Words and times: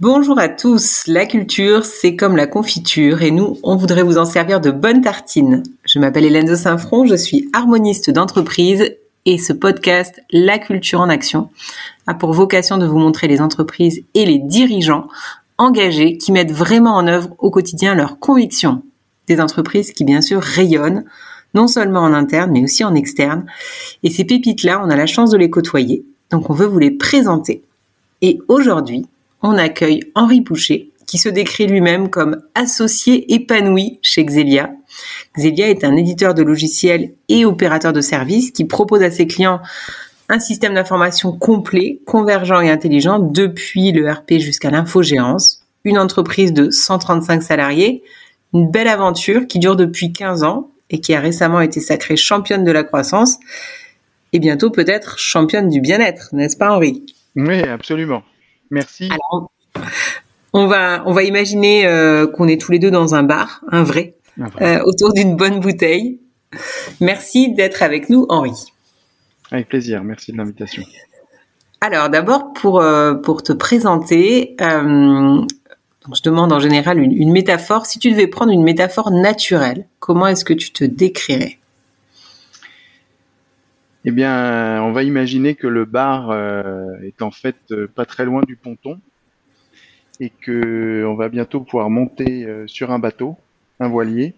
Bonjour 0.00 0.38
à 0.38 0.48
tous, 0.48 1.02
la 1.08 1.26
culture 1.26 1.84
c'est 1.84 2.16
comme 2.16 2.34
la 2.34 2.46
confiture 2.46 3.20
et 3.20 3.30
nous 3.30 3.58
on 3.62 3.76
voudrait 3.76 4.02
vous 4.02 4.16
en 4.16 4.24
servir 4.24 4.58
de 4.58 4.70
bonnes 4.70 5.02
tartines. 5.02 5.62
Je 5.84 5.98
m'appelle 5.98 6.24
Hélène 6.24 6.46
de 6.46 6.54
Saint-Front, 6.54 7.04
je 7.04 7.16
suis 7.16 7.50
harmoniste 7.52 8.08
d'entreprise 8.08 8.96
et 9.26 9.36
ce 9.36 9.52
podcast 9.52 10.22
La 10.30 10.56
culture 10.56 11.02
en 11.02 11.10
action 11.10 11.50
a 12.06 12.14
pour 12.14 12.32
vocation 12.32 12.78
de 12.78 12.86
vous 12.86 12.96
montrer 12.96 13.28
les 13.28 13.42
entreprises 13.42 14.02
et 14.14 14.24
les 14.24 14.38
dirigeants 14.38 15.06
engagés 15.58 16.16
qui 16.16 16.32
mettent 16.32 16.52
vraiment 16.52 16.94
en 16.94 17.06
œuvre 17.06 17.34
au 17.36 17.50
quotidien 17.50 17.94
leurs 17.94 18.18
convictions. 18.18 18.82
Des 19.28 19.38
entreprises 19.38 19.92
qui 19.92 20.04
bien 20.04 20.22
sûr 20.22 20.40
rayonnent, 20.40 21.04
non 21.52 21.66
seulement 21.66 22.00
en 22.00 22.14
interne 22.14 22.52
mais 22.52 22.64
aussi 22.64 22.84
en 22.84 22.94
externe. 22.94 23.44
Et 24.02 24.08
ces 24.08 24.24
pépites-là, 24.24 24.82
on 24.82 24.88
a 24.88 24.96
la 24.96 25.06
chance 25.06 25.28
de 25.28 25.36
les 25.36 25.50
côtoyer, 25.50 26.06
donc 26.30 26.48
on 26.48 26.54
veut 26.54 26.64
vous 26.64 26.78
les 26.78 26.90
présenter. 26.90 27.62
Et 28.22 28.38
aujourd'hui, 28.48 29.06
on 29.42 29.56
accueille 29.56 30.04
Henri 30.14 30.40
Boucher, 30.40 30.90
qui 31.06 31.18
se 31.18 31.28
décrit 31.28 31.66
lui-même 31.66 32.08
comme 32.08 32.42
associé 32.54 33.32
épanoui 33.34 33.98
chez 34.02 34.24
Xelia. 34.24 34.70
Xelia 35.36 35.68
est 35.68 35.84
un 35.84 35.96
éditeur 35.96 36.34
de 36.34 36.42
logiciels 36.42 37.12
et 37.28 37.44
opérateur 37.44 37.92
de 37.92 38.00
services 38.00 38.50
qui 38.50 38.64
propose 38.64 39.02
à 39.02 39.10
ses 39.10 39.26
clients 39.26 39.60
un 40.28 40.38
système 40.38 40.74
d'information 40.74 41.32
complet, 41.32 41.98
convergent 42.06 42.62
et 42.62 42.70
intelligent 42.70 43.18
depuis 43.18 43.90
le 43.90 44.08
RP 44.08 44.34
jusqu'à 44.38 44.70
l'infogérance. 44.70 45.64
Une 45.84 45.98
entreprise 45.98 46.52
de 46.52 46.70
135 46.70 47.42
salariés, 47.42 48.04
une 48.54 48.70
belle 48.70 48.88
aventure 48.88 49.46
qui 49.46 49.58
dure 49.58 49.76
depuis 49.76 50.12
15 50.12 50.44
ans 50.44 50.70
et 50.90 51.00
qui 51.00 51.14
a 51.14 51.20
récemment 51.20 51.60
été 51.60 51.80
sacrée 51.80 52.16
championne 52.16 52.64
de 52.64 52.70
la 52.70 52.84
croissance 52.84 53.38
et 54.32 54.38
bientôt 54.38 54.70
peut-être 54.70 55.18
championne 55.18 55.68
du 55.68 55.80
bien-être, 55.80 56.28
n'est-ce 56.32 56.56
pas 56.56 56.72
Henri? 56.72 57.04
Oui, 57.34 57.62
absolument. 57.62 58.22
Merci. 58.70 59.08
Alors, 59.10 59.50
on 60.52 60.66
va, 60.66 61.02
on 61.06 61.12
va 61.12 61.22
imaginer 61.22 61.86
euh, 61.86 62.26
qu'on 62.26 62.48
est 62.48 62.60
tous 62.60 62.72
les 62.72 62.78
deux 62.78 62.90
dans 62.90 63.14
un 63.14 63.22
bar, 63.22 63.62
un 63.70 63.82
vrai, 63.82 64.16
euh, 64.60 64.80
autour 64.84 65.12
d'une 65.12 65.36
bonne 65.36 65.60
bouteille. 65.60 66.20
Merci 67.00 67.54
d'être 67.54 67.82
avec 67.82 68.10
nous, 68.10 68.26
Henri. 68.28 68.52
Avec 69.52 69.68
plaisir, 69.68 70.02
merci 70.02 70.32
de 70.32 70.38
l'invitation. 70.38 70.82
Alors 71.80 72.10
d'abord, 72.10 72.52
pour, 72.52 72.80
euh, 72.80 73.14
pour 73.14 73.42
te 73.42 73.52
présenter, 73.52 74.56
je 74.58 76.22
demande 76.24 76.52
en 76.52 76.60
général 76.60 76.98
une, 76.98 77.12
une, 77.12 77.32
métaphore. 77.32 77.86
Si 77.86 77.98
tu 77.98 78.10
devais 78.10 78.26
prendre 78.26 78.52
une 78.52 78.64
métaphore 78.64 79.10
naturelle, 79.12 79.86
comment 80.00 80.26
est-ce 80.26 80.44
que 80.44 80.52
tu 80.52 80.72
te 80.72 80.84
décrirais? 80.84 81.59
Eh 84.04 84.10
bien, 84.12 84.82
on 84.82 84.92
va 84.92 85.02
imaginer 85.02 85.54
que 85.54 85.66
le 85.66 85.84
bar 85.84 86.30
euh, 86.30 86.98
est 87.02 87.20
en 87.20 87.30
fait 87.30 87.56
euh, 87.70 87.86
pas 87.86 88.06
très 88.06 88.24
loin 88.24 88.42
du 88.46 88.56
ponton 88.56 88.98
et 90.20 90.30
que 90.30 91.04
on 91.06 91.14
va 91.14 91.28
bientôt 91.28 91.60
pouvoir 91.60 91.90
monter 91.90 92.46
euh, 92.46 92.66
sur 92.66 92.92
un 92.92 92.98
bateau, 92.98 93.36
un 93.78 93.88
voilier, 93.88 94.34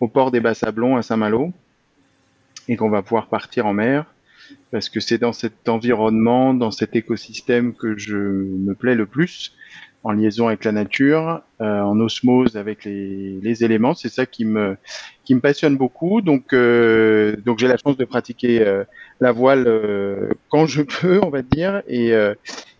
au 0.00 0.08
port 0.08 0.30
des 0.30 0.40
Bas-Sablons 0.40 0.96
à 0.96 1.02
Saint-Malo 1.02 1.52
et 2.68 2.76
qu'on 2.76 2.90
va 2.90 3.02
pouvoir 3.02 3.28
partir 3.28 3.66
en 3.66 3.72
mer 3.72 4.06
parce 4.70 4.90
que 4.90 5.00
c'est 5.00 5.18
dans 5.18 5.32
cet 5.32 5.68
environnement, 5.68 6.52
dans 6.52 6.70
cet 6.70 6.94
écosystème 6.94 7.72
que 7.72 7.96
je 7.96 8.16
me 8.16 8.74
plais 8.74 8.94
le 8.94 9.06
plus 9.06 9.56
en 10.04 10.12
liaison 10.12 10.48
avec 10.48 10.64
la 10.64 10.72
nature, 10.72 11.42
euh, 11.62 11.80
en 11.80 11.98
osmose 11.98 12.56
avec 12.56 12.84
les, 12.84 13.40
les 13.42 13.64
éléments. 13.64 13.94
C'est 13.94 14.10
ça 14.10 14.26
qui 14.26 14.44
me 14.44 14.76
qui 15.24 15.34
me 15.34 15.40
passionne 15.40 15.76
beaucoup. 15.78 16.20
Donc 16.20 16.52
euh, 16.52 17.36
donc 17.44 17.58
j'ai 17.58 17.68
la 17.68 17.78
chance 17.78 17.96
de 17.96 18.04
pratiquer 18.04 18.60
euh, 18.60 18.84
la 19.20 19.32
voile 19.32 19.64
euh, 19.66 20.28
quand 20.50 20.66
je 20.66 20.82
peux, 21.00 21.20
on 21.22 21.30
va 21.30 21.42
dire, 21.42 21.82
et 21.88 22.12
euh, 22.12 22.34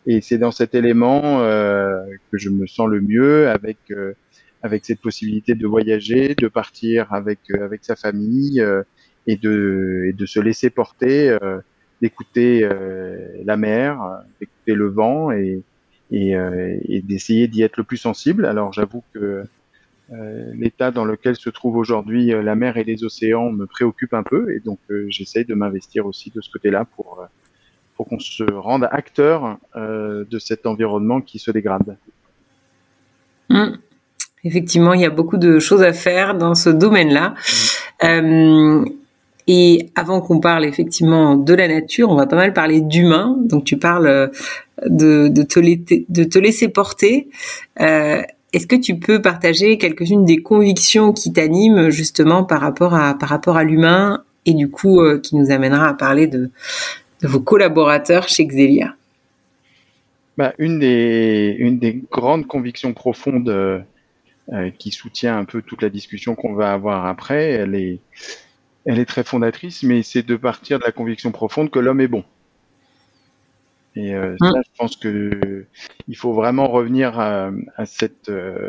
et 0.07 0.21
c'est 0.21 0.37
dans 0.37 0.51
cet 0.51 0.75
élément 0.75 1.39
que 1.41 2.37
je 2.39 2.51
me 2.51 2.67
sens 2.67 2.89
le 2.89 3.01
mieux 3.01 3.49
avec 3.49 3.79
avec 4.63 4.85
cette 4.85 5.01
possibilité 5.01 5.55
de 5.55 5.67
voyager, 5.67 6.35
de 6.35 6.49
partir 6.49 7.11
avec 7.15 7.39
avec 7.59 7.85
sa 7.85 7.97
famille 7.97 8.63
et 9.27 9.37
de 9.37 10.05
et 10.07 10.13
de 10.13 10.27
se 10.27 10.41
laisser 10.41 10.69
porter, 10.69 11.35
d'écouter 12.03 12.69
la 13.47 13.57
mer, 13.57 13.99
d'écouter 14.41 14.75
le 14.75 14.89
vent 14.89 15.31
et 15.31 15.63
et, 16.11 16.37
euh, 16.37 16.77
et 16.85 17.01
d'essayer 17.01 17.49
d'y 17.49 17.63
être 17.63 17.77
le 17.77 17.85
plus 17.85 17.97
sensible. 17.97 18.47
Alors 18.47 18.73
j'avoue 18.73 19.03
que 19.13 19.45
euh, 20.13 20.53
l'état 20.55 20.91
dans 20.91 21.05
lequel 21.05 21.37
se 21.37 21.51
trouve 21.51 21.77
aujourd'hui 21.77 22.33
euh, 22.33 22.43
la 22.43 22.55
mer 22.55 22.77
et 22.77 22.85
les 22.85 23.05
océans 23.05 23.51
me 23.51 23.67
préoccupe 23.67 24.13
un 24.15 24.23
peu 24.23 24.53
et 24.53 24.61
donc 24.61 24.79
j'essaye 25.09 25.45
de 25.45 25.55
m'investir 25.55 26.07
aussi 26.07 26.31
de 26.35 26.41
ce 26.41 26.51
côté-là 26.51 26.85
pour 26.85 27.27
pour 27.97 28.07
qu'on 28.07 28.19
se 28.19 28.43
rende 28.43 28.89
acteur 28.91 29.57
de 29.77 30.39
cet 30.41 30.67
environnement 30.67 31.21
qui 31.21 31.39
se 31.39 31.53
dégrade. 31.53 31.97
Mmh. 33.51 33.77
Effectivement, 34.43 34.95
il 34.95 35.01
y 35.01 35.05
a 35.05 35.11
beaucoup 35.11 35.37
de 35.37 35.61
choses 35.61 35.83
à 35.85 35.93
faire 35.93 36.35
dans 36.37 36.57
ce 36.57 36.71
domaine-là. 36.71 37.35
Mmh. 38.03 38.85
Et 39.47 39.91
avant 39.95 40.21
qu'on 40.21 40.41
parle 40.41 40.65
effectivement 40.65 41.37
de 41.37 41.53
la 41.53 41.69
nature, 41.69 42.11
on 42.11 42.15
va 42.15 42.27
pas 42.27 42.37
mal 42.37 42.53
parler 42.53 42.81
d'humain. 42.81 43.37
Donc 43.41 43.65
tu 43.65 43.77
parles 43.77 44.07
euh, 44.07 44.29
de, 44.87 45.43
te, 45.43 46.39
laisser 46.39 46.69
porter. 46.69 47.29
Euh, 47.81 48.23
Est-ce 48.55 48.67
que 48.67 48.77
tu 48.77 48.99
peux 48.99 49.21
partager 49.21 49.77
quelques-unes 49.77 50.25
des 50.25 50.39
convictions 50.39 51.13
qui 51.13 51.33
t'animent 51.33 51.91
justement 51.91 52.45
par 52.45 52.61
rapport 52.61 52.95
à, 52.95 53.19
par 53.19 53.29
rapport 53.29 53.57
à 53.57 53.65
l'humain 53.65 54.25
et 54.47 54.55
du 54.55 54.71
coup 54.71 55.01
euh, 55.01 55.19
qui 55.19 55.37
nous 55.37 55.51
amènera 55.51 55.89
à 55.89 55.95
parler 55.95 56.27
de, 56.27 56.51
vos 57.23 57.41
collaborateurs 57.41 58.29
chez 58.29 58.47
Xelia? 58.47 58.95
Bah, 60.39 60.53
une, 60.59 60.79
des, 60.79 62.03
grandes 62.11 62.47
convictions 62.47 62.93
profondes 62.93 63.85
qui 64.79 64.91
soutient 64.91 65.39
un 65.39 65.45
peu 65.45 65.63
toute 65.63 65.81
la 65.81 65.89
discussion 65.89 66.35
qu'on 66.35 66.55
va 66.55 66.73
avoir 66.73 67.07
après, 67.07 67.53
elle 67.53 67.75
est 67.75 68.01
elle 68.85 68.99
est 68.99 69.07
très 69.07 69.25
fondatrice, 69.25 69.83
mais 69.83 70.03
c'est 70.03 70.23
de 70.23 70.37
partir 70.37 70.79
de 70.79 70.85
la 70.85 70.93
conviction 70.93 71.33
profonde 71.33 71.71
que 71.71 71.79
l'homme 71.79 72.01
est 72.01 72.09
bon. 72.09 72.25
Et 73.97 74.15
euh, 74.15 74.37
ça, 74.41 74.61
je 74.65 74.71
pense 74.77 74.97
que 74.97 75.67
il 76.09 76.17
faut 76.17 76.33
vraiment 76.33 76.67
revenir 76.67 77.19
à, 77.19 77.53
cette 77.87 78.29
euh, 78.29 78.69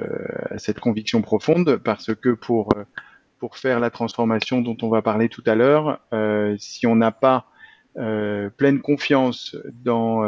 à 0.51 0.59
cette 0.59 0.79
conviction 0.79 1.21
profonde 1.21 1.77
parce 1.77 2.13
que 2.13 2.29
pour 2.29 2.69
euh, 2.77 2.83
pour 3.39 3.57
faire 3.57 3.79
la 3.79 3.89
transformation 3.89 4.61
dont 4.61 4.77
on 4.83 4.89
va 4.89 5.01
parler 5.01 5.27
tout 5.27 5.43
à 5.47 5.55
l'heure, 5.55 5.99
euh, 6.13 6.55
si 6.59 6.85
on 6.85 6.95
n'a 6.95 7.11
pas 7.11 7.47
euh, 7.97 8.49
pleine 8.49 8.81
confiance 8.81 9.57
dans 9.83 10.23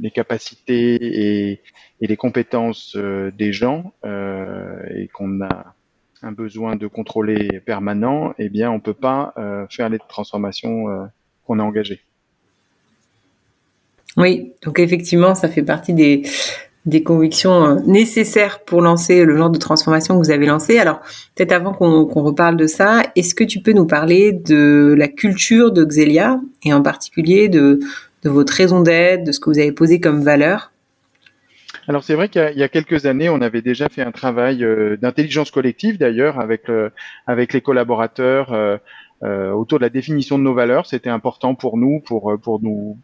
les 0.00 0.10
capacités 0.12 0.94
et, 0.94 1.62
et, 2.00 2.06
les 2.06 2.16
compétences 2.16 2.96
des 2.96 3.52
gens 3.52 3.92
et 4.04 5.08
qu'on 5.08 5.42
a 5.42 5.74
un 6.22 6.32
besoin 6.32 6.76
de 6.76 6.86
contrôler 6.86 7.60
permanent, 7.64 8.34
eh 8.38 8.48
bien, 8.48 8.70
on 8.70 8.80
peut 8.80 8.94
pas 8.94 9.32
euh, 9.36 9.66
faire 9.70 9.88
les 9.88 9.98
transformations 9.98 10.88
euh, 10.88 11.04
qu'on 11.46 11.58
a 11.58 11.62
engagées. 11.62 12.00
Oui, 14.16 14.52
donc 14.64 14.80
effectivement, 14.80 15.34
ça 15.34 15.48
fait 15.48 15.62
partie 15.62 15.94
des, 15.94 16.22
des 16.86 17.02
convictions 17.02 17.64
euh, 17.64 17.76
nécessaires 17.86 18.64
pour 18.64 18.80
lancer 18.80 19.24
le 19.24 19.36
genre 19.36 19.50
de 19.50 19.58
transformation 19.58 20.18
que 20.18 20.24
vous 20.24 20.30
avez 20.30 20.46
lancé. 20.46 20.78
Alors, 20.78 21.00
peut-être 21.34 21.52
avant 21.52 21.72
qu'on 21.72 22.22
reparle 22.22 22.56
de 22.56 22.66
ça, 22.66 23.02
est-ce 23.14 23.34
que 23.34 23.44
tu 23.44 23.60
peux 23.60 23.72
nous 23.72 23.86
parler 23.86 24.32
de 24.32 24.94
la 24.98 25.06
culture 25.06 25.70
de 25.70 25.84
Xelia 25.84 26.40
et 26.64 26.72
en 26.72 26.82
particulier 26.82 27.48
de, 27.48 27.78
de 28.24 28.30
votre 28.30 28.52
raison 28.52 28.80
d'être, 28.80 29.22
de 29.24 29.32
ce 29.32 29.38
que 29.38 29.50
vous 29.50 29.58
avez 29.58 29.72
posé 29.72 30.00
comme 30.00 30.22
valeur? 30.22 30.72
Alors 31.88 32.04
c'est 32.04 32.14
vrai 32.14 32.28
qu'il 32.28 32.52
y, 32.54 32.62
a 32.62 32.68
quelques 32.68 33.06
années, 33.06 33.30
on 33.30 33.40
avait 33.40 33.62
déjà 33.62 33.88
fait 33.88 34.02
un 34.02 34.12
travail 34.12 34.62
euh, 34.62 34.98
d'intelligence 34.98 35.50
collective 35.50 35.96
d'ailleurs 35.96 36.38
avec 36.38 36.68
euh, 36.68 36.90
avec 37.26 37.54
les 37.54 37.62
collaborateurs 37.62 38.52
euh, 38.52 38.78
autour 39.52 39.78
de 39.78 39.84
la 39.84 39.88
définition 39.88 40.38
de 40.38 40.42
nos 40.42 40.52
valeurs. 40.52 40.84
C'était 40.84 41.08
important 41.08 41.54
pour 41.54 41.78
nous, 41.78 42.00
pour 42.00 42.38
pour 42.42 42.60
nous 42.62 42.98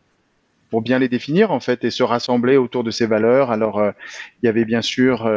pour 0.69 0.83
bien 0.83 0.99
les 0.99 1.09
définir 1.09 1.51
en 1.51 1.61
fait 1.61 1.83
et 1.85 1.91
se 1.91 2.03
rassembler 2.03 2.59
autour 2.59 2.85
de 2.85 2.91
ces 2.91 3.07
valeurs. 3.07 3.51
Alors 3.51 3.83
il 4.43 4.47
y 4.47 4.49
avait 4.51 4.67
bien 4.67 4.83
sûr 4.83 5.31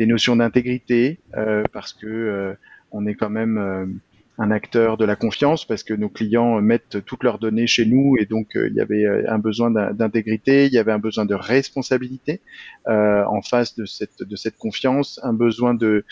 des 0.00 0.06
notions 0.06 0.34
d'intégrité 0.34 1.20
parce 1.72 1.92
que 1.92 2.56
on 2.90 3.06
est 3.06 3.14
quand 3.14 3.30
même 3.30 4.00
un 4.40 4.50
acteur 4.50 4.96
de 4.96 5.04
la 5.04 5.16
confiance 5.16 5.66
parce 5.66 5.82
que 5.82 5.92
nos 5.92 6.08
clients 6.08 6.62
mettent 6.62 7.04
toutes 7.04 7.24
leurs 7.24 7.38
données 7.38 7.66
chez 7.66 7.84
nous 7.84 8.16
et 8.18 8.24
donc 8.24 8.56
euh, 8.56 8.68
il 8.68 8.74
y 8.74 8.80
avait 8.80 9.04
euh, 9.04 9.22
un 9.28 9.38
besoin 9.38 9.70
d'intégrité, 9.70 10.64
il 10.64 10.72
y 10.72 10.78
avait 10.78 10.92
un 10.92 10.98
besoin 10.98 11.26
de 11.26 11.34
responsabilité 11.34 12.40
euh, 12.88 13.22
en 13.26 13.42
face 13.42 13.76
de 13.76 13.84
cette 13.84 14.56
confiance, 14.56 15.20
un 15.22 15.34
besoin 15.34 15.74
de 15.74 16.04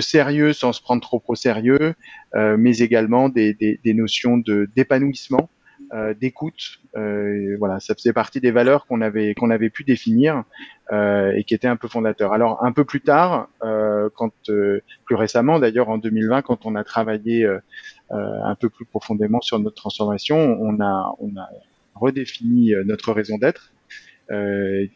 sérieux 0.00 0.54
sans 0.54 0.72
se 0.72 0.80
prendre 0.80 1.02
trop 1.02 1.22
au 1.28 1.34
sérieux, 1.34 1.94
mais 2.34 2.78
également 2.78 3.28
des, 3.28 3.78
notions 3.84 4.38
de 4.38 4.68
d'épanouissement 4.74 5.50
d'écoute. 6.18 6.80
Euh, 6.96 7.56
voilà, 7.58 7.78
ça 7.78 7.94
faisait 7.94 8.12
partie 8.12 8.40
des 8.40 8.50
valeurs 8.50 8.86
qu'on 8.86 9.00
avait 9.00 9.34
qu'on 9.34 9.50
avait 9.50 9.70
pu 9.70 9.84
définir 9.84 10.42
euh, 10.92 11.32
et 11.36 11.44
qui 11.44 11.54
étaient 11.54 11.68
un 11.68 11.76
peu 11.76 11.86
fondateurs. 11.88 12.32
Alors 12.32 12.64
un 12.64 12.72
peu 12.72 12.84
plus 12.84 13.00
tard, 13.00 13.48
quand 14.14 14.32
plus 15.04 15.14
récemment 15.14 15.58
d'ailleurs 15.58 15.88
en 15.88 15.98
2020, 15.98 16.42
quand 16.42 16.66
on 16.66 16.74
a 16.74 16.84
travaillé 16.84 17.46
un 18.10 18.54
peu 18.56 18.68
plus 18.68 18.84
profondément 18.84 19.40
sur 19.40 19.58
notre 19.58 19.76
transformation, 19.76 20.58
on 20.60 20.80
a 20.80 21.14
on 21.20 21.36
a 21.36 21.48
redéfini 21.94 22.72
notre 22.84 23.12
raison 23.12 23.38
d'être 23.38 23.72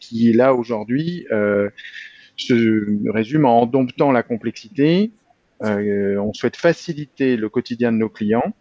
qui 0.00 0.32
là 0.32 0.54
aujourd'hui 0.54 1.26
se 2.36 3.10
résume 3.10 3.44
en 3.44 3.66
domptant 3.66 4.10
la 4.10 4.22
complexité. 4.22 5.12
on 5.60 6.32
souhaite 6.32 6.56
faciliter 6.56 7.36
le 7.36 7.48
quotidien 7.48 7.92
de 7.92 7.98
nos 7.98 8.08
clients 8.08 8.52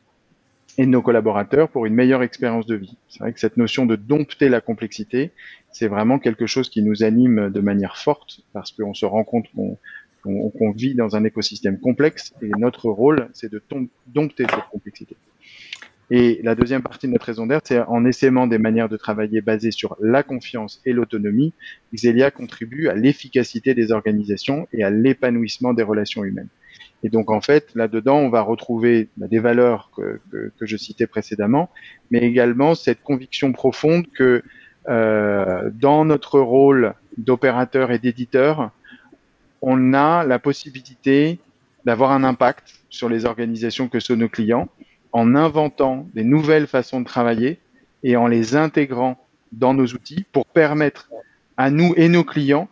et 0.78 0.86
de 0.86 0.92
nos 0.92 1.02
collaborateurs 1.02 1.70
pour 1.70 1.86
une 1.86 1.94
meilleure 1.94 2.24
expérience 2.24 2.66
de 2.66 2.76
vie. 2.76 2.98
C'est 3.10 3.20
vrai 3.20 3.34
que 3.34 3.40
cette 3.40 3.58
notion 3.58 3.86
de 3.86 3.96
dompter 3.96 4.50
la 4.50 4.62
complexité, 4.62 5.32
c'est 5.72 5.88
vraiment 5.88 6.20
quelque 6.20 6.46
chose 6.46 6.70
qui 6.70 6.84
nous 6.84 7.04
anime 7.04 7.50
de 7.50 7.60
manière 7.60 7.98
forte 7.98 8.42
parce 8.54 8.72
qu'on 8.72 8.94
se 8.94 9.06
rend 9.06 9.24
compte 9.24 9.48
qu'on 9.54 10.72
vit 10.72 10.94
dans 10.94 11.16
un 11.16 11.24
écosystème 11.24 11.80
complexe 11.80 12.34
et 12.42 12.50
notre 12.60 12.90
rôle, 12.90 13.30
c'est 13.34 13.52
de 13.52 13.62
dompter 14.08 14.46
cette 14.50 14.70
complexité. 14.72 15.16
Et 16.10 16.40
la 16.44 16.56
deuxième 16.56 16.84
partie 16.84 17.08
de 17.08 17.12
notre 17.12 17.26
raison 17.26 17.48
d'être, 17.48 17.68
c'est 17.68 17.82
en 17.82 18.06
essaimant 18.06 18.48
des 18.48 18.58
manières 18.58 18.88
de 18.88 18.96
travailler 18.96 19.42
basées 19.42 19.72
sur 19.72 19.98
la 20.00 20.24
confiance 20.24 20.82
et 20.86 20.94
l'autonomie, 20.94 21.54
Xelia 21.94 22.32
contribue 22.32 22.88
à 22.88 22.96
l'efficacité 22.96 23.74
des 23.74 23.92
organisations 23.92 24.68
et 24.72 24.84
à 24.84 24.90
l'épanouissement 24.90 25.74
des 25.74 25.84
relations 25.84 26.24
humaines. 26.24 26.48
Et 27.04 27.10
donc 27.10 27.30
en 27.30 27.42
fait, 27.42 27.74
là-dedans, 27.76 28.18
on 28.18 28.30
va 28.30 28.42
retrouver 28.42 29.10
bah, 29.18 29.28
des 29.28 29.40
valeurs 29.40 29.92
que, 29.96 30.20
que, 30.32 30.66
je 30.66 30.78
citais 30.78 31.08
précédemment, 31.08 31.70
mais 32.12 32.20
également 32.20 32.76
cette 32.76 33.04
conviction 33.04 33.52
profonde 33.52 34.08
que 34.12 34.44
euh, 34.90 35.70
dans 35.74 36.06
notre 36.06 36.40
rôle 36.40 36.94
d'opérateur 37.18 37.92
et 37.92 38.00
d'éditeur, 38.00 38.72
on 39.62 39.94
a 39.94 40.24
la 40.24 40.40
possibilité 40.40 41.40
d'avoir 41.86 42.12
un 42.12 42.24
impact 42.24 42.82
sur 42.90 43.10
les 43.10 43.26
organisations 43.26 43.88
que 43.88 44.00
sont 44.00 44.16
nos 44.16 44.30
clients 44.30 44.70
en 45.12 45.36
inventant 45.36 46.08
des 46.14 46.24
nouvelles 46.24 46.68
façons 46.68 47.02
de 47.02 47.06
travailler 47.06 47.60
et 48.04 48.16
en 48.16 48.28
les 48.28 48.56
intégrant 48.56 49.18
dans 49.52 49.74
nos 49.74 49.88
outils 49.88 50.26
pour 50.32 50.46
permettre 50.46 51.10
à 51.58 51.70
nous 51.70 51.94
et 51.96 52.10
nos 52.10 52.24
clients 52.24 52.68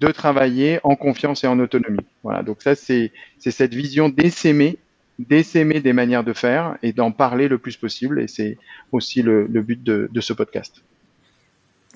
de 0.00 0.08
travailler 0.08 0.80
en 0.82 0.96
confiance 0.96 1.44
et 1.44 1.46
en 1.46 1.58
autonomie. 1.58 2.04
Voilà, 2.22 2.42
donc 2.42 2.62
ça 2.62 2.74
c'est 2.74 3.12
cette 3.38 3.74
vision 3.74 4.08
d'essaimer, 4.08 4.78
d'essaimer 5.18 5.80
des 5.80 5.92
manières 5.92 6.24
de 6.24 6.32
faire 6.32 6.76
et 6.82 6.92
d'en 6.92 7.12
parler 7.12 7.48
le 7.48 7.58
plus 7.58 7.76
possible 7.76 8.20
et 8.20 8.28
c'est 8.28 8.58
aussi 8.92 9.22
le, 9.22 9.46
but 9.46 9.82
de, 9.82 10.20
ce 10.20 10.32
podcast. 10.32 10.82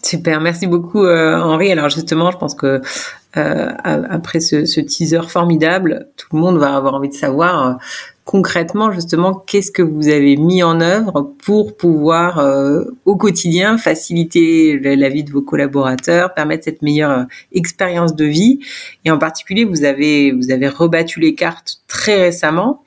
Super, 0.05 0.41
merci 0.41 0.69
beaucoup 0.69 1.05
euh, 1.05 1.41
Henri. 1.41 1.73
Alors 1.73 1.89
justement, 1.89 2.31
je 2.31 2.39
pense 2.39 2.55
que 2.55 2.81
euh, 3.37 3.73
après 3.85 4.39
ce, 4.39 4.81
teaser 4.81 5.23
formidable, 5.23 6.06
tout 6.17 6.29
le 6.33 6.41
monde 6.41 6.59
va 6.59 6.77
avoir 6.77 6.95
envie 6.95 7.09
de 7.09 7.15
savoir 7.15 7.67
euh, 7.67 7.73
concrètement 8.29 8.93
justement 8.93 9.33
qu'est-ce 9.33 9.73
que 9.73 9.81
vous 9.81 10.09
avez 10.09 10.37
mis 10.37 10.63
en 10.63 10.83
œuvre 10.83 11.33
pour 11.47 11.79
pouvoir 11.79 12.41
euh, 12.41 12.85
au 13.07 13.17
quotidien 13.17 13.79
faciliter 13.79 14.79
la 14.79 15.09
vie 15.09 15.25
de 15.25 15.31
vos 15.31 15.41
collaborateurs, 15.41 16.35
permettre 16.35 16.65
cette 16.65 16.83
meilleure 16.83 17.11
euh, 17.11 17.25
expérience 17.53 18.15
de 18.15 18.27
vie? 18.27 18.61
Et 19.07 19.11
en 19.11 19.17
particulier, 19.17 19.65
vous 19.65 19.83
avez 19.83 20.33
vous 20.33 20.51
avez 20.51 20.69
rebattu 20.69 21.21
les 21.21 21.35
cartes 21.35 21.81
très 21.87 22.21
récemment. 22.21 22.85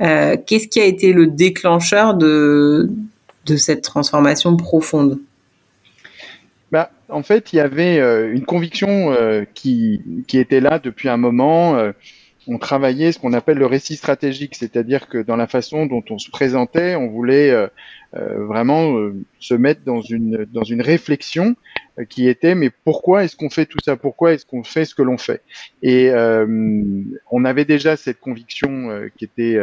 Euh, 0.00 0.36
qu'est-ce 0.46 0.68
qui 0.68 0.80
a 0.80 0.84
été 0.84 1.12
le 1.12 1.26
déclencheur 1.26 2.14
de 2.14 2.88
de 3.46 3.56
cette 3.56 3.82
transformation 3.82 4.56
profonde? 4.56 5.18
Bah, 6.70 6.92
en 7.08 7.24
fait, 7.24 7.52
il 7.52 7.56
y 7.56 7.60
avait 7.60 7.96
une 8.30 8.44
conviction 8.44 9.12
qui, 9.54 10.02
qui 10.28 10.38
était 10.38 10.60
là 10.60 10.78
depuis 10.78 11.08
un 11.08 11.16
moment 11.16 11.76
on 12.48 12.58
travaillait 12.58 13.12
ce 13.12 13.18
qu'on 13.18 13.34
appelle 13.34 13.58
le 13.58 13.66
récit 13.66 13.96
stratégique, 13.96 14.54
c'est-à-dire 14.54 15.06
que 15.06 15.18
dans 15.18 15.36
la 15.36 15.46
façon 15.46 15.84
dont 15.84 16.02
on 16.08 16.18
se 16.18 16.30
présentait, 16.30 16.96
on 16.96 17.08
voulait 17.08 17.50
euh, 17.50 17.68
euh, 18.16 18.46
vraiment 18.46 18.96
euh, 18.96 19.14
se 19.38 19.52
mettre 19.52 19.82
dans 19.84 20.00
une 20.00 20.46
dans 20.50 20.64
une 20.64 20.80
réflexion 20.80 21.56
qui 22.08 22.26
était 22.26 22.54
mais 22.54 22.70
pourquoi 22.70 23.24
est-ce 23.24 23.36
qu'on 23.36 23.50
fait 23.50 23.66
tout 23.66 23.78
ça? 23.84 23.96
Pourquoi 23.96 24.32
est-ce 24.32 24.46
qu'on 24.46 24.64
fait 24.64 24.86
ce 24.86 24.94
que 24.94 25.02
l'on 25.02 25.18
fait? 25.18 25.42
Et 25.82 26.10
on 27.30 27.44
avait 27.44 27.64
déjà 27.64 27.96
cette 27.96 28.20
conviction 28.20 29.10
qui 29.16 29.24
était 29.24 29.58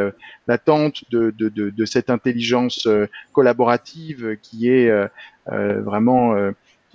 latente 0.45 1.05
de, 1.11 1.33
de, 1.37 1.47
de, 1.47 1.69
de, 1.69 1.85
cette 1.85 2.09
intelligence 2.09 2.89
collaborative 3.31 4.37
qui 4.41 4.69
est 4.69 4.91
vraiment 5.47 6.35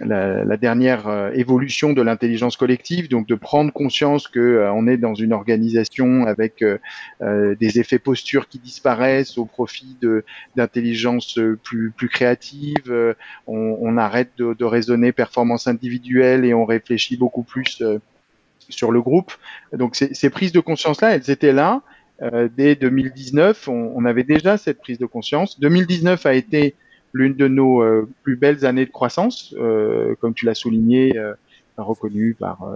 la, 0.01 0.45
la, 0.45 0.57
dernière 0.57 1.09
euh, 1.09 1.31
évolution 1.33 1.93
de 1.93 2.03
l'intelligence 2.03 2.57
collective, 2.57 3.09
donc 3.09 3.27
de 3.27 3.35
prendre 3.35 3.73
conscience 3.73 4.29
que 4.29 4.41
euh, 4.41 4.73
on 4.73 4.87
est 4.87 4.97
dans 4.97 5.15
une 5.15 5.33
organisation 5.33 6.27
avec 6.27 6.63
euh, 6.63 7.55
des 7.57 7.79
effets 7.79 7.99
postures 7.99 8.49
qui 8.49 8.59
disparaissent 8.59 9.37
au 9.37 9.45
profit 9.45 9.97
de 10.01 10.25
d'intelligence 10.57 11.39
plus 11.63 11.91
plus 11.91 12.09
créative. 12.09 13.15
On, 13.47 13.77
on 13.81 13.97
arrête 13.97 14.31
de, 14.39 14.55
de, 14.55 14.65
raisonner 14.65 15.13
performance 15.13 15.67
individuelle 15.67 16.45
et 16.45 16.55
on 16.55 16.65
réfléchit 16.65 17.17
beaucoup 17.17 17.43
plus 17.43 17.83
sur 18.69 18.93
le 18.93 19.03
groupe. 19.03 19.33
Donc 19.73 19.97
ces, 19.97 20.15
ces 20.15 20.31
prises 20.31 20.53
de 20.53 20.61
conscience 20.61 21.01
là, 21.01 21.15
elles 21.15 21.31
étaient 21.31 21.53
là. 21.53 21.83
dès 22.57 22.75
2019, 22.75 23.69
on, 23.69 23.93
on, 23.95 24.05
avait 24.05 24.25
déjà 24.25 24.57
cette 24.57 24.79
prise 24.79 24.99
de 24.99 25.07
conscience. 25.07 25.61
2019 25.61 26.27
a 26.27 26.35
été 26.35 26.75
l'une 27.13 27.35
de 27.35 27.49
nos 27.49 27.83
euh, 27.83 28.09
plus 28.23 28.37
belles 28.37 28.65
années 28.65 28.87
de 28.87 28.91
croissance, 28.91 29.55
euh, 29.59 30.15
comme 30.21 30.35
tu 30.35 30.47
l'as 30.47 30.55
souligné, 30.55 31.17
euh, 31.17 31.35
reconnu 31.77 32.35
par 32.35 32.71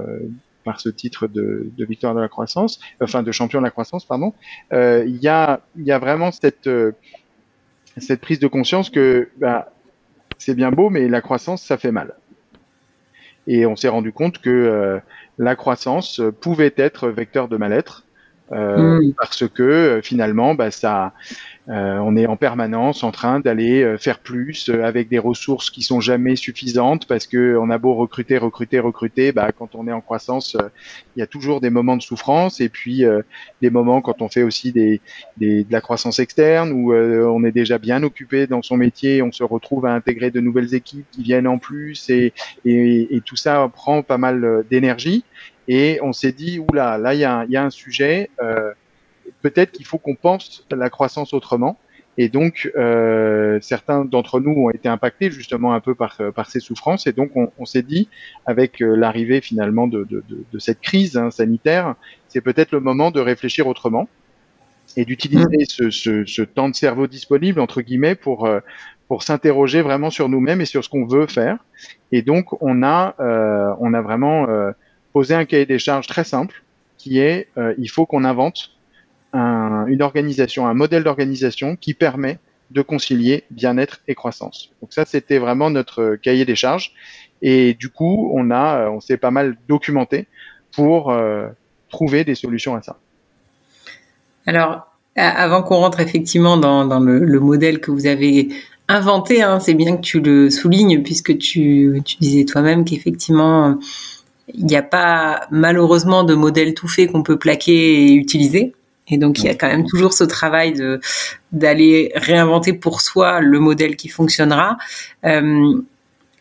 par 0.64 0.81
ce 0.81 0.88
titre 0.88 1.26
de, 1.26 1.70
de, 1.76 1.84
victoire 1.84 2.14
de 2.14 2.20
la 2.20 2.28
croissance, 2.28 2.81
enfin 3.02 3.22
de 3.22 3.31
champion 3.32 3.58
de 3.58 3.64
la 3.64 3.70
croissance, 3.70 4.06
pardon. 4.06 4.32
Il 4.72 5.19
y 5.20 5.28
a 5.28 5.60
il 5.76 5.84
y 5.84 5.92
a 5.92 5.98
vraiment 5.98 6.32
cette 6.32 6.70
cette 7.98 8.20
prise 8.22 8.38
de 8.38 8.46
conscience 8.46 8.88
que 8.88 9.28
bah, 9.36 9.70
c'est 10.38 10.54
bien 10.54 10.70
beau, 10.70 10.88
mais 10.88 11.06
la 11.06 11.20
croissance 11.20 11.62
ça 11.62 11.76
fait 11.76 11.92
mal. 11.92 12.14
Et 13.46 13.66
on 13.66 13.76
s'est 13.76 13.88
rendu 13.88 14.10
compte 14.10 14.38
que 14.38 15.00
la 15.37 15.54
croissance 15.54 16.22
pouvait 16.40 16.72
être 16.78 17.10
vecteur 17.10 17.48
de 17.48 17.58
mal-être 17.58 18.04
euh, 18.52 19.00
mm. 19.00 19.14
parce 19.19 19.49
que 19.49 20.00
finalement 20.02 20.55
bah, 20.55 20.70
ça 20.70 21.12
euh, 21.70 21.96
on 21.96 22.14
est 22.14 22.26
en 22.26 22.37
permanence 22.37 23.05
en 23.05 23.11
train 23.11 23.41
d'aller 23.41 23.82
euh, 23.82 23.96
faire 23.96 24.19
plus 24.19 24.69
euh, 24.69 24.85
avec 24.85 25.08
des 25.08 25.19
ressources 25.19 25.70
qui 25.70 25.82
sont 25.82 25.99
jamais 25.99 26.37
suffisantes 26.37 27.06
parce 27.06 27.26
que 27.26 27.56
on 27.58 27.70
a 27.70 27.79
beau 27.79 27.94
recruter, 27.94 28.37
recruter, 28.37 28.81
recruter, 28.81 29.32
bah, 29.32 29.50
quand 29.50 29.75
on 29.75 29.88
est 29.88 29.93
en 29.93 30.02
croissance, 30.02 30.58
il 31.17 31.20
y 31.20 31.23
a 31.23 31.26
toujours 31.26 31.62
des 31.62 31.70
moments 31.70 31.96
de 31.96 32.02
souffrance 32.02 32.61
et 32.61 32.69
puis 32.69 33.02
des 33.62 33.70
moments 33.70 34.02
quand 34.02 34.20
on 34.20 34.29
fait 34.29 34.43
aussi 34.43 34.73
des, 34.73 35.00
des 35.38 35.64
de 35.64 35.73
la 35.73 35.81
croissance 35.81 36.19
externe 36.19 36.73
où 36.73 36.93
on 36.93 37.44
est 37.44 37.52
déjà 37.52 37.79
bien 37.79 38.02
occupé 38.02 38.47
dans 38.47 38.62
son 38.62 38.76
métier, 38.76 39.23
on 39.23 39.33
se 39.33 39.45
retrouve 39.45 39.87
à 39.87 39.95
intégrer 39.95 40.30
de 40.30 40.40
nouvelles 40.40 40.75
équipes 40.75 41.07
qui 41.12 41.23
viennent 41.23 41.47
en 41.47 41.59
plus 41.59 42.11
et, 42.11 42.33
et, 42.64 43.16
et 43.16 43.21
tout 43.21 43.37
ça 43.37 43.71
prend 43.73 44.02
pas 44.02 44.18
mal 44.18 44.64
d'énergie 44.71 45.25
et 45.68 45.99
on 46.02 46.12
s'est 46.12 46.33
dit 46.33 46.59
oula 46.59 46.99
là 46.99 47.14
il 47.14 47.21
y 47.21 47.25
a, 47.25 47.44
y 47.49 47.56
a 47.56 47.64
un 47.64 47.71
sujet 47.71 48.30
euh, 48.42 48.73
peut-être 49.42 49.73
qu'il 49.73 49.87
faut 49.87 49.99
qu'on 49.99 50.14
pense 50.14 50.66
la 50.71 50.90
croissance 50.90 51.35
autrement. 51.35 51.78
Et 52.16 52.28
donc, 52.28 52.71
euh, 52.76 53.59
certains 53.61 54.04
d'entre 54.04 54.38
nous 54.38 54.52
ont 54.52 54.71
été 54.71 54.88
impactés 54.88 55.30
justement 55.30 55.75
un 55.75 55.80
peu 55.80 55.94
par, 55.94 56.18
par 56.35 56.49
ces 56.49 56.61
souffrances. 56.61 57.06
Et 57.09 57.12
donc, 57.12 57.33
on, 57.35 57.64
s'est 57.64 57.83
dit, 57.83 58.09
avec 58.47 58.80
euh, 58.80 58.94
l'arrivée 58.94 59.40
finalement 59.40 59.88
de, 59.88 60.06
cette 60.59 60.80
crise 60.80 61.16
hein, 61.16 61.30
sanitaire, 61.30 61.97
c'est 62.28 62.40
peut-être 62.40 62.71
le 62.71 62.80
moment 62.80 63.11
de 63.11 63.21
réfléchir 63.21 63.66
autrement 63.66 64.09
et 64.97 65.04
d'utiliser 65.04 65.64
mmh. 65.80 65.90
ce, 65.90 66.42
temps 66.42 66.68
de 66.68 66.75
cerveau 66.75 67.09
disponible 67.09 67.59
entre 67.59 67.80
guillemets 67.80 68.14
pour 68.14 68.47
euh, 68.47 68.61
pour 69.09 69.23
s'interroger 69.23 69.83
vraiment 69.83 70.11
sur 70.11 70.28
nous-mêmes 70.28 70.61
et 70.61 70.66
sur 70.66 70.85
ce 70.85 70.88
qu'on 70.88 71.04
veut 71.04 71.26
faire. 71.26 71.59
Et 72.12 72.23
donc, 72.23 72.62
on 72.62 72.83
a 72.83 73.16
on 73.80 73.92
a 73.92 74.00
vraiment 74.00 74.47
posé 75.14 75.35
un 75.35 75.47
cahier 75.47 75.64
des 75.64 75.78
charges 75.78 76.06
très 76.06 76.25
simple 76.25 76.62
qui 76.99 77.18
est 77.18 77.49
il 77.78 77.88
faut 77.88 78.04
qu'on 78.04 78.25
invente 78.25 78.73
une 79.33 80.02
organisation, 80.02 80.66
un 80.66 80.75
modèle 80.75 81.04
d'organisation 81.04 81.76
qui 81.76 81.94
permet 81.94 82.38
de 82.71 82.83
concilier 82.83 83.44
bien-être 83.50 84.00
et 84.09 84.14
croissance. 84.14 84.71
Donc 84.80 84.92
ça, 84.92 85.04
c'était 85.04 85.38
vraiment 85.38 85.71
notre 85.71 86.16
cahier 86.16 86.44
des 86.44 86.56
charges. 86.56 86.92
Et 87.42 87.75
du 87.75 87.88
coup, 87.88 88.30
on 88.35 88.50
a, 88.50 88.88
on 88.90 89.00
s'est 89.00 89.16
pas 89.16 89.30
mal 89.30 89.56
documenté 89.68 90.26
pour 90.75 91.11
euh, 91.11 91.47
trouver 91.88 92.25
des 92.25 92.35
solutions 92.35 92.75
à 92.75 92.83
ça. 92.83 92.99
Alors, 94.47 94.87
avant 95.16 95.62
qu'on 95.62 95.76
rentre 95.76 96.00
effectivement 96.00 96.56
dans, 96.56 97.00
le, 97.00 97.18
le, 97.21 97.40
modèle 97.40 97.80
que 97.80 97.90
vous 97.90 98.06
avez 98.06 98.49
inventé, 98.88 99.42
hein, 99.42 99.61
c'est 99.61 99.75
bien 99.75 99.97
que 99.97 100.02
tu 100.02 100.21
le 100.21 100.50
soulignes 100.50 101.02
puisque 101.02 101.38
tu 101.38 102.02
disais 102.21 102.44
toi-même 102.44 102.85
qu'effectivement, 102.85 103.78
il 104.52 104.66
n'y 104.66 104.76
a 104.76 104.82
pas 104.82 105.46
malheureusement 105.50 106.24
de 106.24 106.34
modèle 106.34 106.74
tout 106.74 106.88
fait 106.88 107.06
qu'on 107.06 107.22
peut 107.22 107.38
plaquer 107.38 108.08
et 108.08 108.14
utiliser. 108.14 108.74
Et 109.08 109.18
donc, 109.18 109.40
il 109.40 109.46
y 109.46 109.48
a 109.48 109.54
quand 109.54 109.66
même 109.66 109.86
toujours 109.86 110.12
ce 110.12 110.24
travail 110.24 110.72
de 110.72 111.00
d'aller 111.52 112.10
réinventer 112.14 112.72
pour 112.72 113.00
soi 113.00 113.40
le 113.40 113.60
modèle 113.60 113.96
qui 113.96 114.08
fonctionnera. 114.08 114.78
Euh, 115.24 115.74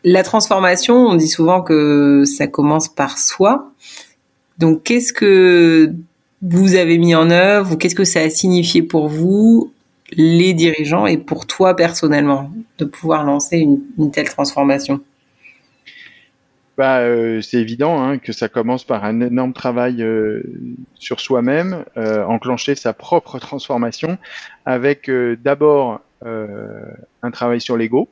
la 0.02 0.22
transformation, 0.22 0.94
on 0.96 1.14
dit 1.14 1.28
souvent 1.28 1.62
que 1.62 2.24
ça 2.24 2.46
commence 2.46 2.88
par 2.88 3.18
soi. 3.18 3.70
Donc, 4.58 4.82
qu'est-ce 4.82 5.12
que 5.12 5.92
vous 6.42 6.74
avez 6.74 6.98
mis 6.98 7.14
en 7.14 7.30
œuvre 7.30 7.72
ou 7.72 7.76
qu'est-ce 7.76 7.94
que 7.94 8.04
ça 8.04 8.20
a 8.20 8.30
signifié 8.30 8.82
pour 8.82 9.08
vous, 9.08 9.72
les 10.12 10.52
dirigeants, 10.52 11.06
et 11.06 11.18
pour 11.18 11.46
toi 11.46 11.74
personnellement, 11.74 12.50
de 12.78 12.84
pouvoir 12.84 13.24
lancer 13.24 13.58
une, 13.58 13.80
une 13.98 14.10
telle 14.10 14.28
transformation? 14.28 15.00
Bah, 16.76 16.98
euh, 17.00 17.40
c'est 17.40 17.58
évident 17.58 18.02
hein, 18.02 18.18
que 18.18 18.32
ça 18.32 18.48
commence 18.48 18.82
par 18.82 19.04
un 19.04 19.20
énorme 19.20 19.52
travail 19.52 20.02
euh, 20.02 20.42
sur 20.94 21.20
soi-même, 21.20 21.84
euh, 21.96 22.24
enclencher 22.24 22.74
sa 22.74 22.92
propre 22.92 23.38
transformation 23.38 24.18
avec 24.64 25.10
d'abord 25.42 26.00
un 26.26 27.30
travail 27.30 27.60
sur 27.60 27.76
l'ego, 27.76 28.08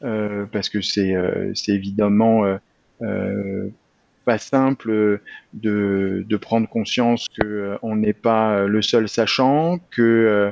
parce 0.00 0.70
que 0.70 0.80
c'est 0.80 1.14
c'est 1.54 1.72
évidemment 1.72 2.44
pas 4.24 4.38
simple 4.38 5.20
de, 5.52 6.24
de 6.26 6.36
prendre 6.38 6.66
conscience 6.66 7.26
que 7.28 7.76
on 7.82 7.96
n'est 7.96 8.14
pas 8.14 8.64
le 8.64 8.80
seul 8.80 9.06
sachant, 9.06 9.80
que 9.90 10.50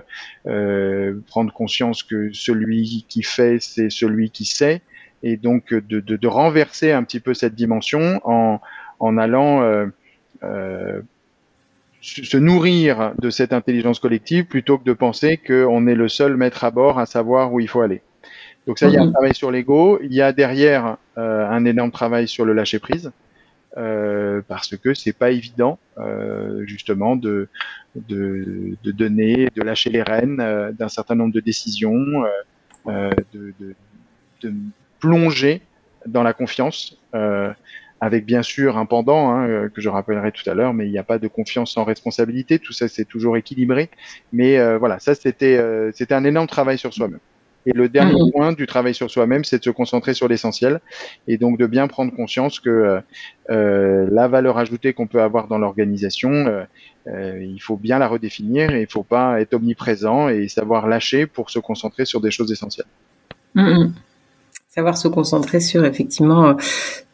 prendre 1.26 1.54
conscience 1.54 2.02
que 2.02 2.30
celui 2.34 3.06
qui 3.08 3.22
fait 3.22 3.62
c'est 3.62 3.88
celui 3.88 4.28
qui 4.28 4.44
sait 4.44 4.82
et 5.26 5.36
donc 5.36 5.74
de, 5.74 6.00
de, 6.00 6.16
de, 6.16 6.28
renverser 6.28 6.92
un 6.92 7.02
petit 7.02 7.20
peu 7.20 7.34
cette 7.34 7.54
dimension 7.54 8.20
en, 8.24 8.60
en 9.00 9.18
allant 9.18 9.62
euh, 9.62 9.86
euh, 10.44 11.00
se 12.00 12.36
nourrir 12.36 13.12
de 13.18 13.30
cette 13.30 13.52
intelligence 13.52 13.98
collective 13.98 14.44
plutôt 14.44 14.78
que 14.78 14.84
de 14.84 14.92
penser 14.92 15.36
qu'on 15.36 15.88
est 15.88 15.96
le 15.96 16.08
seul 16.08 16.36
maître 16.36 16.62
à 16.62 16.70
bord 16.70 17.00
à 17.00 17.06
savoir 17.06 17.52
où 17.52 17.58
il 17.58 17.68
faut 17.68 17.80
aller. 17.80 18.02
Donc 18.68 18.78
ça, 18.78 18.86
il 18.86 18.94
y 18.94 18.96
a 18.96 19.02
un 19.02 19.06
mhm. 19.06 19.12
travail 19.12 19.34
sur 19.34 19.50
l'ego, 19.50 19.98
il 20.02 20.14
y 20.14 20.22
a 20.22 20.32
derrière 20.32 20.96
euh, 21.18 21.48
un 21.48 21.64
énorme 21.64 21.90
travail 21.90 22.28
sur 22.28 22.44
le 22.44 22.52
lâcher 22.52 22.78
prise. 22.78 23.10
Euh, 23.78 24.40
parce 24.48 24.74
que 24.74 24.94
c'est 24.94 25.12
pas 25.12 25.32
évident 25.32 25.78
euh, 25.98 26.64
justement 26.64 27.14
de, 27.14 27.48
de, 27.94 28.74
de, 28.82 28.90
donner, 28.90 29.50
de 29.54 29.62
lâcher 29.62 29.90
les 29.90 30.02
rênes 30.02 30.40
euh, 30.40 30.72
d'un 30.72 30.88
certain 30.88 31.14
nombre 31.14 31.34
de 31.34 31.40
décisions, 31.40 32.24
de, 32.86 33.52
plonger 34.98 35.62
dans 36.06 36.22
la 36.22 36.32
confiance, 36.32 36.98
euh, 37.14 37.52
avec 38.00 38.26
bien 38.26 38.42
sûr 38.42 38.76
un 38.76 38.86
pendant 38.86 39.30
hein, 39.30 39.48
euh, 39.48 39.68
que 39.68 39.80
je 39.80 39.88
rappellerai 39.88 40.32
tout 40.32 40.48
à 40.48 40.54
l'heure, 40.54 40.74
mais 40.74 40.86
il 40.86 40.92
n'y 40.92 40.98
a 40.98 41.04
pas 41.04 41.18
de 41.18 41.28
confiance 41.28 41.72
sans 41.72 41.84
responsabilité. 41.84 42.58
Tout 42.58 42.72
ça, 42.72 42.88
c'est 42.88 43.04
toujours 43.04 43.36
équilibré. 43.36 43.90
Mais 44.32 44.58
euh, 44.58 44.78
voilà, 44.78 44.98
ça 44.98 45.14
c'était 45.14 45.60
c'était 45.92 46.14
un 46.14 46.24
énorme 46.24 46.46
travail 46.46 46.78
sur 46.78 46.92
soi-même. 46.92 47.20
Et 47.68 47.72
le 47.72 47.88
dernier 47.88 48.12
mm-hmm. 48.12 48.32
point 48.32 48.52
du 48.52 48.66
travail 48.68 48.94
sur 48.94 49.10
soi-même, 49.10 49.42
c'est 49.42 49.58
de 49.58 49.64
se 49.64 49.70
concentrer 49.70 50.14
sur 50.14 50.28
l'essentiel 50.28 50.80
et 51.26 51.36
donc 51.36 51.58
de 51.58 51.66
bien 51.66 51.88
prendre 51.88 52.14
conscience 52.14 52.60
que 52.60 53.00
la 53.48 54.28
valeur 54.28 54.58
ajoutée 54.58 54.92
qu'on 54.92 55.08
peut 55.08 55.20
avoir 55.20 55.48
dans 55.48 55.58
l'organisation, 55.58 56.64
il 57.08 57.58
faut 57.60 57.76
bien 57.76 57.98
la 57.98 58.06
redéfinir 58.06 58.70
et 58.70 58.82
il 58.82 58.86
faut 58.86 59.02
pas 59.02 59.40
être 59.40 59.54
omniprésent 59.54 60.28
et 60.28 60.46
savoir 60.46 60.86
lâcher 60.86 61.26
pour 61.26 61.50
se 61.50 61.58
concentrer 61.58 62.04
sur 62.04 62.20
des 62.20 62.30
choses 62.30 62.52
essentielles. 62.52 62.86
Mm-hmm 63.56 63.90
savoir 64.76 64.98
se 64.98 65.08
concentrer 65.08 65.60
sur 65.60 65.84
effectivement 65.86 66.50
euh, 66.50 66.54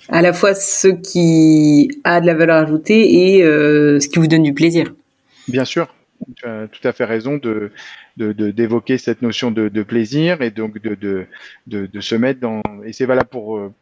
à 0.09 0.21
la 0.21 0.33
fois 0.33 0.55
ce 0.55 0.89
qui 0.89 1.91
a 2.03 2.21
de 2.21 2.27
la 2.27 2.35
valeur 2.35 2.57
ajoutée 2.57 3.37
et 3.37 3.45
euh, 3.45 4.01
ce 4.01 4.09
qui 4.09 4.19
vous 4.19 4.27
donne 4.27 4.43
du 4.43 4.53
plaisir. 4.53 4.93
Bien 5.47 5.65
sûr, 5.65 5.95
tu 6.35 6.45
as 6.45 6.67
tout 6.67 6.87
à 6.87 6.93
fait 6.93 7.05
raison 7.05 7.37
de 7.37 7.71
d'évoquer 8.17 8.99
cette 8.99 9.23
notion 9.23 9.51
de, 9.51 9.83
plaisir 9.83 10.43
et 10.43 10.51
donc 10.51 10.83
de, 10.83 10.95
de, 10.95 11.27
de, 11.87 12.01
se 12.01 12.15
mettre 12.15 12.41
dans 12.41 12.61
et 12.85 12.93
c'est 12.93 13.07
valable 13.07 13.31
pour 13.31 13.57
euh, 13.57 13.73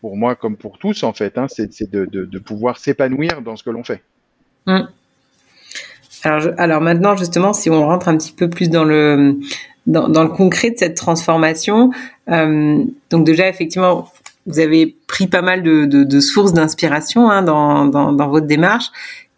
pour 0.00 0.16
moi 0.16 0.34
comme 0.34 0.56
pour 0.56 0.78
tous 0.78 1.04
en 1.04 1.12
fait 1.12 1.38
hein, 1.38 1.46
c'est 1.48 1.88
de, 1.88 2.38
pouvoir 2.38 2.78
s'épanouir 2.78 3.40
dans 3.40 3.56
ce 3.56 3.62
que 3.62 3.70
l'on 3.70 3.84
fait. 3.84 4.02
Hum. 4.66 4.88
Alors, 6.24 6.54
alors 6.58 6.80
maintenant 6.80 7.16
justement 7.16 7.52
si 7.52 7.70
on 7.70 7.86
rentre 7.86 8.08
un 8.08 8.16
petit 8.16 8.32
peu 8.32 8.50
plus 8.50 8.68
dans 8.68 8.84
le 8.84 9.38
dans, 9.86 10.22
le 10.22 10.28
concret 10.28 10.70
de 10.70 10.78
cette 10.78 10.96
transformation. 10.96 11.90
Euh, 12.28 12.84
donc 13.10 13.24
déjà, 13.24 13.48
effectivement, 13.48 14.08
vous 14.46 14.60
avez 14.60 14.96
pris 15.06 15.26
pas 15.26 15.42
mal 15.42 15.62
de, 15.62 16.20
sources 16.20 16.52
d'inspiration 16.52 17.30
hein, 17.30 17.42
dans, 17.42 18.28
votre 18.28 18.46
démarche. 18.46 18.86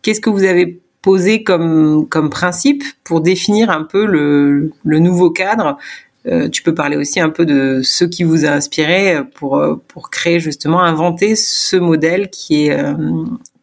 Qu'est-ce 0.03 0.21
que 0.21 0.31
vous 0.31 0.45
avez 0.45 0.81
posé 1.03 1.43
comme, 1.43 2.09
principe 2.31 2.83
pour 3.05 3.21
définir 3.21 3.71
un 3.71 3.85
peu 3.85 4.07
le, 4.07 4.73
nouveau 4.85 5.31
cadre? 5.31 5.79
Euh, 6.27 6.49
Tu 6.49 6.63
peux 6.63 6.75
parler 6.75 6.97
aussi 6.97 7.21
un 7.21 7.29
peu 7.29 7.45
de 7.45 7.81
ce 7.83 8.05
qui 8.05 8.25
vous 8.25 8.45
a 8.45 8.49
inspiré 8.49 9.23
pour, 9.35 9.81
créer 10.11 10.41
justement, 10.41 10.83
inventer 10.83 11.37
ce 11.37 11.77
modèle 11.77 12.31
qui 12.31 12.67
est, 12.67 12.79
euh, 12.79 12.95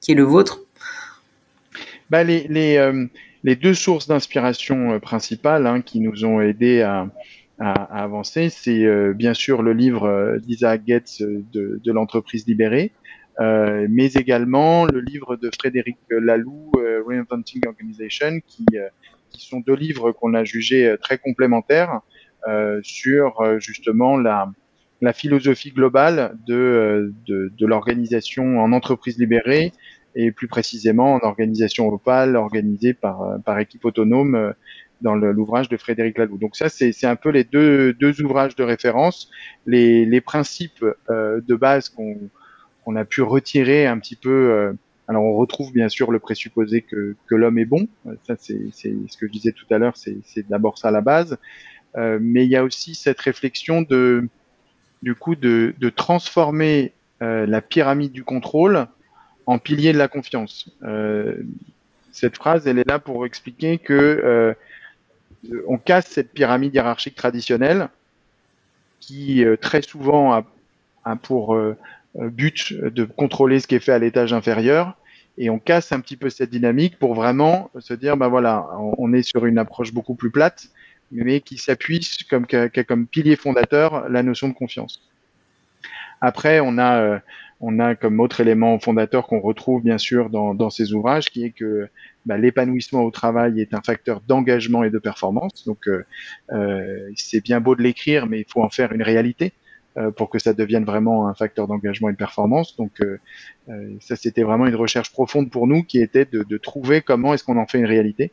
le 0.09 0.23
vôtre? 0.23 0.59
Bah 2.09 2.23
les, 2.23 2.77
les 3.43 3.55
deux 3.55 3.73
sources 3.73 4.07
d'inspiration 4.07 4.93
euh, 4.93 4.99
principales 4.99 5.67
hein, 5.67 5.81
qui 5.81 5.99
nous 5.99 6.25
ont 6.25 6.41
aidés 6.41 6.81
à, 6.81 7.07
avancer, 7.61 8.49
c'est 8.49 8.85
euh, 8.85 9.13
bien 9.13 9.33
sûr 9.33 9.61
le 9.61 9.73
livre 9.73 10.05
euh, 10.05 10.39
d'Isaac 10.39 10.81
Getz 10.87 11.21
de, 11.21 11.91
l'entreprise 11.91 12.47
libérée, 12.47 12.91
euh, 13.39 13.85
mais 13.89 14.13
également 14.13 14.85
le 14.85 14.99
livre 14.99 15.35
de 15.35 15.49
Frédéric 15.55 15.97
Laloux, 16.09 16.71
Reinventing 17.07 17.61
Organization, 17.67 18.39
qui, 18.47 18.65
qui 19.29 19.45
sont 19.45 19.59
deux 19.59 19.75
livres 19.75 20.11
qu'on 20.11 20.33
a 20.33 20.43
jugés 20.43 20.95
très 21.01 21.17
complémentaires 21.17 22.01
sur 22.81 23.59
justement 23.59 24.17
la, 24.17 24.51
philosophie 25.13 25.71
globale 25.71 26.35
de 26.47 27.13
l'organisation 27.59 28.59
en 28.59 28.71
entreprise 28.71 29.17
libérée 29.19 29.71
et 30.15 30.31
plus 30.31 30.47
précisément 30.47 31.13
en 31.13 31.19
organisation 31.19 31.87
opale 31.87 32.35
organisée 32.35 32.93
par, 32.93 33.21
euh, 33.23 33.37
par 33.37 33.59
équipe 33.59 33.85
autonome 33.85 34.35
euh, 34.35 34.51
dans 35.01 35.15
l'ouvrage 35.15 35.67
de 35.67 35.77
Frédéric 35.77 36.19
Laloux. 36.19 36.37
Donc 36.37 36.55
ça, 36.55 36.69
c'est 36.69 37.07
un 37.07 37.15
peu 37.15 37.29
les 37.29 37.43
deux, 37.43 37.91
deux 37.93 38.21
ouvrages 38.21 38.55
de 38.55 38.63
référence, 38.63 39.31
les, 39.65 40.05
les 40.05 40.21
principes 40.21 40.85
euh, 41.09 41.41
de 41.41 41.55
base 41.55 41.89
qu'on 41.89 42.17
qu'on 42.83 42.95
a 42.95 43.05
pu 43.05 43.21
retirer 43.21 43.85
un 43.85 43.99
petit 43.99 44.15
peu. 44.15 44.73
alors 45.07 45.23
on 45.23 45.33
retrouve 45.33 45.71
bien 45.71 45.87
sûr 45.87 46.11
le 46.11 46.17
présupposé 46.17 46.81
que, 46.81 47.15
que 47.27 47.35
l'homme 47.35 47.59
est 47.59 47.65
bon, 47.65 47.87
ça 48.25 48.35
c'est 48.39 48.57
ce 48.71 49.17
que 49.17 49.27
je 49.27 49.31
disais 49.31 49.51
tout 49.51 49.71
à 49.71 49.77
l'heure, 49.77 49.95
c'est 49.95 50.49
d'abord 50.49 50.79
ça 50.79 50.89
la 50.89 51.01
base, 51.01 51.37
mais 51.95 52.43
il 52.43 52.49
y 52.49 52.55
a 52.55 52.63
aussi 52.63 52.95
cette 52.95 53.19
réflexion 53.19 53.83
de 53.83 54.27
du 55.03 55.13
coup 55.13 55.35
de, 55.35 55.75
de 55.77 55.89
transformer 55.91 56.93
la 57.19 57.61
pyramide 57.61 58.13
du 58.13 58.23
contrôle 58.23 58.87
en 59.45 59.59
pilier 59.59 59.93
de 59.93 59.97
la 59.97 60.07
confiance. 60.07 60.69
Euh, 60.83 61.35
cette 62.11 62.35
phrase, 62.35 62.67
elle 62.67 62.79
est 62.79 62.87
là 62.87 62.99
pour 62.99 63.25
expliquer 63.25 63.77
que 63.77 63.93
euh, 63.93 64.53
on 65.67 65.77
casse 65.77 66.07
cette 66.07 66.31
pyramide 66.31 66.73
hiérarchique 66.73 67.15
traditionnelle 67.15 67.89
qui 68.99 69.43
euh, 69.43 69.57
très 69.57 69.81
souvent 69.81 70.33
a, 71.03 71.15
pour 71.15 71.57
but 72.15 72.73
de 72.73 73.05
contrôler 73.05 73.59
ce 73.59 73.65
qui 73.65 73.73
est 73.73 73.79
fait 73.79 73.91
à 73.91 73.97
l'étage 73.97 74.33
inférieur 74.33 74.95
et 75.39 75.49
on 75.49 75.57
casse 75.57 75.91
un 75.91 75.99
petit 75.99 76.15
peu 76.15 76.29
cette 76.29 76.51
dynamique 76.51 76.99
pour 76.99 77.15
vraiment 77.15 77.71
se 77.79 77.95
dire 77.95 78.17
ben 78.17 78.27
voilà 78.27 78.67
on, 78.77 79.11
est 79.13 79.23
sur 79.23 79.47
une 79.47 79.57
approche 79.57 79.93
beaucoup 79.93 80.13
plus 80.13 80.29
plate 80.29 80.67
mais 81.11 81.41
qui 81.41 81.57
s'appuie 81.57 82.07
comme 82.29 83.07
pilier 83.07 83.35
fondateur 83.35 84.07
la 84.09 84.21
notion 84.21 84.47
de 84.47 84.53
confiance. 84.53 85.01
Après 86.19 86.59
on 86.59 86.77
a 86.77 87.21
on 87.61 87.79
a 87.79 87.95
comme 87.95 88.19
autre 88.19 88.41
élément 88.41 88.77
fondateur 88.79 89.27
qu'on 89.27 89.39
retrouve 89.39 89.83
bien 89.83 89.99
sûr 89.99 90.29
dans, 90.29 90.55
dans, 90.55 90.69
ces 90.69 90.93
ouvrages, 90.93 91.29
qui 91.29 91.45
est 91.45 91.51
que 91.51 91.87
bah, 92.25 92.37
l'épanouissement 92.37 93.03
au 93.03 93.11
travail 93.11 93.61
est 93.61 93.73
un 93.73 93.81
facteur 93.81 94.21
d'engagement 94.27 94.83
et 94.83 94.89
de 94.89 94.97
performance. 94.97 95.65
Donc 95.65 95.87
euh, 95.87 96.03
euh 96.51 97.09
c'est 97.15 97.43
bien 97.43 97.61
beau 97.61 97.75
de 97.75 97.83
l'écrire, 97.83 98.25
mais 98.25 98.39
il 98.39 98.45
faut 98.51 98.63
en 98.63 98.69
faire 98.69 98.91
une 98.91 99.03
réalité 99.03 99.53
euh, 99.97 100.09
pour 100.09 100.29
que 100.29 100.39
ça 100.39 100.53
devienne 100.53 100.85
vraiment 100.85 101.27
un 101.27 101.35
facteur 101.35 101.67
d'engagement 101.67 102.09
et 102.09 102.13
de 102.13 102.17
performance. 102.17 102.75
Donc 102.77 102.99
euh, 103.01 103.19
ça, 103.99 104.15
c'était 104.15 104.43
vraiment 104.43 104.65
une 104.65 104.75
recherche 104.75 105.11
profonde 105.11 105.51
pour 105.51 105.67
nous, 105.67 105.83
qui 105.83 106.01
était 106.01 106.25
de, 106.25 106.43
de 106.43 106.57
trouver 106.57 107.01
comment 107.01 107.33
est-ce 107.33 107.43
qu'on 107.43 107.57
en 107.57 107.67
fait 107.67 107.77
une 107.77 107.85
réalité. 107.85 108.31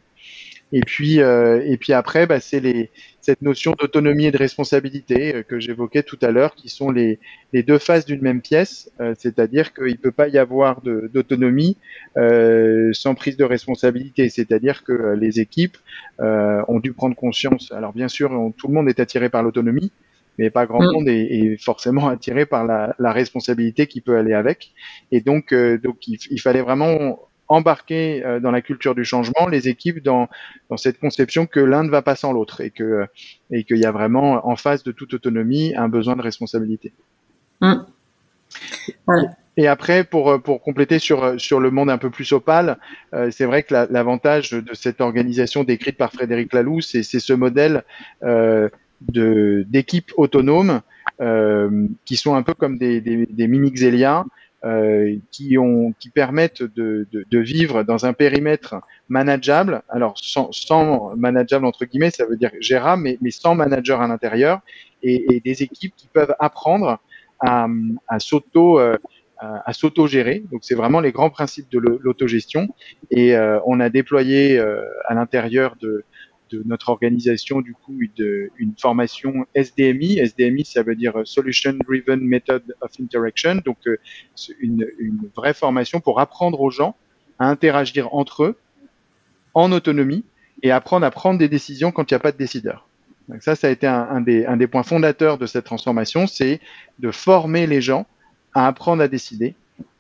Et 0.73 0.81
puis, 0.81 1.21
euh, 1.21 1.63
et 1.65 1.79
puis 1.79 1.93
après, 1.93 2.27
bah, 2.27 2.41
c'est 2.41 2.61
les, 2.61 2.91
cette 3.21 3.41
notion 3.41 3.75
d'autonomie 3.79 4.27
et 4.27 4.31
de 4.31 4.37
responsabilité 4.37 5.35
euh, 5.35 5.43
que 5.43 5.59
j'évoquais 5.59 6.03
tout 6.03 6.19
à 6.21 6.31
l'heure, 6.31 6.55
qui 6.55 6.69
sont 6.69 6.91
les, 6.91 7.19
les, 7.55 7.63
deux 7.63 7.79
faces 7.79 8.05
d'une 8.05 8.21
même 8.21 8.43
pièce. 8.43 8.91
Euh, 9.01 9.15
c'est-à-dire 9.19 9.73
qu'il 9.73 9.93
ne 9.93 9.97
peut 9.97 10.13
pas 10.13 10.29
y 10.29 10.37
avoir 10.37 10.83
d'autonomie 10.83 11.77
sans 12.17 13.15
prise 13.15 13.37
de 13.37 13.45
responsabilité. 13.45 14.29
C'est-à-dire 14.29 14.85
que 14.85 15.15
les 15.19 15.41
équipes 15.41 15.79
ont 16.19 16.81
dû 16.81 16.93
prendre 16.93 17.17
conscience. 17.17 17.73
Alors 17.73 17.93
bien 17.93 18.09
sûr, 18.09 18.31
tout 18.57 18.69
le 18.69 18.75
monde 18.75 18.89
est 18.89 19.01
attiré 19.01 19.29
par 19.31 19.43
l'autonomie, 19.43 19.93
mais 20.37 20.51
pas 20.51 20.67
grand 20.67 20.83
mm. 20.83 20.93
monde 20.93 21.09
est, 21.09 21.23
est, 21.23 21.63
forcément 21.63 22.09
attiré 22.09 22.45
par 22.45 22.65
la, 22.65 22.95
la, 22.99 23.13
responsabilité 23.13 23.87
qui 23.87 24.01
peut 24.01 24.17
aller 24.17 24.35
avec. 24.35 24.73
Et 25.13 25.21
donc, 25.21 25.55
donc 25.55 26.07
il, 26.09 26.19
il, 26.31 26.41
fallait 26.41 26.63
vraiment 26.63 27.28
embarquer 27.49 28.25
euh, 28.25 28.41
dans 28.41 28.51
la 28.51 28.61
culture 28.61 28.95
du 28.95 29.05
changement 29.05 29.49
les 29.49 29.69
équipes 29.69 30.03
dans, 30.03 30.29
dans 30.71 30.77
cette 30.77 30.99
conception 30.99 31.47
que 31.47 31.61
l'un 31.61 31.83
ne 31.83 31.91
va 31.91 32.03
pas 32.03 32.15
sans 32.15 32.33
l'autre 32.33 32.61
et 32.61 32.71
que 32.71 33.07
et 33.51 33.65
qu'il 33.65 33.79
y 33.79 33.85
a 33.87 33.93
vraiment 33.93 34.47
en 34.47 34.57
face 34.57 34.85
de 34.85 34.93
toute 34.93 35.15
autonomie 35.15 35.75
un 35.77 35.89
besoin 35.89 36.17
de 36.17 36.23
responsabilité. 36.23 36.93
Mmh. 37.61 37.75
Et 39.57 39.67
après, 39.67 40.05
pour, 40.05 40.41
pour 40.41 40.63
compléter 40.63 41.01
sur, 41.01 41.39
sur 41.41 41.59
le 41.59 41.73
monde 41.73 41.91
un 41.91 41.99
peu 41.99 42.11
plus 42.11 42.31
opale, 42.31 42.79
euh, 43.13 43.31
c'est 43.33 43.45
vrai 43.45 43.65
que 43.65 43.75
l'avantage 43.91 44.51
de 44.51 44.73
cette 44.73 45.01
organisation 45.01 45.65
décrite 45.65 45.97
par 45.97 46.13
Frédéric 46.13 46.53
Laloux, 46.53 46.81
c'est 46.81 47.03
ce 47.03 47.33
modèle 47.33 47.83
euh, 48.23 48.69
d'équipe 49.01 50.13
autonome 50.17 50.81
qui 52.05 52.17
sont 52.17 52.37
un 52.37 52.43
peu 52.43 52.55
comme 52.55 52.79
des, 52.79 53.01
des, 53.01 53.27
des 53.27 53.49
mini 53.49 53.73
Xelia 53.73 54.21
euh, 54.21 54.25
qui, 55.31 55.57
ont, 55.57 55.95
qui 56.01 56.11
permettent 56.11 56.63
de, 56.63 57.07
de, 57.13 57.25
de, 57.31 57.39
vivre 57.39 57.85
dans 57.85 58.07
un 58.07 58.13
périmètre 58.13 58.77
manageable. 59.09 59.83
Alors 59.89 60.19
sans, 60.19 60.51
sans, 60.53 61.15
manageable 61.17 61.65
entre 61.65 61.85
guillemets, 61.85 62.11
ça 62.11 62.27
veut 62.27 62.37
dire 62.37 62.51
gérable, 62.61 63.03
mais, 63.03 63.19
mais 63.21 63.31
sans 63.31 63.55
manager 63.55 64.01
à 64.01 64.09
l'intérieur 64.09 64.61
et, 65.03 65.37
et, 65.37 65.41
des 65.41 65.63
équipes 65.63 65.95
qui 65.97 66.09
peuvent 66.09 66.35
apprendre 66.41 66.99
à, 67.41 67.69
à 68.09 68.19
s'auto 68.19 68.81
euh, 69.43 69.57
à, 69.65 69.73
s'auto-gérer. 69.73 70.43
Donc 70.51 70.63
c'est 70.65 70.75
vraiment 70.75 70.99
les 70.99 71.13
grands 71.13 71.31
principes 71.31 71.71
de 71.71 71.79
l'autogestion. 71.79 72.67
Et 73.13 73.37
euh, 73.37 73.61
on 73.67 73.79
a 73.79 73.89
déployé 73.89 74.59
euh, 74.59 74.83
à 75.07 75.15
l'intérieur 75.15 75.77
de, 75.81 76.05
de 76.51 76.63
notre 76.65 76.89
organisation 76.89 77.61
du 77.61 77.75
coup 77.75 77.97
une, 78.01 78.49
une, 78.59 78.75
formation 78.79 79.47
SDMI. 79.55 80.19
SDMI, 80.19 80.65
ça 80.65 80.83
veut 80.83 80.95
dire 80.95 81.15
Solution 81.25 81.75
Driven 81.87 82.21
Method 82.21 82.63
of 82.81 82.91
Interaction, 83.01 83.57
donc 83.65 83.79
euh, 83.87 83.97
une, 84.61 84.87
une, 84.99 85.31
vraie 85.35 85.55
formation 85.55 86.01
pour 86.01 86.21
apprendre 86.21 86.61
aux 86.61 86.71
gens 86.71 86.97
à 87.39 87.49
interagir 87.49 88.15
entre 88.15 88.45
eux 88.45 88.59
en 89.55 89.73
autonomie 89.73 90.25
et 90.63 90.71
apprendre 90.71 91.07
à 91.07 91.11
prendre 91.11 91.39
des 91.39 91.49
décisions 91.49 91.93
quand 91.93 92.11
il 92.11 92.15
n'y 92.15 92.17
a 92.17 92.21
pas 92.21 92.33
de 92.33 92.39
décideur. 92.39 92.87
Donc 93.29 93.43
ça, 93.43 93.55
ça 93.55 93.67
a 93.67 93.71
été 93.71 93.87
un, 93.87 94.21
des, 94.21 94.47
un 94.47 94.57
des 94.57 94.67
points 94.67 94.83
fondateurs 94.83 95.39
de 95.39 95.47
cette 95.47 95.65
transformation, 95.65 96.27
c'est 96.27 96.61
de 96.99 97.11
former 97.11 97.67
les 97.67 97.81
gens 97.81 98.07
à 98.55 98.67
apprendre 98.67 99.03
à 99.03 99.09
décider 99.09 99.55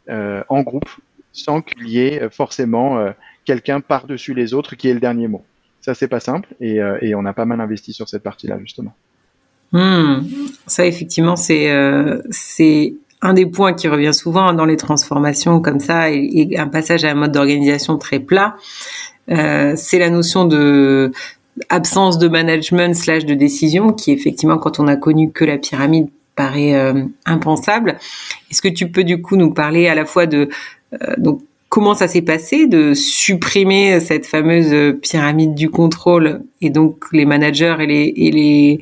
euh, 0.08 0.42
en 0.48 0.62
groupe 0.62 0.88
sans 1.32 1.60
qu'il 1.60 1.88
y 1.88 2.00
ait 2.00 2.28
forcément 2.30 2.98
euh, 2.98 3.12
quelqu'un 3.44 3.80
par-dessus 3.80 4.34
les 4.34 4.54
autres 4.54 4.74
qui 4.76 4.88
ait 4.88 4.94
le 4.94 5.00
dernier 5.00 5.28
mot. 5.28 5.44
Ça, 5.88 5.94
c'est 5.94 6.08
pas 6.08 6.20
simple 6.20 6.54
et, 6.60 6.82
euh, 6.82 6.98
et, 7.00 7.14
on 7.14 7.24
a 7.24 7.32
pas 7.32 7.46
mal 7.46 7.62
investi 7.62 7.94
sur 7.94 8.10
cette 8.10 8.22
partie-là, 8.22 8.58
justement. 8.60 8.92
Hmm. 9.72 10.18
Ça, 10.66 10.84
effectivement, 10.84 11.34
c'est 11.34 11.70
euh, 11.70 12.20
c'est 12.28 12.92
un 13.22 13.32
des 13.32 13.46
points 13.46 13.72
qui 13.72 13.88
revient 13.88 14.12
souvent 14.12 14.52
dans 14.52 14.66
les 14.66 14.76
transformations 14.76 15.62
comme 15.62 15.80
ça 15.80 16.10
et, 16.10 16.58
un 16.58 16.68
passage 16.68 17.06
à 17.06 17.12
un 17.12 17.14
mode 17.14 17.32
d'organisation 17.32 17.96
très 17.96 18.20
plat. 18.20 18.56
Euh, 19.30 19.72
c'est 19.78 19.98
la 19.98 20.10
notion 20.10 20.44
de 20.44 21.10
absence 21.70 22.18
de 22.18 22.28
management 22.28 22.94
slash 22.94 23.24
de 23.24 23.32
décision 23.32 23.94
qui 23.94 24.12
effectivement 24.12 24.58
quand 24.58 24.80
on 24.80 24.88
a 24.88 24.96
connu 24.96 25.32
que 25.32 25.46
la 25.46 25.56
pyramide 25.56 26.08
paraît 26.36 26.74
impensable. 27.24 27.96
Est-ce 28.50 28.60
que 28.60 28.68
tu 28.68 28.90
peux 28.90 29.04
du 29.04 29.22
coup 29.22 29.36
nous 29.36 29.54
parler 29.54 29.88
à 29.88 29.94
la 29.94 30.04
fois 30.04 30.26
de 30.26 30.50
donc 31.16 31.40
comment 31.68 31.94
ça 31.94 32.08
s'est 32.08 32.22
passé 32.22 32.66
de 32.66 32.94
supprimer 32.94 34.00
cette 34.00 34.26
fameuse 34.26 34.96
pyramide 35.02 35.54
du 35.54 35.70
contrôle 35.70 36.40
et 36.60 36.70
donc 36.70 37.04
les 37.12 37.24
managers 37.24 37.76
et 37.80 37.86
les, 37.86 38.12
et 38.16 38.30
les, 38.30 38.80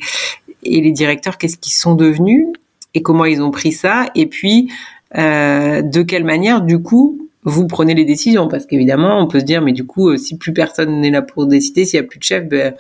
et 0.63 0.81
les 0.81 0.93
directeurs, 0.93 1.39
qu'est-ce 1.39 1.57
qu'ils 1.57 1.73
sont 1.73 1.95
devenus 1.95 2.47
et 2.95 3.03
comment 3.03 3.25
ils 3.25 3.43
ont 3.43 3.51
pris 3.51 3.73
ça 3.73 4.07
et 4.15 4.27
puis 4.27 4.71
euh, 5.17 5.83
de 5.83 6.03
quelle 6.03 6.25
manière 6.25 6.63
du 6.63 6.81
coup 6.81 7.29
vous 7.45 7.69
prenez 7.69 7.95
les 7.95 8.05
décisions? 8.05 8.49
Parce 8.49 8.67
qu'évidemment 8.67 9.21
on 9.21 9.27
peut 9.27 9.41
se 9.41 9.45
dire 9.45 9.63
mais 9.63 9.73
du 9.73 9.85
coup 9.85 10.09
euh, 10.09 10.17
si 10.17 10.37
plus 10.37 10.53
personne 10.53 11.01
n'est 11.01 11.11
là 11.11 11.23
pour 11.23 11.47
décider 11.47 11.85
s'il 11.85 11.99
y 11.99 12.01
a 12.01 12.07
plus 12.07 12.19
de 12.19 12.25
chef 12.25 12.45
ben, 12.49 12.75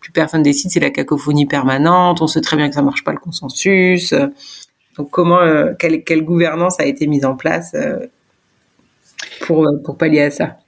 plus 0.00 0.12
personne 0.12 0.42
décide 0.42 0.70
c'est 0.70 0.80
la 0.80 0.90
cacophonie 0.90 1.46
permanente 1.46 2.20
on 2.20 2.26
sait 2.26 2.40
très 2.40 2.56
bien 2.56 2.68
que 2.68 2.74
ça 2.74 2.82
marche 2.82 3.04
pas 3.04 3.12
le 3.12 3.18
consensus. 3.18 4.14
Donc 4.96 5.10
comment 5.10 5.40
euh, 5.40 5.72
quelle, 5.78 6.04
quelle 6.04 6.24
gouvernance 6.24 6.78
a 6.80 6.84
été 6.84 7.06
mise 7.06 7.24
en 7.24 7.34
place 7.34 7.72
euh, 7.74 8.06
pour, 9.40 9.66
pour 9.84 9.96
pallier 9.96 10.22
à 10.22 10.30
ça 10.30 10.58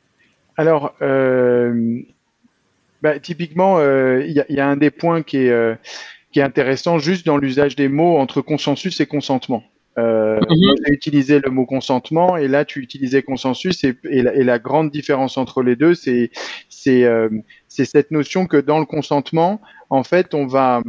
Alors, 0.57 0.95
euh, 1.03 2.01
bah, 3.03 3.19
typiquement, 3.19 3.79
il 3.81 3.85
euh, 3.85 4.27
y, 4.27 4.53
y, 4.55 4.61
a 4.61 4.67
un 4.67 4.77
des 4.77 4.91
points 4.91 5.23
qui 5.23 5.37
est, 5.37 5.51
euh, 5.51 5.75
qui 6.33 6.41
est 6.41 6.43
intéressant 6.43 6.99
juste 6.99 7.27
dans 7.27 7.37
l'usage 7.37 7.77
des 7.77 7.89
mots 7.89 8.17
entre 8.17 8.41
consensus 8.41 9.01
et 9.01 9.07
consentement. 9.07 9.63
Euh, 9.99 10.41
mm-hmm. 10.41 10.77
J'ai 10.87 10.93
utilisé 10.93 11.39
le 11.39 11.51
mot 11.51 11.67
consentement 11.67 12.37
et 12.37 12.49
là 12.49 12.65
tu 12.65 12.81
utilisais 12.81 13.23
consensus 13.23 13.85
et, 13.85 13.97
et, 14.05 14.23
la, 14.23 14.35
et 14.35 14.43
la, 14.43 14.59
grande 14.59 14.91
différence 14.91 15.37
entre 15.39 15.63
les 15.63 15.77
deux, 15.77 15.95
c'est 15.95 16.31
c'est 16.69 17.05
euh, 17.05 17.29
cette 17.69 18.11
notion 18.11 18.47
que 18.47 18.57
dans 18.57 18.81
le 18.81 18.87
consentement, 18.87 19.61
en 19.91 20.03
fait, 20.03 20.35
on 20.35 20.47
va 20.47 20.83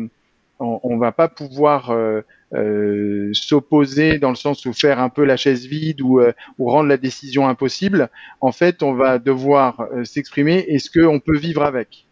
on, 0.60 0.80
on 0.84 0.98
va 0.98 1.12
pas 1.12 1.28
pouvoir 1.28 1.92
euh, 1.92 2.22
euh, 2.56 3.30
s'opposer 3.34 4.20
dans 4.20 4.30
le 4.30 4.36
sens 4.36 4.66
où 4.66 4.74
faire 4.74 5.00
un 5.00 5.10
peu 5.10 5.26
la 5.26 5.38
chaise 5.38 5.66
vide 5.66 6.02
ou, 6.02 6.20
euh, 6.20 6.32
ou 6.58 6.70
rendre 6.70 6.90
la 6.90 6.98
décision 6.98 7.48
impossible, 7.48 8.10
en 8.42 8.52
fait, 8.52 8.84
on 8.84 8.94
va 8.94 9.20
devoir 9.20 9.82
euh, 9.82 10.04
s'exprimer 10.04 10.66
est-ce 10.68 10.90
qu'on 10.90 11.20
peut 11.20 11.38
vivre 11.38 11.64
avec 11.64 12.06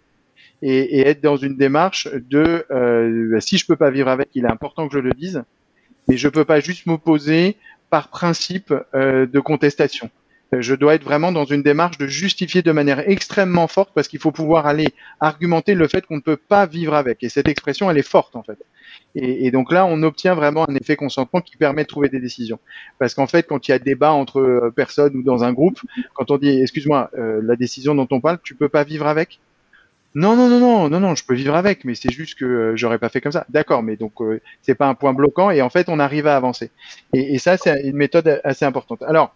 et, 0.62 1.00
et, 1.00 1.08
être 1.08 1.22
dans 1.22 1.38
une 1.38 1.58
démarche 1.58 2.08
de 2.14 2.66
euh, 2.72 3.30
bah, 3.32 3.42
si 3.42 3.58
je 3.58 3.66
peux 3.66 3.76
pas 3.76 3.92
vivre 3.92 4.10
avec, 4.10 4.30
il 4.34 4.46
est 4.46 4.52
important 4.52 4.88
que 4.88 4.94
je 4.94 5.00
le 5.00 5.12
dise, 5.12 5.44
mais 6.08 6.18
je 6.18 6.30
peux 6.30 6.46
pas 6.46 6.60
juste 6.60 6.86
m'opposer 6.86 7.58
par 7.90 8.10
principe 8.10 8.74
de 8.94 9.40
contestation 9.40 10.10
je 10.62 10.76
dois 10.76 10.96
être 10.96 11.04
vraiment 11.04 11.32
dans 11.32 11.46
une 11.46 11.64
démarche 11.64 11.98
de 11.98 12.08
justifier 12.08 12.62
de 12.62 12.72
manière 12.72 13.08
extrêmement 13.10 13.68
forte 13.68 13.92
parce 13.94 14.08
qu'il 14.08 14.20
faut 14.20 14.32
pouvoir 14.32 14.68
aller 14.68 14.88
argumenter 15.20 15.74
le 15.74 15.88
fait 15.88 16.06
qu'on 16.06 16.18
ne 16.18 16.22
peut 16.22 16.38
pas 16.38 16.66
vivre 16.66 16.94
avec. 16.94 17.24
Et 17.24 17.30
cette 17.30 17.48
expression, 17.48 17.90
elle 17.90 17.98
est 17.98 18.08
forte 18.08 18.36
en 18.36 18.44
fait. 18.44 18.58
Et, 19.16 19.52
donc 19.52 19.72
là, 19.72 19.86
on 19.86 20.02
obtient 20.04 20.34
vraiment 20.34 20.68
un 20.68 20.76
effet 20.76 20.96
consentement 20.96 21.42
qui 21.42 21.56
permet 21.58 21.84
de 21.84 21.88
trouver 21.88 22.10
des 22.10 22.20
décisions. 22.20 22.60
Parce 22.98 23.14
qu'en 23.14 23.28
fait, 23.28 23.44
quand 23.44 23.68
il 23.68 23.72
y 23.72 23.74
a 23.74 23.80
débat 23.80 24.12
entre 24.12 24.40
euh, 24.40 24.72
personnes 24.76 25.16
ou 25.16 25.24
dans 25.24 25.44
un 25.44 25.54
groupe, 25.54 25.80
quand 26.16 26.32
on 26.32 26.38
dit, 26.38 26.62
excuse-moi, 26.62 27.12
euh, 27.18 27.40
la 27.44 27.56
décision 27.56 27.94
dont 27.94 28.08
on 28.10 28.20
parle, 28.20 28.40
tu 28.44 28.56
peux 28.56 28.70
pas 28.70 28.84
vivre 28.84 29.06
avec? 29.06 29.40
Non, 30.16 30.36
non, 30.36 30.48
non, 30.48 30.60
non, 30.60 30.90
non, 30.90 31.00
non, 31.00 31.16
je 31.16 31.26
peux 31.26 31.34
vivre 31.34 31.56
avec, 31.56 31.86
mais 31.86 31.96
c'est 31.96 32.12
juste 32.12 32.38
que 32.38 32.46
euh, 32.46 32.76
j'aurais 32.76 33.00
pas 33.00 33.10
fait 33.10 33.20
comme 33.20 33.32
ça. 33.32 33.46
D'accord, 33.50 33.82
mais 33.82 33.96
donc 33.96 34.22
euh, 34.22 34.40
c'est 34.62 34.76
pas 34.76 34.88
un 34.88 34.94
point 34.94 35.14
bloquant 35.14 35.50
et 35.50 35.62
en 35.64 35.72
fait 35.72 35.90
on 35.90 36.00
arrive 36.00 36.28
à 36.28 36.36
avancer. 36.36 36.70
Et, 37.14 37.40
ça, 37.40 37.58
c'est 37.58 37.82
une 37.82 37.96
méthode 37.96 38.40
assez 38.44 38.64
importante. 38.64 39.02
Alors, 39.04 39.34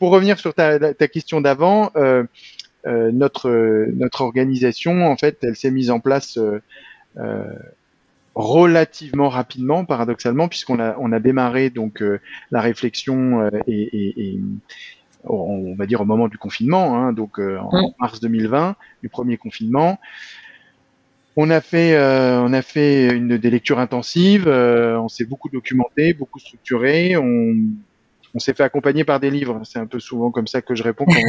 pour 0.00 0.10
revenir 0.10 0.38
sur 0.38 0.54
ta, 0.54 0.92
question 1.08 1.40
d'avant, 1.40 1.92
euh, 1.96 2.24
notre 2.84 3.50
notre 3.94 4.22
organisation, 4.22 5.06
en 5.06 5.16
fait, 5.16 5.38
elle 5.42 5.56
s'est 5.56 5.70
mise 5.70 5.90
en 5.90 6.00
place 6.00 6.38
relativement 8.38 9.28
rapidement, 9.28 9.84
paradoxalement, 9.84 10.48
puisqu'on 10.48 10.78
a 10.78 10.96
on 10.98 11.12
a 11.12 11.20
démarré 11.20 11.70
donc 11.70 12.02
la 12.50 12.60
réflexion 12.60 13.50
et, 13.66 13.72
et, 13.72 14.34
et, 14.34 14.40
on 15.24 15.74
va 15.74 15.86
dire 15.86 16.00
au 16.00 16.04
moment 16.04 16.28
du 16.28 16.38
confinement, 16.38 16.96
hein, 16.96 17.12
donc 17.12 17.38
en 17.38 17.94
mars 17.98 18.20
2020, 18.20 18.76
du 19.02 19.08
premier 19.08 19.36
confinement. 19.36 19.98
On 21.40 21.50
a 21.50 21.60
fait, 21.60 21.94
euh, 21.94 22.40
on 22.40 22.52
a 22.52 22.62
fait 22.62 23.14
une 23.14 23.38
des 23.38 23.50
lectures 23.50 23.78
intensives. 23.78 24.48
Euh, 24.48 24.98
on 24.98 25.06
s'est 25.06 25.24
beaucoup 25.24 25.48
documenté, 25.48 26.12
beaucoup 26.12 26.40
structuré. 26.40 27.16
On, 27.16 27.54
on 28.34 28.38
s'est 28.38 28.54
fait 28.54 28.62
accompagner 28.62 29.04
par 29.04 29.20
des 29.20 29.30
livres. 29.30 29.60
C'est 29.64 29.78
un 29.78 29.86
peu 29.86 30.00
souvent 30.00 30.30
comme 30.30 30.46
ça 30.46 30.62
que 30.62 30.74
je 30.74 30.82
réponds 30.82 31.04
quand 31.06 31.22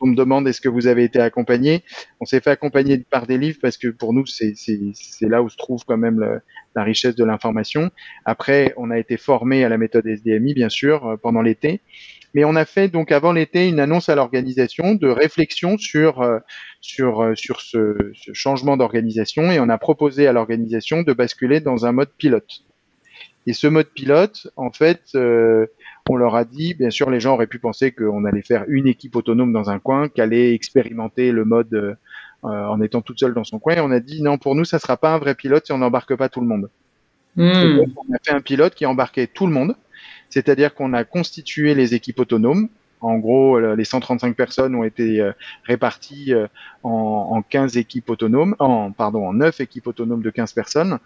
on 0.00 0.06
me 0.06 0.16
demande 0.16 0.46
est-ce 0.48 0.60
que 0.60 0.68
vous 0.68 0.86
avez 0.86 1.04
été 1.04 1.20
accompagné. 1.20 1.82
On 2.20 2.24
s'est 2.24 2.40
fait 2.40 2.50
accompagner 2.50 2.98
par 2.98 3.26
des 3.26 3.38
livres 3.38 3.58
parce 3.60 3.76
que 3.76 3.88
pour 3.88 4.12
nous, 4.12 4.26
c'est 4.26 4.54
là 5.22 5.42
où 5.42 5.48
se 5.48 5.56
trouve 5.56 5.84
quand 5.86 5.96
même 5.96 6.20
le, 6.20 6.40
la 6.74 6.82
richesse 6.82 7.14
de 7.14 7.24
l'information. 7.24 7.90
Après, 8.24 8.74
on 8.76 8.90
a 8.90 8.98
été 8.98 9.16
formé 9.16 9.64
à 9.64 9.68
la 9.68 9.78
méthode 9.78 10.06
SDMI, 10.06 10.54
bien 10.54 10.68
sûr, 10.68 11.06
euh, 11.06 11.16
pendant 11.16 11.42
l'été. 11.42 11.80
Mais 12.34 12.44
on 12.44 12.56
a 12.56 12.64
fait 12.64 12.88
donc 12.88 13.12
avant 13.12 13.32
l'été 13.32 13.68
une 13.68 13.78
annonce 13.78 14.08
à 14.08 14.16
l'organisation 14.16 14.96
de 14.96 15.08
réflexion 15.08 15.78
sur 15.78 16.20
euh, 16.20 16.40
sur 16.80 17.22
euh, 17.22 17.34
sur 17.36 17.60
ce, 17.60 18.10
ce 18.14 18.32
changement 18.32 18.76
d'organisation 18.76 19.52
et 19.52 19.60
on 19.60 19.68
a 19.68 19.78
proposé 19.78 20.26
à 20.26 20.32
l'organisation 20.32 21.02
de 21.02 21.12
basculer 21.12 21.60
dans 21.60 21.86
un 21.86 21.92
mode 21.92 22.10
pilote. 22.18 22.64
Et 23.46 23.52
ce 23.52 23.66
mode 23.66 23.88
pilote, 23.88 24.48
en 24.56 24.70
fait, 24.70 25.02
euh, 25.14 25.66
on 26.08 26.16
leur 26.16 26.34
a 26.34 26.44
dit, 26.44 26.74
bien 26.74 26.90
sûr, 26.90 27.10
les 27.10 27.20
gens 27.20 27.34
auraient 27.34 27.46
pu 27.46 27.58
penser 27.58 27.92
qu'on 27.92 28.24
allait 28.24 28.42
faire 28.42 28.64
une 28.68 28.86
équipe 28.86 29.16
autonome 29.16 29.52
dans 29.52 29.70
un 29.70 29.78
coin, 29.78 30.08
qu'allait 30.08 30.54
expérimenter 30.54 31.30
le 31.30 31.44
mode 31.44 31.74
euh, 31.74 31.94
en 32.42 32.80
étant 32.80 33.02
toute 33.02 33.20
seule 33.20 33.34
dans 33.34 33.44
son 33.44 33.58
coin. 33.58 33.74
Et 33.74 33.80
on 33.80 33.90
a 33.90 34.00
dit, 34.00 34.22
non, 34.22 34.38
pour 34.38 34.54
nous, 34.54 34.64
ça 34.64 34.78
sera 34.78 34.96
pas 34.96 35.14
un 35.14 35.18
vrai 35.18 35.34
pilote 35.34 35.66
si 35.66 35.72
on 35.72 35.78
n'embarque 35.78 36.16
pas 36.16 36.28
tout 36.28 36.40
le 36.40 36.46
monde. 36.46 36.70
Mmh. 37.36 37.80
On 37.96 38.14
a 38.14 38.18
fait 38.22 38.32
un 38.32 38.40
pilote 38.40 38.74
qui 38.74 38.86
embarquait 38.86 39.26
tout 39.26 39.46
le 39.46 39.52
monde, 39.52 39.74
c'est-à-dire 40.30 40.74
qu'on 40.74 40.92
a 40.92 41.04
constitué 41.04 41.74
les 41.74 41.94
équipes 41.94 42.20
autonomes. 42.20 42.68
En 43.04 43.18
gros, 43.18 43.60
les 43.60 43.84
135 43.84 44.34
personnes 44.34 44.74
ont 44.74 44.82
été 44.82 45.20
euh, 45.20 45.32
réparties 45.64 46.32
euh, 46.32 46.46
en, 46.82 47.28
en 47.32 47.42
15 47.42 47.76
équipes 47.76 48.08
autonomes, 48.08 48.56
en 48.58 48.92
pardon, 48.92 49.28
en 49.28 49.34
9 49.34 49.60
équipes 49.60 49.86
autonomes 49.88 50.22
de 50.22 50.30
15 50.30 50.54
personnes. 50.54 50.98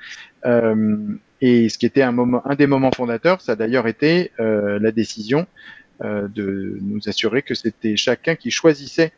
Euh, 0.46 0.96
et 1.40 1.68
ce 1.68 1.76
qui 1.76 1.86
était 1.86 2.02
un, 2.02 2.12
moment, 2.12 2.40
un 2.44 2.54
des 2.54 2.68
moments 2.68 2.92
fondateurs, 2.94 3.40
ça 3.40 3.52
a 3.52 3.56
d'ailleurs 3.56 3.88
été 3.88 4.30
euh, 4.38 4.78
la 4.80 4.92
décision 4.92 5.48
euh, 6.04 6.28
de 6.28 6.78
nous 6.82 7.00
assurer 7.08 7.42
que 7.42 7.56
c'était 7.56 7.96
chacun 7.96 8.36
qui 8.36 8.52
choisissait 8.52 9.12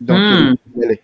dans 0.00 0.16
mmh. 0.16 0.56
quel 0.74 0.84
allait. 0.84 1.02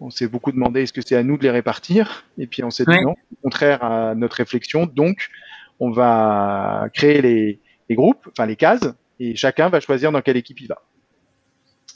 On 0.00 0.10
s'est 0.10 0.28
beaucoup 0.28 0.52
demandé 0.52 0.82
est-ce 0.82 0.92
que 0.92 1.00
c'est 1.00 1.16
à 1.16 1.22
nous 1.22 1.38
de 1.38 1.44
les 1.44 1.50
répartir? 1.50 2.26
Et 2.36 2.46
puis 2.46 2.62
on 2.62 2.70
s'est 2.70 2.84
dit 2.86 3.00
non, 3.02 3.16
contraire 3.42 3.82
à 3.82 4.14
notre 4.14 4.36
réflexion. 4.36 4.84
Donc 4.84 5.30
on 5.78 5.90
va 5.90 6.88
créer 6.92 7.22
les, 7.22 7.58
les, 7.88 7.96
groupes, 7.96 8.28
enfin 8.32 8.44
les 8.44 8.56
cases, 8.56 8.92
et 9.20 9.36
chacun 9.36 9.68
va 9.68 9.78
choisir 9.78 10.10
dans 10.10 10.22
quelle 10.22 10.36
équipe 10.36 10.60
il 10.60 10.66
va. 10.66 10.82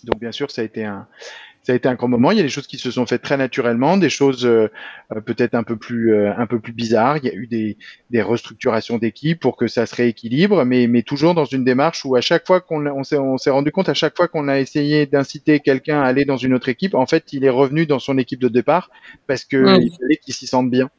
Donc 0.05 0.21
bien 0.21 0.33
sûr, 0.33 0.51
ça 0.51 0.61
a 0.61 0.65
été 0.65 0.85
un, 0.85 1.09
ça 1.65 1.73
a 1.73 1.77
été 1.77 1.89
un 1.89 1.95
grand 1.95 2.09
moment. 2.09 2.31
Il 2.31 2.37
y 2.37 2.41
a 2.41 2.43
des 2.43 2.51
choses 2.51 2.67
qui 2.67 2.77
se 2.77 2.91
sont 2.91 3.07
faites 3.07 3.23
très 3.23 3.39
naturellement, 3.39 3.97
des 3.97 4.11
choses 4.11 4.45
euh, 4.45 4.71
euh, 5.13 5.21
peut-être 5.23 5.55
un 5.55 5.63
peu 5.63 5.77
plus 5.77 6.13
euh, 6.13 6.31
un 6.37 6.47
peu 6.47 6.61
plus 6.61 6.75
bizarres. 6.75 7.17
Il 7.17 7.25
y 7.25 7.31
a 7.31 7.35
eu 7.35 7.47
des, 7.47 7.79
des 8.11 8.21
restructurations 8.21 8.99
d'équipe 8.99 9.41
pour 9.41 9.57
que 9.57 9.67
ça 9.67 9.87
se 9.87 9.95
rééquilibre, 9.95 10.67
mais 10.67 10.87
mais 10.87 11.03
toujours 11.03 11.35
dans 11.35 11.47
une 11.47 11.65
démarche 11.65 12.05
où 12.05 12.17
à 12.17 12.21
chaque 12.21 12.47
fois 12.47 12.61
qu'on 12.61 12.87
on 12.87 13.03
s'est 13.03 13.17
on 13.17 13.39
s'est 13.39 13.51
rendu 13.51 13.73
compte 13.73 13.89
à 13.89 13.95
chaque 13.95 14.15
fois 14.15 14.29
qu'on 14.29 14.47
a 14.49 14.61
essayé 14.61 15.07
d'inciter 15.07 15.61
quelqu'un 15.61 16.03
à 16.03 16.05
aller 16.05 16.27
dans 16.27 16.37
une 16.37 16.53
autre 16.53 16.69
équipe, 16.69 16.95
en 16.95 17.07
fait, 17.07 17.33
il 17.33 17.45
est 17.45 17.51
revenu 17.51 17.87
dans 17.87 17.99
son 17.99 18.19
équipe 18.19 18.41
de 18.41 18.49
départ 18.49 18.91
parce 19.27 19.45
que 19.45 19.57
il 19.81 19.91
fallait 19.91 20.17
qu'il 20.17 20.35
s'y 20.35 20.47
sente 20.47 20.71
bien. 20.71 20.91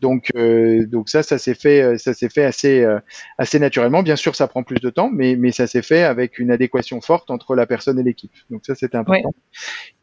Donc, 0.00 0.30
euh, 0.34 0.86
donc 0.86 1.08
ça, 1.10 1.22
ça 1.22 1.38
s'est 1.38 1.54
fait, 1.54 1.82
euh, 1.82 1.98
ça 1.98 2.14
s'est 2.14 2.30
fait 2.30 2.44
assez, 2.44 2.82
euh, 2.82 2.98
assez 3.36 3.58
naturellement. 3.58 4.02
Bien 4.02 4.16
sûr, 4.16 4.34
ça 4.34 4.48
prend 4.48 4.62
plus 4.62 4.80
de 4.80 4.88
temps, 4.88 5.10
mais, 5.12 5.36
mais 5.36 5.52
ça 5.52 5.66
s'est 5.66 5.82
fait 5.82 6.02
avec 6.02 6.38
une 6.38 6.50
adéquation 6.50 7.00
forte 7.00 7.30
entre 7.30 7.54
la 7.54 7.66
personne 7.66 7.98
et 7.98 8.02
l'équipe. 8.02 8.32
Donc 8.48 8.64
ça, 8.64 8.74
c'était 8.74 8.96
important. 8.96 9.34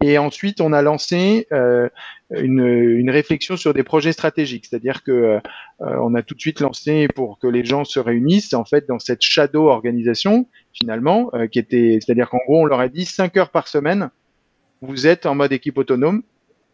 Et 0.03 0.17
ensuite, 0.17 0.61
on 0.61 0.71
a 0.71 0.83
lancé 0.83 1.47
euh, 1.51 1.89
une, 2.29 2.65
une, 2.65 3.09
réflexion 3.09 3.57
sur 3.57 3.73
des 3.73 3.83
projets 3.83 4.11
stratégiques, 4.11 4.67
c'est-à-dire 4.69 5.01
que 5.03 5.39
on 5.79 6.13
a 6.15 6.23
tout 6.23 6.35
de 6.35 6.41
suite 6.41 6.59
lancé 6.59 7.07
pour 7.15 7.39
que 7.39 7.47
les 7.47 7.63
gens 7.63 7.85
se 7.85 7.99
réunissent 7.99 8.53
en 8.53 8.65
fait 8.65 8.87
dans 8.87 8.99
cette 8.99 9.21
shadow 9.21 9.69
organisation 9.69 10.47
finalement, 10.73 11.31
qui 11.51 11.59
était, 11.59 11.99
c'est-à-dire 12.01 12.29
qu'en 12.29 12.39
gros, 12.45 12.61
on 12.61 12.65
leur 12.65 12.79
a 12.79 12.89
dit 12.89 13.05
5 13.05 13.37
heures 13.37 13.49
par 13.49 13.67
semaine, 13.67 14.09
vous 14.81 15.07
êtes 15.07 15.25
en 15.25 15.35
mode 15.35 15.53
équipe 15.53 15.77
autonome 15.77 16.21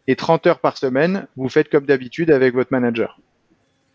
et 0.06 0.16
30 0.16 0.46
heures 0.46 0.60
par 0.60 0.76
semaine, 0.76 1.26
vous 1.36 1.48
faites 1.48 1.68
comme 1.70 1.86
d'habitude 1.86 2.30
avec 2.30 2.54
votre 2.54 2.72
manager. 2.72 3.20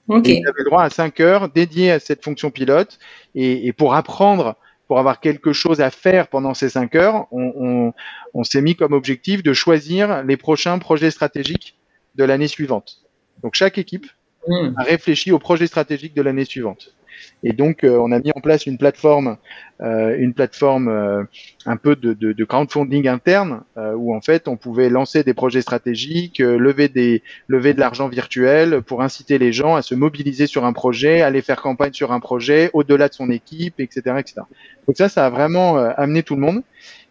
Okay. 0.08 0.42
vous 0.42 0.48
avez 0.48 0.64
le 0.64 0.66
droit 0.66 0.84
à 0.84 0.90
5 0.90 1.20
heures 1.20 1.50
dédiées 1.50 1.92
à 1.92 2.00
cette 2.00 2.24
fonction 2.24 2.50
pilote 2.50 2.98
et, 3.36 3.68
et, 3.68 3.74
pour 3.74 3.94
apprendre, 3.94 4.56
pour 4.88 4.98
avoir 4.98 5.20
quelque 5.20 5.54
chose 5.54 5.82
à 5.82 5.92
faire 5.92 6.30
pendant 6.30 6.56
ces 6.56 6.70
5 6.70 6.96
heures, 6.96 7.28
on, 7.32 7.54
on, 7.56 7.94
on 8.34 8.44
s'est 8.44 8.62
mis 8.62 8.76
comme 8.76 8.94
objectif 8.94 9.44
de 9.44 9.54
choisir 9.54 10.24
les 10.24 10.36
prochains 10.36 10.80
projets 10.80 11.12
stratégiques 11.12 11.78
de 12.16 12.24
l'année 12.24 12.48
suivante. 12.48 13.04
Donc 13.44 13.54
chaque 13.54 13.78
équipe 13.78 14.08
mmh. 14.48 14.70
a 14.78 14.84
réfléchi 14.84 15.32
au 15.32 15.38
projet 15.38 15.68
stratégique 15.68 16.16
de 16.16 16.24
l'année 16.24 16.46
suivante. 16.46 16.96
Et 17.44 17.54
donc, 17.54 17.84
euh, 17.84 17.98
on 17.98 18.12
a 18.12 18.20
mis 18.20 18.32
en 18.36 18.42
place 18.42 18.66
une 18.66 18.78
plateforme, 18.78 19.38
euh, 19.82 20.16
une 20.18 20.34
plateforme 20.34 20.90
euh, 20.90 21.24
un 21.66 21.78
peu 21.78 21.96
de, 21.96 22.14
de, 22.14 22.34
de, 22.34 22.44
crowdfunding 22.44 23.08
interne, 23.08 23.62
où 23.96 24.14
en 24.14 24.22
fait, 24.22 24.48
on 24.48 24.58
pouvait 24.58 24.90
lancer 24.90 25.24
des 25.24 25.34
projets 25.34 25.62
stratégiques, 25.62 26.40
lever 26.40 26.90
des, 26.90 27.24
lever 27.48 27.74
de 27.74 27.80
l'argent 27.80 28.10
virtuel 28.10 28.82
pour 28.82 29.02
inciter 29.02 29.38
les 29.38 29.54
gens 29.54 29.76
à 29.76 29.82
se 29.82 29.96
mobiliser 29.96 30.48
sur 30.48 30.66
un 30.66 30.74
projet, 30.74 31.22
aller 31.22 31.42
faire 31.42 31.62
campagne 31.62 31.94
sur 31.94 32.12
un 32.12 32.20
projet, 32.20 32.70
au-delà 32.74 33.08
de 33.08 33.14
son 33.14 33.30
équipe, 33.30 33.80
etc., 33.80 34.16
etc. 34.20 34.42
Donc 34.88 34.98
ça, 34.98 35.08
ça 35.08 35.26
a 35.26 35.30
vraiment 35.30 35.78
amené 35.78 36.24
tout 36.24 36.36
le 36.36 36.42
monde. 36.42 36.62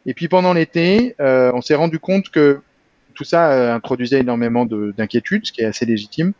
Et 0.07 0.15
puis 0.15 0.29
pendant 0.29 0.53
l'été, 0.53 1.15
on 1.19 1.61
s'est 1.63 1.75
rendu 1.75 1.99
compte 1.99 2.29
que 2.31 2.61
tout 3.15 3.25
ça 3.25 3.75
introduisait 3.75 4.21
énormément 4.21 4.67
d'inquiétudes, 4.67 5.47
ce 5.47 5.53
qui 5.53 5.63
est 5.63 5.67
assez 5.67 5.87
légitime. 5.87 6.33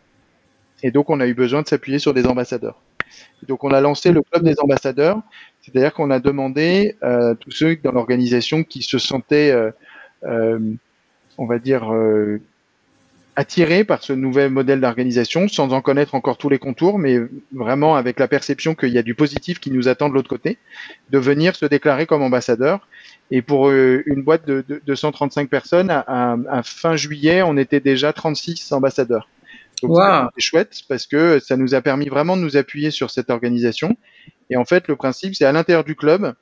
Et 0.83 0.91
donc, 0.91 1.11
on 1.11 1.21
a 1.21 1.27
eu 1.27 1.35
besoin 1.35 1.63
de 1.63 1.69
s'appuyer 1.69 1.99
sur 1.99 2.15
des 2.15 2.27
ambassadeurs. 2.27 2.81
Donc 3.47 3.65
on 3.65 3.71
a 3.71 3.81
lancé 3.81 4.13
le 4.13 4.23
club 4.23 4.43
des 4.43 4.55
ambassadeurs, 4.61 5.23
c'est-à-dire 5.63 5.93
qu'on 5.93 6.11
a 6.11 6.19
demandé 6.19 6.97
à 7.03 7.07
euh, 7.07 7.35
tous 7.35 7.51
ceux 7.51 7.77
dans 7.77 7.93
l'organisation 7.93 8.65
qui 8.65 8.83
se 8.83 8.99
sentaient, 8.99 9.51
euh, 9.51 9.71
euh, 10.25 10.59
on 11.37 11.47
va 11.47 11.59
dire, 11.59 11.93
attirés 13.37 13.85
par 13.85 14.03
ce 14.03 14.13
nouvel 14.13 14.51
modèle 14.51 14.81
d'organisation, 14.81 15.47
sans 15.47 15.73
en 15.73 15.81
connaître 15.81 16.17
encore 16.17 16.39
tous 16.39 16.49
les 16.49 16.59
contours, 16.59 16.99
mais 16.99 17.21
vraiment 17.53 17.95
avec 17.95 18.19
la 18.19 18.27
perception 18.27 18.75
qu'il 18.75 18.89
y 18.89 18.99
a 18.99 19.03
du 19.03 19.15
positif 19.15 19.61
qui 19.61 19.71
nous 19.71 19.87
attend 19.87 20.09
de 20.09 20.15
l'autre 20.15 20.29
côté, 20.29 20.59
de 21.11 21.19
venir 21.19 21.55
se 21.55 21.67
déclarer 21.67 22.07
comme 22.07 22.23
ambassadeur. 22.23 22.89
Et 23.31 23.43
pour 23.43 23.71
une 23.71 24.23
boîte 24.25 24.47
de, 24.47 24.65
de, 24.85 24.95
135 24.95 25.49
personnes, 25.49 25.91
à, 25.91 26.37
à 26.51 26.63
fin 26.65 26.97
juillet, 26.97 27.43
on 27.43 27.57
était 27.57 27.79
déjà 27.79 28.13
36 28.13 28.73
ambassadeurs. 28.73 29.29
Donc 29.83 30.31
c'est 30.37 30.43
chouette 30.43 30.81
parce 30.89 31.07
que 31.07 31.39
ça 31.39 31.57
nous 31.57 31.75
a 31.75 31.81
permis 31.81 32.09
vraiment 32.09 32.37
de 32.37 32.43
nous 32.43 32.57
appuyer 32.57 32.91
sur 32.91 33.11
cette 33.11 33.31
organisation. 33.31 33.97
Et 34.51 34.57
en 34.57 34.65
fait, 34.65 34.89
le 34.89 34.97
principe, 34.97 35.35
c'est 35.35 35.45
à 35.45 35.53
l'intérieur 35.53 35.85
du 35.85 35.95
club, 35.95 36.35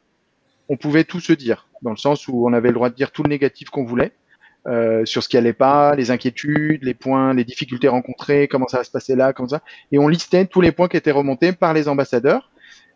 on 0.68 0.76
pouvait 0.76 1.04
tout 1.04 1.20
se 1.20 1.32
dire, 1.32 1.68
dans 1.82 1.90
le 1.90 1.96
sens 1.96 2.28
où 2.28 2.46
on 2.46 2.52
avait 2.52 2.68
le 2.68 2.74
droit 2.74 2.90
de 2.90 2.94
dire 2.94 3.10
tout 3.10 3.22
le 3.22 3.28
négatif 3.28 3.70
qu'on 3.70 3.84
voulait. 3.84 4.12
Euh, 4.66 5.04
sur 5.04 5.22
ce 5.22 5.28
qui 5.28 5.36
allait 5.36 5.52
pas, 5.52 5.94
les 5.94 6.10
inquiétudes, 6.10 6.82
les 6.82 6.94
points, 6.94 7.32
les 7.34 7.44
difficultés 7.44 7.86
rencontrées, 7.86 8.48
comment 8.48 8.66
ça 8.66 8.78
va 8.78 8.84
se 8.84 8.90
passer 8.90 9.14
là, 9.14 9.32
comme 9.32 9.48
ça. 9.48 9.60
Et 9.92 9.98
on 9.98 10.08
listait 10.08 10.44
tous 10.44 10.60
les 10.60 10.72
points 10.72 10.88
qui 10.88 10.96
étaient 10.96 11.12
remontés 11.12 11.52
par 11.52 11.72
les 11.72 11.86
ambassadeurs. 11.86 12.50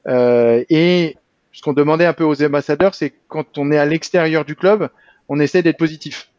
Euh, 0.09 0.64
et 0.68 1.16
ce 1.53 1.62
qu'on 1.62 1.72
demandait 1.72 2.07
un 2.07 2.12
peu 2.12 2.24
aux 2.24 2.42
ambassadeurs, 2.42 2.96
c'est 2.96 3.14
quand 3.29 3.57
on 3.57 3.70
est 3.70 3.79
à 3.79 3.87
l'extérieur 3.87 4.44
du 4.44 4.57
club, 4.57 4.88
on 5.29 5.38
essaie 5.38 5.62
d'être 5.62 5.79
positif 5.79 6.30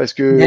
parce 0.00 0.14
que 0.14 0.38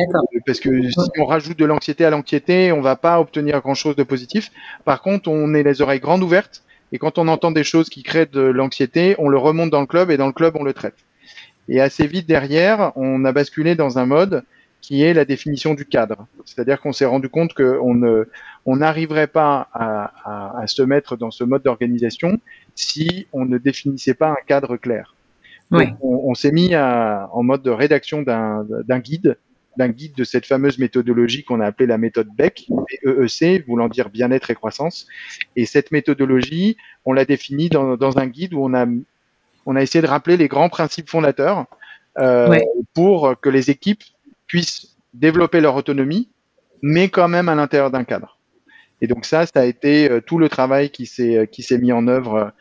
parce 0.47 0.59
que 0.59 0.89
si 0.89 0.97
on 1.19 1.25
rajoute 1.25 1.59
de 1.59 1.65
l'anxiété 1.65 2.03
à 2.05 2.09
l'anxiété, 2.09 2.71
on 2.71 2.81
va 2.81 2.95
pas 2.95 3.19
obtenir 3.19 3.61
grand 3.61 3.75
chose 3.75 3.95
de 3.95 4.01
positif. 4.01 4.49
Par 4.83 5.03
contre, 5.03 5.29
on 5.29 5.53
est 5.53 5.61
les 5.61 5.79
oreilles 5.83 5.99
grandes 5.99 6.23
ouvertes 6.23 6.63
et 6.91 6.97
quand 6.97 7.19
on 7.19 7.27
entend 7.27 7.51
des 7.51 7.63
choses 7.63 7.87
qui 7.87 8.01
créent 8.01 8.25
de 8.25 8.41
l'anxiété, 8.41 9.13
on 9.19 9.29
le 9.29 9.37
remonte 9.37 9.69
dans 9.69 9.81
le 9.81 9.85
club 9.85 10.09
et 10.09 10.17
dans 10.17 10.25
le 10.25 10.33
club 10.33 10.55
on 10.55 10.63
le 10.63 10.73
traite. 10.73 10.95
Et 11.69 11.79
assez 11.79 12.07
vite 12.07 12.27
derrière, 12.27 12.93
on 12.95 13.25
a 13.25 13.31
basculé 13.31 13.75
dans 13.75 13.99
un 13.99 14.07
mode 14.07 14.43
qui 14.81 15.03
est 15.03 15.13
la 15.13 15.23
définition 15.23 15.75
du 15.75 15.85
cadre. 15.85 16.25
C'est-à-dire 16.45 16.81
qu'on 16.81 16.91
s'est 16.91 17.05
rendu 17.05 17.29
compte 17.29 17.53
qu'on 17.53 17.93
ne 17.93 18.27
on 18.65 18.77
n'arriverait 18.77 19.27
pas 19.27 19.69
à, 19.71 20.13
à, 20.25 20.61
à, 20.61 20.65
se 20.65 20.81
mettre 20.81 21.15
dans 21.15 21.29
ce 21.29 21.43
mode 21.43 21.61
d'organisation 21.61 22.39
si 22.73 23.27
on 23.31 23.45
ne 23.45 23.59
définissait 23.59 24.15
pas 24.15 24.29
un 24.29 24.43
cadre 24.47 24.77
clair. 24.77 25.12
On, 25.71 25.87
on 26.01 26.33
s'est 26.35 26.51
mis 26.51 26.75
à, 26.75 27.29
en 27.33 27.43
mode 27.43 27.63
de 27.63 27.71
rédaction 27.71 28.21
d'un 28.21 28.99
guide 28.99 29.37
d'un 29.77 29.89
guide 29.89 30.13
de 30.15 30.23
cette 30.23 30.45
fameuse 30.45 30.77
méthodologie 30.77 31.43
qu'on 31.43 31.59
a 31.59 31.65
appelée 31.65 31.87
la 31.87 31.97
méthode 31.97 32.27
Beck, 32.35 32.67
EEC, 33.03 33.65
voulant 33.67 33.87
dire 33.87 34.09
bien-être 34.09 34.51
et 34.51 34.55
croissance. 34.55 35.07
Et 35.55 35.65
cette 35.65 35.91
méthodologie, 35.91 36.77
on 37.05 37.13
l'a 37.13 37.25
définie 37.25 37.69
dans, 37.69 37.97
dans, 37.97 38.17
un 38.17 38.27
guide 38.27 38.53
où 38.53 38.63
on 38.63 38.73
a, 38.73 38.85
on 39.65 39.75
a 39.75 39.81
essayé 39.81 40.01
de 40.01 40.07
rappeler 40.07 40.37
les 40.37 40.47
grands 40.47 40.69
principes 40.69 41.09
fondateurs 41.09 41.65
euh, 42.19 42.59
pour 42.93 43.39
que 43.41 43.49
les 43.49 43.71
équipes 43.71 44.03
puissent 44.47 44.95
développer 45.13 45.61
leur 45.61 45.75
autonomie, 45.75 46.29
mais 46.81 47.09
quand 47.09 47.27
même 47.27 47.49
à 47.49 47.55
l'intérieur 47.55 47.89
d'un 47.89 48.03
cadre. 48.03 48.37
Et 49.01 49.07
donc 49.07 49.25
ça, 49.25 49.45
ça 49.45 49.61
a 49.61 49.65
été 49.65 50.09
euh, 50.09 50.21
tout 50.21 50.37
le 50.37 50.49
travail 50.49 50.89
qui 50.89 51.05
s'est 51.05 51.49
qui 51.51 51.63
s'est 51.63 51.77
mis 51.77 51.91
en 51.91 52.07
œuvre 52.07 52.53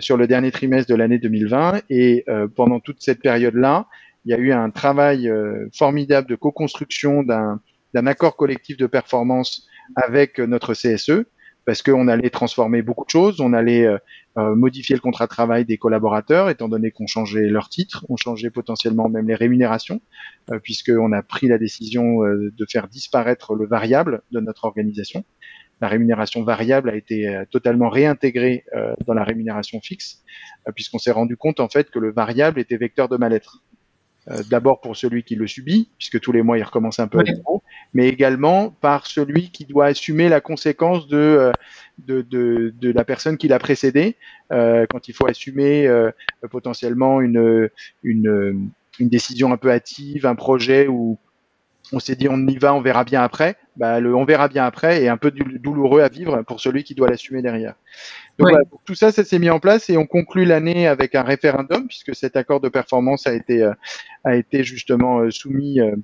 sur 0.00 0.16
le 0.16 0.26
dernier 0.26 0.50
trimestre 0.50 0.90
de 0.90 0.96
l'année 0.96 1.18
2020. 1.18 1.82
Et 1.90 2.24
euh, 2.28 2.48
pendant 2.48 2.80
toute 2.80 3.00
cette 3.00 3.20
période-là, 3.20 3.86
il 4.24 4.32
y 4.32 4.34
a 4.34 4.38
eu 4.38 4.52
un 4.52 4.70
travail 4.70 5.28
euh, 5.28 5.68
formidable 5.72 6.28
de 6.28 6.34
co-construction 6.34 7.22
d'un 7.22 8.06
accord 8.06 8.36
collectif 8.36 8.76
de 8.76 8.86
performance 8.86 9.66
avec 9.96 10.38
notre 10.38 10.74
CSE, 10.74 11.24
parce 11.64 11.82
qu'on 11.82 12.08
allait 12.08 12.30
transformer 12.30 12.82
beaucoup 12.82 13.04
de 13.04 13.10
choses, 13.10 13.40
on 13.40 13.52
allait 13.52 13.86
modifier 14.36 14.94
le 14.94 15.00
contrat 15.00 15.24
de 15.24 15.30
travail 15.30 15.64
des 15.64 15.78
collaborateurs, 15.78 16.48
étant 16.50 16.68
donné 16.68 16.90
qu'on 16.90 17.06
changeait 17.06 17.48
leur 17.48 17.68
titre, 17.68 18.06
on 18.08 18.16
changeait 18.16 18.50
potentiellement 18.50 19.08
même 19.08 19.26
les 19.26 19.34
rémunérations, 19.34 20.00
euh, 20.50 20.58
puisqu'on 20.60 21.12
a 21.12 21.22
pris 21.22 21.48
la 21.48 21.58
décision 21.58 22.20
de 22.22 22.66
faire 22.70 22.88
disparaître 22.88 23.54
le 23.54 23.66
variable 23.66 24.22
de 24.30 24.40
notre 24.40 24.64
organisation 24.64 25.24
la 25.80 25.88
rémunération 25.88 26.42
variable 26.42 26.90
a 26.90 26.96
été 26.96 27.28
euh, 27.28 27.44
totalement 27.50 27.88
réintégrée 27.88 28.64
euh, 28.74 28.94
dans 29.06 29.14
la 29.14 29.24
rémunération 29.24 29.80
fixe, 29.80 30.22
euh, 30.66 30.72
puisqu'on 30.72 30.98
s'est 30.98 31.12
rendu 31.12 31.36
compte 31.36 31.60
en 31.60 31.68
fait 31.68 31.90
que 31.90 31.98
le 31.98 32.12
variable 32.12 32.60
était 32.60 32.76
vecteur 32.76 33.08
de 33.08 33.16
mal-être. 33.16 33.62
D'abord 34.50 34.82
pour 34.82 34.94
celui 34.94 35.22
qui 35.22 35.36
le 35.36 35.46
subit, 35.46 35.88
puisque 35.96 36.20
tous 36.20 36.32
les 36.32 36.42
mois 36.42 36.58
il 36.58 36.62
recommence 36.62 36.98
un 36.98 37.08
peu 37.08 37.20
à 37.20 37.24
zéro, 37.24 37.62
mais 37.94 38.08
également 38.08 38.68
par 38.68 39.06
celui 39.06 39.50
qui 39.50 39.64
doit 39.64 39.86
assumer 39.86 40.28
la 40.28 40.42
conséquence 40.42 41.08
de 41.08 41.50
de, 41.96 42.20
de, 42.20 42.74
de 42.78 42.92
la 42.92 43.06
personne 43.06 43.38
qui 43.38 43.48
l'a 43.48 43.58
précédé, 43.58 44.16
quand 44.50 45.08
il 45.08 45.14
faut 45.14 45.26
assumer 45.26 45.88
potentiellement 46.50 47.22
une, 47.22 47.70
une 48.02 48.70
une 48.98 49.08
décision 49.08 49.52
un 49.52 49.56
peu 49.56 49.70
hâtive, 49.70 50.26
un 50.26 50.34
projet 50.34 50.88
où 50.88 51.18
on 51.92 52.00
s'est 52.00 52.16
dit 52.16 52.28
on 52.28 52.46
y 52.46 52.56
va, 52.56 52.74
on 52.74 52.80
verra 52.80 53.04
bien 53.04 53.22
après. 53.22 53.56
Bah, 53.76 54.00
le 54.00 54.14
on 54.14 54.24
verra 54.24 54.48
bien 54.48 54.64
après 54.64 55.02
est 55.02 55.08
un 55.08 55.16
peu 55.16 55.30
douloureux 55.30 56.00
à 56.00 56.08
vivre 56.08 56.42
pour 56.42 56.60
celui 56.60 56.84
qui 56.84 56.94
doit 56.94 57.08
l'assumer 57.08 57.42
derrière. 57.42 57.74
Donc 58.38 58.50
voilà, 58.50 58.64
tout 58.84 58.94
ça, 58.94 59.12
ça 59.12 59.24
s'est 59.24 59.38
mis 59.38 59.50
en 59.50 59.60
place 59.60 59.88
et 59.90 59.96
on 59.96 60.06
conclut 60.06 60.44
l'année 60.44 60.86
avec 60.86 61.14
un 61.14 61.22
référendum 61.22 61.86
puisque 61.86 62.14
cet 62.14 62.36
accord 62.36 62.60
de 62.60 62.68
performance 62.68 63.26
a 63.26 63.34
été 63.34 63.62
euh, 63.62 63.72
a 64.24 64.36
été 64.36 64.64
justement 64.64 65.20
euh, 65.20 65.30
soumis 65.30 65.80
euh, 65.80 65.94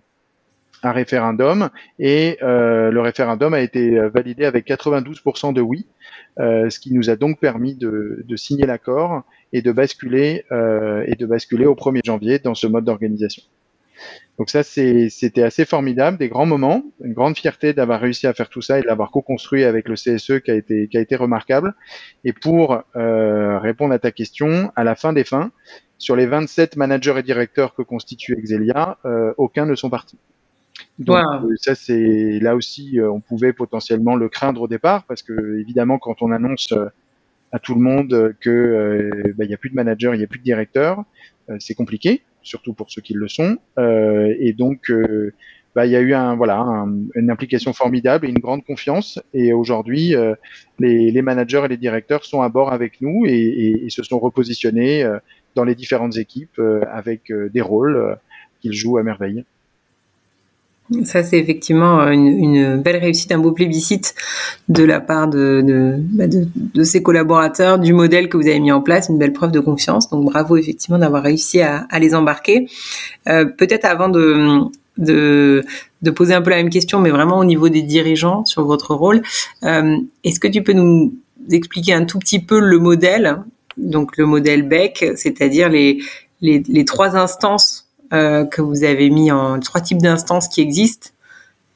à 0.83 0.93
référendum 0.93 1.71
et 1.99 2.37
le 2.43 3.01
référendum 3.01 3.55
a 3.55 3.61
été 3.61 3.99
validé 4.11 4.45
avec 4.45 4.67
92% 4.69 5.55
de 5.55 5.63
oui, 5.63 5.87
ce 6.37 6.79
qui 6.79 6.93
nous 6.93 7.09
a 7.09 7.17
donc 7.17 7.41
permis 7.41 7.75
de, 7.75 8.23
de 8.23 8.37
signer 8.37 8.67
l'accord 8.67 9.23
et 9.55 9.63
de 9.63 9.73
basculer 9.73 10.45
et 10.51 11.15
de 11.15 11.25
basculer 11.25 11.65
au 11.65 11.75
1er 11.75 12.05
janvier 12.05 12.39
dans 12.39 12.55
ce 12.55 12.67
mode 12.67 12.85
d'organisation. 12.85 13.43
Donc 14.39 14.51
ça, 14.51 14.65
c'était 14.65 15.43
assez 15.43 15.65
formidable, 15.65 16.19
des 16.19 16.29
grands 16.29 16.47
moments, 16.47 16.83
une 17.03 17.13
grande 17.13 17.37
fierté 17.37 17.73
d'avoir 17.73 18.01
réussi 18.01 18.27
à 18.27 18.35
faire 18.35 18.49
tout 18.49 18.63
ça 18.63 18.79
et 18.79 18.83
de 18.83 18.87
l'avoir 18.87 19.13
co-construit 19.13 19.63
avec 19.63 19.89
le 19.89 19.95
CSE 19.95 20.41
qui 20.45 20.51
a 20.51 20.55
été, 20.55 20.89
qui 20.89 20.99
a 20.99 21.01
été 21.01 21.15
remarquable. 21.15 21.75
Et 22.25 22.33
pour 22.33 22.83
euh, 22.97 23.59
répondre 23.61 23.95
à 23.95 23.99
ta 24.01 24.11
question, 24.11 24.73
à 24.75 24.83
la 24.83 24.97
fin 24.97 25.13
des 25.13 25.23
fins, 25.23 25.53
sur 25.99 26.17
les 26.17 26.27
27 26.27 26.77
managers 26.77 27.15
et 27.19 27.23
directeurs 27.23 27.75
que 27.75 27.83
constitue 27.83 28.37
Exelia, 28.37 28.99
aucun 29.39 29.67
ne 29.67 29.77
sont 29.77 29.89
partis. 29.89 30.19
Donc 30.99 31.25
ça 31.57 31.77
c'est 31.77 32.41
là 32.41 32.57
aussi 32.57 32.99
on 33.01 33.21
pouvait 33.21 33.53
potentiellement 33.53 34.17
le 34.17 34.29
craindre 34.29 34.63
au 34.63 34.69
départ 34.69 35.05
parce 35.05 35.23
que 35.23 35.59
évidemment 35.61 35.99
quand 35.99 36.21
on 36.21 36.33
annonce 36.33 36.75
à 37.53 37.59
tout 37.61 37.75
le 37.75 37.81
monde 37.81 38.35
que 38.41 39.33
bah, 39.37 39.45
il 39.45 39.49
n'y 39.49 39.55
a 39.55 39.57
plus 39.57 39.71
de 39.71 39.77
manager, 39.77 40.15
il 40.15 40.19
n'y 40.19 40.25
a 40.25 40.27
plus 40.27 40.41
de 40.41 40.45
directeur, 40.45 41.05
c'est 41.61 41.75
compliqué, 41.75 42.23
surtout 42.45 42.75
pour 42.75 42.91
ceux 42.91 43.03
qui 43.03 43.15
le 43.15 43.27
sont. 43.29 43.59
et 43.79 44.53
donc 44.53 44.93
bah, 45.75 45.87
il 45.87 45.93
y 45.93 45.97
a 45.97 46.01
eu 46.01 46.15
un, 46.15 46.37
voilà, 46.37 46.87
une 47.17 47.31
implication 47.31 47.73
formidable 47.73 48.27
et 48.27 48.31
une 48.31 48.39
grande 48.39 48.65
confiance. 48.65 49.21
Et 49.33 49.53
aujourd'hui, 49.53 50.15
euh, 50.15 50.35
les, 50.79 51.23
managers 51.23 51.63
et 51.65 51.69
les 51.69 51.77
directeurs 51.77 52.25
sont 52.25 52.43
à 52.43 52.49
bord 52.49 52.73
avec 52.73 53.01
nous 53.01 53.25
et, 53.27 53.83
et, 53.85 53.91
se 53.91 54.03
sont 54.05 54.21
repositionnés 54.21 55.03
euh, 55.03 55.19
dans 55.57 55.65
les 55.65 55.75
différentes 55.75 56.17
équipes 56.17 56.59
euh, 56.61 56.85
avec 56.93 57.33
des 57.33 57.61
rôles 57.61 58.17
qu'ils 58.61 58.73
jouent 58.73 58.99
à 58.99 59.03
merveille. 59.03 59.45
Ça, 61.05 61.23
c'est 61.23 61.39
effectivement 61.39 62.07
une, 62.09 62.77
belle 62.77 62.99
réussite, 62.99 63.33
un 63.33 63.39
beau 63.39 63.53
plébiscite 63.53 64.15
de 64.69 64.85
la 64.85 65.01
part 65.01 65.29
de, 65.29 65.63
de, 65.63 65.95
bah, 65.99 66.27
de, 66.29 66.85
ces 66.85 67.03
collaborateurs, 67.03 67.79
du 67.79 67.95
modèle 67.95 68.29
que 68.29 68.37
vous 68.37 68.47
avez 68.47 68.61
mis 68.61 68.71
en 68.71 68.83
place, 68.83 69.09
une 69.09 69.17
belle 69.17 69.33
preuve 69.33 69.51
de 69.51 69.61
confiance. 69.61 70.11
Donc, 70.11 70.27
bravo 70.27 70.59
effectivement 70.59 70.99
d'avoir 70.99 71.23
réussi 71.23 71.63
à, 71.63 71.87
les 71.99 72.15
embarquer. 72.15 72.69
Euh, 73.29 73.47
Peut-être 73.47 73.87
avant 73.87 74.11
de, 74.11 75.65
poser 76.15 76.35
un 76.35 76.43
peu 76.43 76.51
la 76.51 76.57
même 76.57 76.71
question, 76.71 77.01
mais 77.01 77.11
vraiment 77.11 77.39
au 77.39 77.47
niveau 77.47 77.71
des 77.71 77.83
dirigeants 77.83 78.45
sur 78.45 78.65
votre 78.67 78.95
rôle. 78.95 79.23
Euh, 79.63 79.97
Est-ce 80.23 80.39
que 80.39 80.49
tu 80.49 80.63
peux 80.63 80.75
nous 80.75 81.15
expliquer 81.51 81.95
un 81.95 82.05
tout 82.05 82.19
petit 82.19 82.41
peu 82.41 82.61
le 82.61 82.79
modèle, 82.79 83.39
donc 83.79 84.19
le 84.19 84.27
modèle 84.27 84.63
Beck, 84.63 85.13
c'est-à-dire 85.17 85.71
les, 85.71 85.99
les, 86.43 86.85
trois 86.85 87.17
instances 87.17 87.84
que 88.15 88.63
vous 88.63 88.85
avez 88.85 89.11
mis 89.11 89.31
en 89.31 89.59
trois 89.61 89.81
types 89.81 90.01
d'instances 90.01 90.49
qui 90.49 90.61
existent 90.61 91.11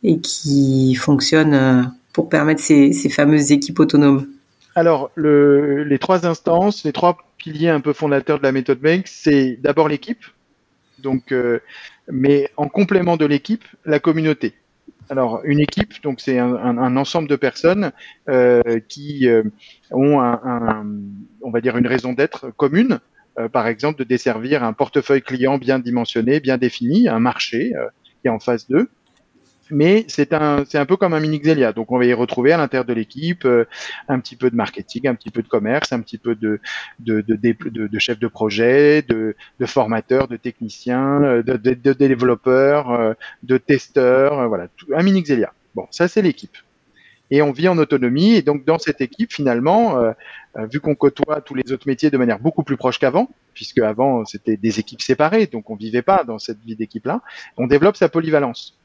et 0.03 0.20
qui 0.20 0.94
fonctionnent 0.94 1.55
euh, 1.55 1.83
pour 2.12 2.29
permettre 2.29 2.61
ces, 2.61 2.92
fameuses 3.09 3.53
équipes 3.53 3.81
autonomes 3.81 4.27
Alors, 4.74 5.11
le, 5.14 5.85
les 5.85 5.98
trois 5.98 6.27
instances, 6.27 6.85
les 6.85 6.92
trois 6.92 7.18
piliers 7.37 7.68
un 7.68 7.81
peu 7.81 7.92
fondateurs 7.92 8.38
de 8.38 8.42
la 8.42 8.53
méthode 8.53 8.81
Beck, 8.81 9.07
c'est 9.07 9.59
d'abord 9.61 9.88
l'équipe. 9.88 10.24
Donc, 10.98 11.33
euh, 11.33 11.61
mais 12.11 12.51
en 12.57 12.68
complément 12.68 13.16
de 13.16 13.24
l'équipe, 13.24 13.64
la 13.85 14.01
communauté. 14.01 14.55
Alors, 15.11 15.40
une 15.44 15.61
équipe, 15.61 16.03
donc 16.03 16.20
c'est 16.20 16.38
un, 16.38 16.96
ensemble 16.96 17.29
de 17.29 17.37
personnes 17.37 17.92
euh, 18.29 18.81
qui 18.88 19.27
euh, 19.27 19.42
ont 19.90 20.20
un, 20.20 20.87
on 21.40 21.51
va 21.51 21.61
dire 21.61 21.79
une 21.79 21.87
raison 21.87 22.12
d'être 22.12 22.51
commune. 22.57 23.01
Euh, 23.38 23.48
par 23.48 23.66
exemple, 23.66 23.98
de 23.98 24.05
desservir 24.05 24.64
un 24.64 24.72
portefeuille 24.72 25.22
client 25.22 25.59
bien 25.59 25.79
dimensionné, 25.79 26.40
bien 26.40 26.59
défini, 26.59 27.09
un 27.09 27.20
marché 27.20 27.72
euh, 27.77 27.87
qui 28.20 28.29
est 28.29 28.31
en 28.31 28.40
phase 28.40 28.66
2 28.68 28.88
mais 29.70 30.05
c'est 30.09 30.33
un, 30.33 30.64
c'est 30.66 30.79
un 30.79 30.87
peu 30.87 30.96
comme 30.96 31.14
un 31.14 31.20
mini 31.20 31.38
Xelia. 31.38 31.72
Donc, 31.72 31.92
on 31.92 31.98
va 31.98 32.05
y 32.05 32.12
retrouver 32.12 32.53
à 32.53 32.57
l'intérieur 32.57 32.85
de 32.85 32.92
l'équipe 32.92 33.44
euh, 33.44 33.64
un 34.09 34.20
petit 34.20 34.37
peu 34.37 34.51
de 34.51 34.57
marketing, 34.57 35.09
un 35.09 35.14
petit 35.14 35.31
peu 35.31 35.42
de 35.42 35.48
commerce, 35.48 35.92
un 35.92 36.01
petit 36.01 36.18
peu 36.18 36.35
de, 36.35 36.61
de, 37.01 37.20
de, 37.20 37.37
de, 37.37 38.14
de 38.14 38.27
projet, 38.29 39.03
de, 39.03 39.37
de 39.59 39.66
formateurs, 39.66 40.29
de 40.29 40.37
techniciens, 40.37 41.22
euh, 41.22 41.42
de, 41.42 41.57
de, 41.57 41.94
euh, 42.46 43.14
de 43.42 43.59
testeurs, 43.59 44.48
voilà, 44.48 44.68
un 44.94 45.03
mini 45.03 45.22
Xelia. 45.22 45.53
Bon, 45.74 45.87
ça, 45.90 46.09
c'est 46.09 46.22
l'équipe. 46.22 46.57
Et 47.31 47.43
on 47.43 47.53
vit 47.53 47.69
en 47.69 47.79
autonomie. 47.79 48.35
Et 48.35 48.43
donc, 48.43 48.64
dans 48.64 48.79
cette 48.79 49.01
équipe, 49.01 49.33
finalement, 49.33 49.97
vu 50.57 50.81
qu'on 50.81 50.95
côtoie 50.95 51.41
tous 51.41 51.55
les 51.55 51.73
autres 51.73 51.87
métiers 51.87 52.11
de 52.11 52.17
manière 52.17 52.38
beaucoup 52.38 52.62
plus 52.62 52.77
proche 52.77 52.99
qu'avant, 52.99 53.29
puisque 53.55 53.79
avant, 53.79 54.25
c'était 54.25 54.57
des 54.57 54.79
équipes 54.79 55.03
séparées, 55.03 55.47
donc 55.47 55.69
on 55.69 55.77
vivait 55.77 56.03
pas 56.03 56.25
dans 56.25 56.38
cette 56.38 56.59
vie 56.64 56.77
d'équipe-là, 56.77 57.23
on 57.57 57.67
développe 57.67 57.97
sa 57.97 58.09
polyvalence. 58.09 58.78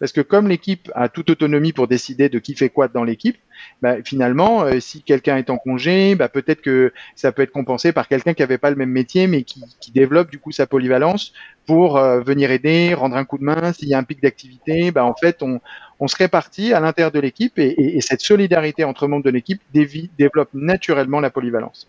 Parce 0.00 0.12
que 0.12 0.20
comme 0.20 0.48
l'équipe 0.48 0.90
a 0.94 1.08
toute 1.08 1.30
autonomie 1.30 1.72
pour 1.72 1.88
décider 1.88 2.28
de 2.28 2.38
qui 2.38 2.54
fait 2.54 2.68
quoi 2.68 2.88
dans 2.88 3.04
l'équipe, 3.04 3.36
bah, 3.82 3.96
finalement, 4.04 4.62
euh, 4.62 4.78
si 4.78 5.02
quelqu'un 5.02 5.36
est 5.36 5.50
en 5.50 5.58
congé, 5.58 6.14
bah, 6.14 6.28
peut-être 6.28 6.60
que 6.60 6.92
ça 7.16 7.32
peut 7.32 7.42
être 7.42 7.50
compensé 7.50 7.92
par 7.92 8.06
quelqu'un 8.06 8.34
qui 8.34 8.42
n'avait 8.42 8.58
pas 8.58 8.70
le 8.70 8.76
même 8.76 8.90
métier, 8.90 9.26
mais 9.26 9.42
qui, 9.42 9.64
qui, 9.80 9.90
développe 9.90 10.30
du 10.30 10.38
coup 10.38 10.52
sa 10.52 10.66
polyvalence 10.66 11.32
pour 11.66 11.96
euh, 11.96 12.20
venir 12.20 12.50
aider, 12.50 12.94
rendre 12.94 13.16
un 13.16 13.24
coup 13.24 13.38
de 13.38 13.44
main. 13.44 13.72
S'il 13.72 13.88
y 13.88 13.94
a 13.94 13.98
un 13.98 14.04
pic 14.04 14.22
d'activité, 14.22 14.92
bah, 14.92 15.04
en 15.04 15.14
fait, 15.14 15.42
on, 15.42 15.60
on 15.98 16.06
se 16.06 16.16
répartit 16.16 16.72
à 16.72 16.80
l'intérieur 16.80 17.10
de 17.10 17.18
l'équipe 17.20 17.58
et, 17.58 17.68
et, 17.68 17.96
et, 17.96 18.00
cette 18.00 18.20
solidarité 18.20 18.84
entre 18.84 19.08
membres 19.08 19.24
de 19.24 19.30
l'équipe 19.30 19.60
développe 19.72 20.50
naturellement 20.54 21.20
la 21.20 21.30
polyvalence. 21.30 21.88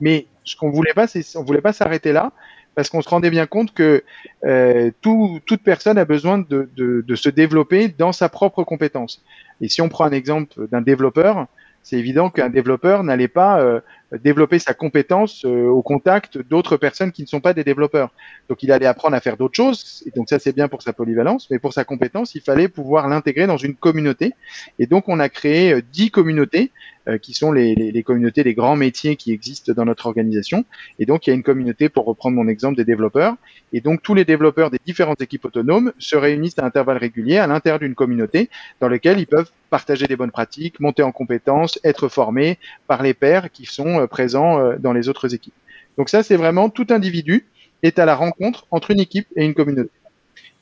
Mais 0.00 0.26
ce 0.44 0.56
qu'on 0.56 0.70
voulait 0.70 0.94
pas, 0.94 1.06
c'est 1.06 1.36
on 1.36 1.44
voulait 1.44 1.60
pas 1.60 1.72
s'arrêter 1.72 2.12
là 2.12 2.32
parce 2.74 2.88
qu'on 2.88 3.02
se 3.02 3.08
rendait 3.08 3.30
bien 3.30 3.46
compte 3.46 3.74
que 3.74 4.02
euh, 4.44 4.90
tout, 5.00 5.40
toute 5.46 5.62
personne 5.62 5.98
a 5.98 6.04
besoin 6.04 6.38
de, 6.38 7.04
se 7.14 7.28
développer 7.28 7.88
dans 7.88 8.12
sa 8.12 8.28
propre 8.28 8.64
compétence. 8.64 9.22
Et 9.60 9.68
si 9.68 9.82
on 9.82 9.88
prend 9.88 10.04
un 10.04 10.12
exemple 10.12 10.68
d'un 10.68 10.80
développeur, 10.80 11.46
c'est 11.82 11.96
évident 11.96 12.28
qu'un 12.28 12.50
développeur 12.50 13.02
n'allait 13.04 13.28
pas 13.28 13.60
euh, 13.60 13.80
développer 14.22 14.58
sa 14.58 14.74
compétence 14.74 15.44
euh, 15.46 15.66
au 15.66 15.82
contact 15.82 16.36
d'autres 16.36 16.76
personnes 16.76 17.10
qui 17.10 17.22
ne 17.22 17.26
sont 17.26 17.40
pas 17.40 17.54
des 17.54 17.64
développeurs. 17.64 18.10
Donc 18.48 18.62
il 18.62 18.70
allait 18.70 18.86
apprendre 18.86 19.16
à 19.16 19.20
faire 19.20 19.38
d'autres 19.38 19.56
choses, 19.56 20.02
et 20.06 20.10
donc 20.10 20.28
ça 20.28 20.38
c'est 20.38 20.54
bien 20.54 20.68
pour 20.68 20.82
sa 20.82 20.92
polyvalence, 20.92 21.48
mais 21.50 21.58
pour 21.58 21.72
sa 21.72 21.84
compétence, 21.84 22.34
il 22.34 22.42
fallait 22.42 22.68
pouvoir 22.68 23.08
l'intégrer 23.08 23.46
dans 23.46 23.56
une 23.56 23.74
communauté. 23.74 24.34
Et 24.78 24.86
donc 24.86 25.08
on 25.08 25.18
a 25.20 25.30
créé 25.30 25.80
dix 25.90 26.10
communautés 26.10 26.70
euh, 27.10 27.18
qui 27.18 27.34
sont 27.34 27.52
les, 27.52 27.74
les, 27.74 28.02
communautés, 28.02 28.42
les 28.42 28.54
grands 28.54 28.76
métiers 28.76 29.16
qui 29.16 29.32
existent 29.32 29.72
dans 29.72 29.84
notre 29.84 30.06
organisation. 30.06 30.64
Et 30.98 31.06
donc 31.06 31.26
il 31.26 31.30
y 31.30 31.32
a 31.32 31.36
une 31.36 31.42
communauté, 31.42 31.88
pour 31.88 32.06
reprendre 32.06 32.36
mon 32.36 32.48
exemple, 32.48 32.76
des 32.76 32.84
développeurs. 32.84 33.34
Et 33.72 33.80
donc 33.80 34.02
tous 34.02 34.14
les 34.14 34.24
développeurs 34.24 34.70
des 34.70 34.78
différentes 34.84 35.20
équipes 35.20 35.44
autonomes 35.44 35.92
se 35.98 36.16
réunissent 36.16 36.58
à 36.58 36.64
intervalles 36.64 36.98
réguliers 36.98 37.38
à 37.38 37.46
l'intérieur 37.46 37.80
d'une 37.80 37.94
communauté 37.94 38.48
dans 38.80 38.88
laquelle 38.88 39.18
ils 39.18 39.26
peuvent 39.26 39.50
partager 39.70 40.06
des 40.06 40.16
bonnes 40.16 40.30
pratiques, 40.30 40.80
monter 40.80 41.02
en 41.02 41.12
compétences, 41.12 41.78
être 41.84 42.08
formés 42.08 42.58
par 42.86 43.02
les 43.02 43.14
pairs 43.14 43.50
qui 43.50 43.66
sont 43.66 44.00
euh, 44.00 44.06
présents 44.06 44.60
euh, 44.60 44.76
dans 44.78 44.92
les 44.92 45.08
autres 45.08 45.34
équipes. 45.34 45.54
Donc 45.98 46.08
ça, 46.08 46.22
c'est 46.22 46.36
vraiment 46.36 46.70
tout 46.70 46.86
individu 46.90 47.46
est 47.82 47.98
à 47.98 48.04
la 48.04 48.14
rencontre 48.14 48.66
entre 48.70 48.90
une 48.90 49.00
équipe 49.00 49.26
et 49.36 49.44
une 49.44 49.54
communauté. 49.54 49.90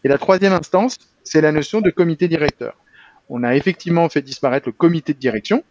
Et 0.05 0.09
la 0.09 0.19
troisième 0.19 0.53
instance, 0.53 0.99
c'est 1.25 1.41
la 1.41 1.53
notion 1.53 1.81
de 1.81 1.91
comité 1.91 2.29
directeur. 2.29 2.77
On 3.29 3.43
a 3.43 3.55
effectivement 3.57 4.09
fait 4.09 4.23
disparaître 4.23 4.69
le 4.69 4.73
comité 4.73 5.13
de 5.13 5.19
direction, 5.19 5.65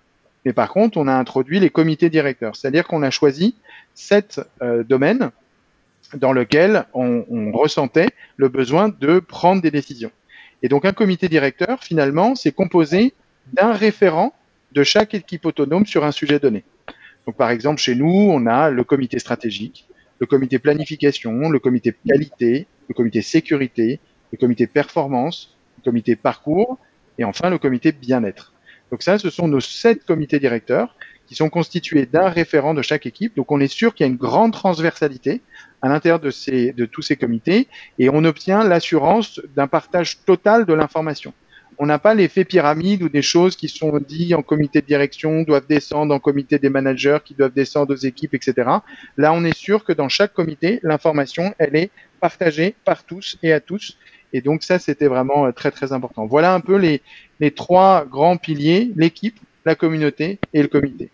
mais 0.47 0.53
par 0.53 0.69
contre, 0.69 0.97
on 0.97 1.09
a 1.09 1.13
introduit 1.13 1.59
les 1.59 1.69
comités 1.69 2.09
directeurs. 2.09 2.55
C'est-à-dire 2.55 2.87
qu'on 2.87 3.03
a 3.03 3.09
choisi 3.09 3.55
sept 3.95 4.39
euh, 4.61 4.81
domaines 4.81 5.31
dans 6.13 6.31
lesquels 6.31 6.85
on, 6.93 7.25
on, 7.29 7.51
ressentait 7.51 8.07
le 8.37 8.47
besoin 8.47 8.87
de 8.87 9.19
prendre 9.19 9.61
des 9.61 9.71
décisions. 9.71 10.11
Et 10.63 10.69
donc 10.69 10.85
un 10.85 10.93
comité 10.93 11.27
directeur, 11.27 11.83
finalement, 11.83 12.33
c'est 12.35 12.53
composé 12.53 13.13
d'un 13.51 13.73
référent 13.73 14.33
de 14.71 14.83
chaque 14.83 15.13
équipe 15.13 15.45
autonome 15.45 15.85
sur 15.85 16.05
un 16.05 16.13
sujet 16.13 16.39
donné. 16.39 16.63
Donc, 17.25 17.35
par 17.35 17.51
exemple, 17.51 17.81
chez 17.81 17.95
nous, 17.95 18.29
on 18.31 18.45
a 18.45 18.69
le 18.69 18.85
comité 18.85 19.19
stratégique, 19.19 19.85
le 20.19 20.27
comité 20.27 20.59
planification, 20.59 21.49
le 21.49 21.59
comité 21.59 21.93
qualité, 22.07 22.67
le 22.87 22.93
comité 22.93 23.21
sécurité, 23.21 23.99
le 24.31 24.37
comité 24.37 24.65
performance, 24.65 25.57
le 25.79 25.83
comité 25.83 26.15
parcours 26.15 26.77
et 27.17 27.25
enfin 27.25 27.49
le 27.49 27.57
comité 27.57 27.91
bien-être. 27.91 28.53
Donc 28.91 29.03
ça, 29.03 29.17
ce 29.17 29.29
sont 29.29 29.47
nos 29.47 29.59
sept 29.59 30.05
comités 30.05 30.39
directeurs 30.39 30.95
qui 31.27 31.35
sont 31.35 31.49
constitués 31.49 32.05
d'un 32.05 32.29
référent 32.29 32.73
de 32.73 32.81
chaque 32.81 33.05
équipe. 33.05 33.35
Donc 33.35 33.51
on 33.51 33.59
est 33.59 33.67
sûr 33.67 33.93
qu'il 33.93 34.05
y 34.05 34.09
a 34.09 34.11
une 34.11 34.17
grande 34.17 34.53
transversalité 34.53 35.41
à 35.81 35.89
l'intérieur 35.89 36.19
de, 36.19 36.85
tous 36.85 37.01
ces 37.01 37.15
comités 37.15 37.67
et 37.99 38.09
on 38.09 38.23
obtient 38.23 38.63
l'assurance 38.63 39.41
d'un 39.55 39.67
partage 39.67 40.23
total 40.25 40.65
de 40.65 40.73
l'information 40.73 41.33
on 41.79 41.85
n'a 41.85 41.99
pas 41.99 42.13
l'effet 42.13 42.43
pyramide 42.43 43.03
ou 43.03 43.09
des 43.09 43.21
choses 43.21 43.55
qui 43.55 43.67
sont 43.67 43.99
dites 43.99 44.33
en 44.33 44.41
comité 44.41 44.81
de 44.81 44.87
direction 44.87 45.43
doivent 45.43 45.67
descendre 45.67 46.13
en 46.13 46.19
comité 46.19 46.59
des 46.59 46.69
managers 46.69 47.19
qui 47.23 47.35
doivent 47.35 47.53
descendre 47.53 47.93
aux 47.93 47.97
équipes, 47.97 48.33
etc. 48.33 48.69
Là, 49.17 49.33
on 49.33 49.43
est 49.43 49.55
sûr 49.55 49.83
que 49.83 49.93
dans 49.93 50.09
chaque 50.09 50.33
comité, 50.33 50.79
l'information, 50.83 51.53
elle 51.59 51.75
est 51.75 51.91
partagée 52.19 52.75
par 52.83 53.03
tous 53.03 53.37
et 53.43 53.53
à 53.53 53.59
tous. 53.59 53.97
Et 54.33 54.41
donc 54.41 54.63
ça, 54.63 54.79
c'était 54.79 55.07
vraiment 55.07 55.45
euh, 55.45 55.51
très 55.51 55.71
très 55.71 55.93
important. 55.93 56.25
Voilà 56.25 56.53
un 56.53 56.59
peu 56.59 56.75
les, 56.75 57.01
les 57.39 57.51
trois 57.51 58.05
grands 58.05 58.37
piliers, 58.37 58.91
l'équipe, 58.95 59.39
la 59.65 59.75
communauté 59.75 60.39
et 60.53 60.61
le 60.61 60.67
comité. 60.67 61.09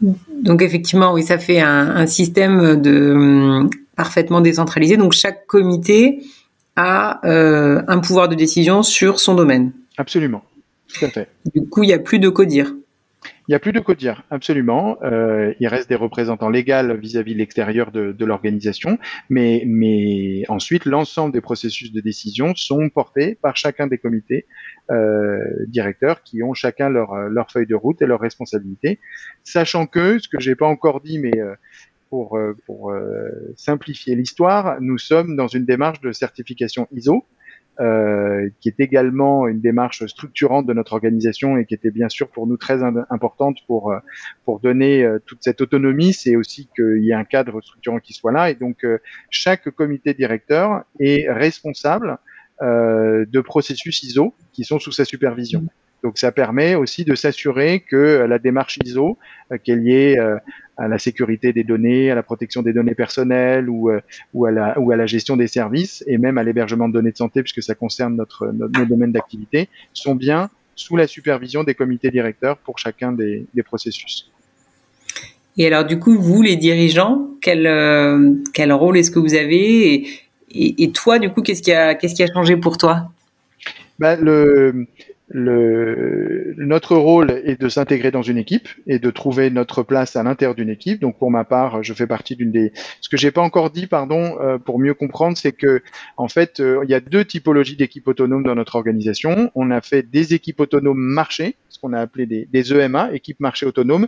Donc 0.00 0.62
effectivement, 0.62 1.12
oui, 1.12 1.22
ça 1.22 1.38
fait 1.38 1.60
un, 1.60 1.96
un 1.96 2.06
système 2.06 2.80
de 2.80 3.12
hum, 3.12 3.70
parfaitement 3.96 4.40
décentralisé. 4.40 4.96
Donc 4.96 5.12
chaque 5.12 5.46
comité 5.46 6.22
a 6.76 7.26
euh, 7.26 7.82
un 7.88 7.98
pouvoir 7.98 8.28
de 8.28 8.34
décision 8.34 8.82
sur 8.82 9.18
son 9.18 9.34
domaine. 9.34 9.72
Absolument, 9.96 10.44
tout 10.92 11.04
à 11.06 11.08
fait. 11.08 11.28
Du 11.54 11.66
coup, 11.66 11.82
il 11.82 11.86
n'y 11.86 11.94
a 11.94 11.98
plus 11.98 12.18
de 12.18 12.28
codir. 12.28 12.74
Il 13.48 13.52
n'y 13.52 13.54
a 13.54 13.60
plus 13.60 13.72
de 13.72 13.78
codir, 13.78 14.24
absolument. 14.30 14.98
Euh, 15.02 15.54
il 15.60 15.68
reste 15.68 15.88
des 15.88 15.94
représentants 15.94 16.48
légaux 16.48 16.96
vis-à-vis 16.96 17.34
de 17.34 17.38
l'extérieur 17.38 17.92
de, 17.92 18.10
de 18.10 18.24
l'organisation, 18.24 18.98
mais, 19.30 19.62
mais 19.66 20.42
ensuite, 20.48 20.84
l'ensemble 20.84 21.32
des 21.32 21.40
processus 21.40 21.92
de 21.92 22.00
décision 22.00 22.56
sont 22.56 22.88
portés 22.88 23.36
par 23.40 23.56
chacun 23.56 23.86
des 23.86 23.98
comités 23.98 24.46
euh, 24.90 25.38
directeurs 25.68 26.24
qui 26.24 26.42
ont 26.42 26.54
chacun 26.54 26.88
leur, 26.88 27.14
leur 27.14 27.52
feuille 27.52 27.68
de 27.68 27.76
route 27.76 28.02
et 28.02 28.06
leurs 28.06 28.20
responsabilités, 28.20 28.98
sachant 29.44 29.86
que, 29.86 30.18
ce 30.18 30.28
que 30.28 30.40
j'ai 30.40 30.56
pas 30.56 30.66
encore 30.66 31.00
dit, 31.00 31.20
mais 31.20 31.38
euh, 31.38 31.54
pour, 32.10 32.38
pour 32.66 32.94
simplifier 33.56 34.14
l'histoire, 34.14 34.80
nous 34.80 34.96
sommes 34.96 35.34
dans 35.34 35.48
une 35.48 35.64
démarche 35.64 36.00
de 36.00 36.12
certification 36.12 36.86
ISO 36.92 37.26
euh, 37.78 38.48
qui 38.60 38.70
est 38.70 38.80
également 38.80 39.46
une 39.46 39.60
démarche 39.60 40.06
structurante 40.06 40.64
de 40.64 40.72
notre 40.72 40.94
organisation 40.94 41.58
et 41.58 41.66
qui 41.66 41.74
était 41.74 41.90
bien 41.90 42.08
sûr 42.08 42.30
pour 42.30 42.46
nous 42.46 42.56
très 42.56 42.82
importante 42.82 43.58
pour 43.66 43.92
euh, 43.92 43.98
pour 44.46 44.60
donner 44.60 45.04
euh, 45.04 45.18
toute 45.26 45.40
cette 45.42 45.60
autonomie. 45.60 46.14
C'est 46.14 46.36
aussi 46.36 46.70
qu'il 46.74 47.04
y 47.04 47.10
ait 47.10 47.14
un 47.14 47.24
cadre 47.24 47.60
structurant 47.60 47.98
qui 47.98 48.14
soit 48.14 48.32
là 48.32 48.50
et 48.50 48.54
donc 48.54 48.86
chaque 49.28 49.68
comité 49.70 50.14
directeur 50.14 50.84
est 51.00 51.30
responsable 51.30 52.18
de 52.62 53.40
processus 53.42 54.02
ISO 54.02 54.34
qui 54.54 54.64
sont 54.64 54.78
sous 54.78 54.92
sa 54.92 55.04
supervision. 55.04 55.66
Donc 56.02 56.18
ça 56.18 56.30
permet 56.30 56.74
aussi 56.74 57.04
de 57.04 57.14
s'assurer 57.14 57.80
que 57.80 58.26
la 58.28 58.38
démarche 58.38 58.78
ISO, 58.84 59.18
qu'elle 59.64 59.82
y 59.82 59.92
ait 59.92 60.18
à 60.76 60.88
la 60.88 60.98
sécurité 60.98 61.52
des 61.52 61.64
données, 61.64 62.10
à 62.10 62.14
la 62.14 62.22
protection 62.22 62.62
des 62.62 62.72
données 62.72 62.94
personnelles 62.94 63.68
ou, 63.68 63.90
euh, 63.90 64.00
ou, 64.34 64.46
à, 64.46 64.50
la, 64.50 64.78
ou 64.78 64.92
à 64.92 64.96
la 64.96 65.06
gestion 65.06 65.36
des 65.36 65.46
services 65.46 66.04
et 66.06 66.18
même 66.18 66.38
à 66.38 66.44
l'hébergement 66.44 66.88
de 66.88 66.92
données 66.92 67.12
de 67.12 67.16
santé 67.16 67.42
puisque 67.42 67.62
ça 67.62 67.74
concerne 67.74 68.16
notre, 68.16 68.48
notre 68.48 68.78
nos 68.78 68.86
domaines 68.86 69.12
d'activité, 69.12 69.68
sont 69.94 70.14
bien 70.14 70.50
sous 70.74 70.96
la 70.96 71.06
supervision 71.06 71.64
des 71.64 71.74
comités 71.74 72.10
directeurs 72.10 72.58
pour 72.58 72.78
chacun 72.78 73.12
des, 73.12 73.46
des 73.54 73.62
processus. 73.62 74.30
Et 75.56 75.66
alors 75.66 75.86
du 75.86 75.98
coup, 75.98 76.18
vous 76.18 76.42
les 76.42 76.56
dirigeants, 76.56 77.30
quel, 77.40 77.66
euh, 77.66 78.34
quel 78.52 78.72
rôle 78.72 78.98
est-ce 78.98 79.10
que 79.10 79.18
vous 79.18 79.34
avez 79.34 79.94
et, 79.94 80.08
et, 80.50 80.84
et 80.84 80.92
toi, 80.92 81.18
du 81.18 81.30
coup, 81.30 81.40
qu'est-ce 81.40 81.62
qui 81.62 81.72
a, 81.72 81.94
qu'est-ce 81.94 82.14
qui 82.14 82.22
a 82.22 82.26
changé 82.32 82.58
pour 82.58 82.76
toi? 82.76 83.10
Bah, 83.98 84.16
le, 84.16 84.86
le, 85.28 86.54
notre 86.56 86.96
rôle 86.96 87.30
est 87.44 87.60
de 87.60 87.68
s'intégrer 87.68 88.12
dans 88.12 88.22
une 88.22 88.38
équipe 88.38 88.68
et 88.86 89.00
de 89.00 89.10
trouver 89.10 89.50
notre 89.50 89.82
place 89.82 90.14
à 90.14 90.22
l'intérieur 90.22 90.54
d'une 90.54 90.68
équipe. 90.68 91.00
Donc 91.00 91.18
pour 91.18 91.32
ma 91.32 91.44
part, 91.44 91.82
je 91.82 91.92
fais 91.94 92.06
partie 92.06 92.36
d'une 92.36 92.52
des. 92.52 92.72
Ce 93.00 93.08
que 93.08 93.16
j'ai 93.16 93.32
pas 93.32 93.40
encore 93.40 93.70
dit, 93.70 93.88
pardon, 93.88 94.38
euh, 94.40 94.58
pour 94.58 94.78
mieux 94.78 94.94
comprendre, 94.94 95.36
c'est 95.36 95.52
que 95.52 95.82
en 96.16 96.28
fait, 96.28 96.60
euh, 96.60 96.80
il 96.84 96.90
y 96.90 96.94
a 96.94 97.00
deux 97.00 97.24
typologies 97.24 97.76
d'équipes 97.76 98.06
autonomes 98.06 98.44
dans 98.44 98.54
notre 98.54 98.76
organisation. 98.76 99.50
On 99.56 99.72
a 99.72 99.80
fait 99.80 100.02
des 100.02 100.32
équipes 100.32 100.60
autonomes 100.60 100.98
marché, 100.98 101.56
ce 101.70 101.80
qu'on 101.80 101.92
a 101.92 102.00
appelé 102.00 102.26
des, 102.26 102.46
des, 102.46 102.72
EMA, 102.72 103.12
équipes 103.12 103.40
marché 103.40 103.66
autonomes. 103.66 104.06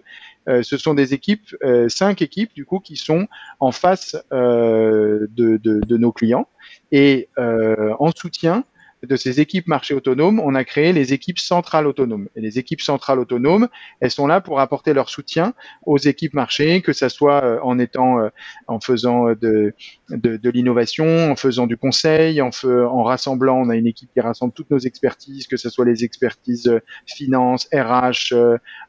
Euh, 0.49 0.63
ce 0.63 0.77
sont 0.77 0.95
des 0.95 1.15
équipes, 1.15 1.57
cinq 1.89 2.23
équipes 2.23 2.55
du 2.55 2.65
coup, 2.65 2.79
qui 2.79 2.97
sont 2.97 3.27
en 3.59 3.73
face 3.73 4.17
de, 4.31 5.29
de, 5.35 5.59
de, 5.59 5.97
nos 5.97 6.13
clients 6.13 6.47
et 6.93 7.29
en 7.37 8.11
soutien 8.13 8.65
de 9.03 9.17
ces 9.17 9.41
équipes 9.41 9.69
marché 9.69 9.95
autonomes, 9.95 10.41
on 10.41 10.55
a 10.55 10.65
créé 10.65 10.93
les 10.93 11.13
équipes 11.13 11.39
centrales 11.39 11.87
autonomes. 11.87 12.29
Et 12.35 12.41
les 12.41 12.59
équipes 12.59 12.81
centrales 12.81 13.21
autonomes, 13.21 13.69
elles 14.01 14.11
sont 14.11 14.27
là 14.27 14.41
pour 14.41 14.61
apporter 14.61 14.93
leur 14.93 15.09
soutien 15.09 15.55
aux 15.87 15.99
équipes 15.99 16.35
marché, 16.35 16.83
que 16.83 16.93
ça 16.93 17.09
soit 17.09 17.45
euh, 17.45 17.59
en 17.63 17.79
étant, 17.79 18.19
euh, 18.19 18.29
en 18.67 18.81
faisant 18.81 19.27
de, 19.35 19.73
de, 20.11 20.51
l'innovation, 20.51 21.31
en 21.31 21.37
faisant 21.37 21.67
du 21.67 21.77
conseil, 21.77 22.41
en, 22.43 22.51
en 22.65 23.03
rassemblant, 23.05 23.59
on 23.59 23.69
a 23.69 23.77
une 23.77 23.87
équipe 23.87 24.11
qui 24.13 24.21
rassemble 24.21 24.53
toutes 24.53 24.71
nos 24.71 24.79
expertises, 24.79 25.47
que 25.47 25.57
ce 25.57 25.71
soit 25.71 25.85
les 25.85 26.03
expertises 26.05 26.67
euh, 26.67 26.81
finance, 27.07 27.69
RH, 27.73 28.35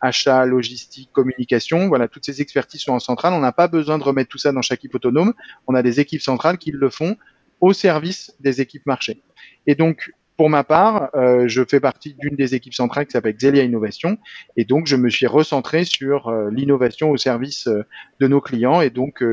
achat, 0.01 0.45
logistique, 0.45 1.11
communication. 1.13 1.87
Voilà, 1.87 2.07
toutes 2.07 2.25
ces 2.25 2.41
expertises 2.41 2.81
sont 2.81 2.93
en 2.93 2.99
centrale. 2.99 3.33
On 3.33 3.39
n'a 3.39 3.51
pas 3.51 3.67
besoin 3.67 3.97
de 3.97 4.03
remettre 4.03 4.29
tout 4.29 4.37
ça 4.37 4.51
dans 4.51 4.61
chaque 4.61 4.79
équipe 4.79 4.95
autonome. 4.95 5.33
On 5.67 5.75
a 5.75 5.83
des 5.83 5.99
équipes 5.99 6.21
centrales 6.21 6.57
qui 6.57 6.71
le 6.71 6.89
font 6.89 7.17
au 7.61 7.73
service 7.73 8.33
des 8.39 8.61
équipes 8.61 8.85
marché. 8.85 9.21
Et 9.69 9.75
donc, 9.75 10.11
pour 10.35 10.49
ma 10.49 10.63
part, 10.63 11.11
euh, 11.13 11.47
je 11.47 11.61
fais 11.63 11.79
partie 11.79 12.15
d'une 12.15 12.35
des 12.35 12.55
équipes 12.55 12.73
centrales 12.73 13.05
qui 13.05 13.11
s'appelle 13.11 13.35
Xelia 13.35 13.63
Innovation. 13.63 14.17
Et 14.57 14.65
donc, 14.65 14.87
je 14.87 14.95
me 14.95 15.11
suis 15.11 15.27
recentré 15.27 15.85
sur 15.85 16.29
euh, 16.29 16.49
l'innovation 16.49 17.11
au 17.11 17.17
service 17.17 17.67
euh, 17.67 17.83
de 18.19 18.27
nos 18.27 18.41
clients. 18.41 18.81
Et 18.81 18.89
donc, 18.89 19.23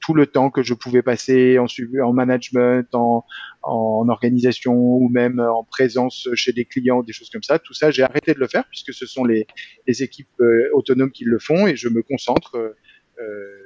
tout 0.00 0.14
le 0.14 0.26
temps 0.26 0.50
que 0.50 0.62
je 0.62 0.74
pouvais 0.74 1.02
passer 1.02 1.58
en, 1.58 1.66
en 2.02 2.12
management, 2.12 2.88
en, 2.92 3.24
organisation 3.62 4.74
ou 4.74 5.08
même 5.08 5.38
en 5.38 5.64
présence 5.64 6.28
chez 6.34 6.52
des 6.52 6.64
clients, 6.64 7.02
des 7.02 7.12
choses 7.12 7.30
comme 7.30 7.42
ça, 7.42 7.58
tout 7.58 7.74
ça, 7.74 7.90
j'ai 7.90 8.02
arrêté 8.02 8.32
de 8.32 8.38
le 8.38 8.46
faire 8.46 8.64
puisque 8.68 8.92
ce 8.92 9.06
sont 9.06 9.24
les, 9.24 9.46
les 9.88 10.02
équipes 10.04 10.40
autonomes 10.72 11.10
qui 11.10 11.24
le 11.24 11.40
font 11.40 11.66
et 11.66 11.74
je 11.74 11.88
me 11.88 12.02
concentre 12.02 12.76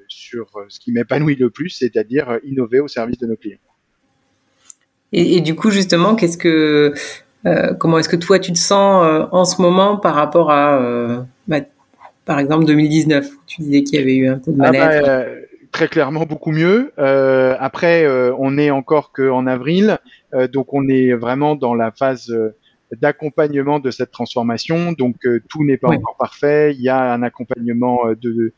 sur 0.09 0.47
ce 0.69 0.81
qui 0.81 0.91
m'épanouit 0.93 1.37
le 1.37 1.51
plus, 1.51 1.69
c'est-à-dire 1.69 2.39
innover 2.45 2.81
au 2.81 2.89
service 2.89 3.19
de 3.19 3.27
nos 3.27 3.37
clients. 3.37 3.59
Et, 5.13 5.37
et, 5.37 5.41
du 5.41 5.55
coup, 5.55 5.71
justement, 5.71 6.15
qu'est-ce 6.15 6.39
que, 6.39 6.95
euh, 7.47 7.75
comment 7.75 7.99
est-ce 7.99 8.09
que 8.09 8.17
toi 8.17 8.39
tu 8.39 8.53
te 8.53 8.59
sens 8.59 9.05
euh, 9.05 9.27
en 9.33 9.45
ce 9.45 9.61
moment 9.63 9.97
par 9.97 10.15
rapport 10.15 10.51
à, 10.51 10.81
euh, 10.81 11.21
bah, 11.49 11.61
par 12.25 12.39
exemple, 12.39 12.65
2019 12.67 13.29
Tu 13.47 13.63
disais 13.63 13.83
qu'il 13.83 13.99
y 13.99 14.03
avait 14.03 14.17
eu 14.17 14.29
un 14.29 14.39
peu 14.39 14.53
de 14.53 14.57
mal 14.57 14.77
ah 14.77 15.01
bah, 15.01 15.25
très 15.73 15.89
clairement 15.89 16.27
beaucoup 16.27 16.51
mieux. 16.51 16.93
après, 16.99 18.07
on 18.39 18.59
est 18.59 18.71
encore 18.71 19.13
qu'en 19.13 19.47
avril, 19.47 19.99
donc 20.53 20.75
on 20.75 20.89
est 20.89 21.13
vraiment 21.13 21.55
dans 21.55 21.75
la 21.75 21.93
phase 21.93 22.35
d'accompagnement 23.01 23.79
de 23.79 23.93
cette 23.93 24.11
transformation. 24.11 24.91
Donc 24.91 25.17
tout 25.49 25.65
n'est 25.65 25.77
pas 25.77 25.89
encore 25.89 26.17
parfait. 26.19 26.75
Il 26.75 26.83
y 26.83 26.89
a 26.89 27.13
un 27.13 27.23
accompagnement 27.23 28.01
de, 28.21 28.53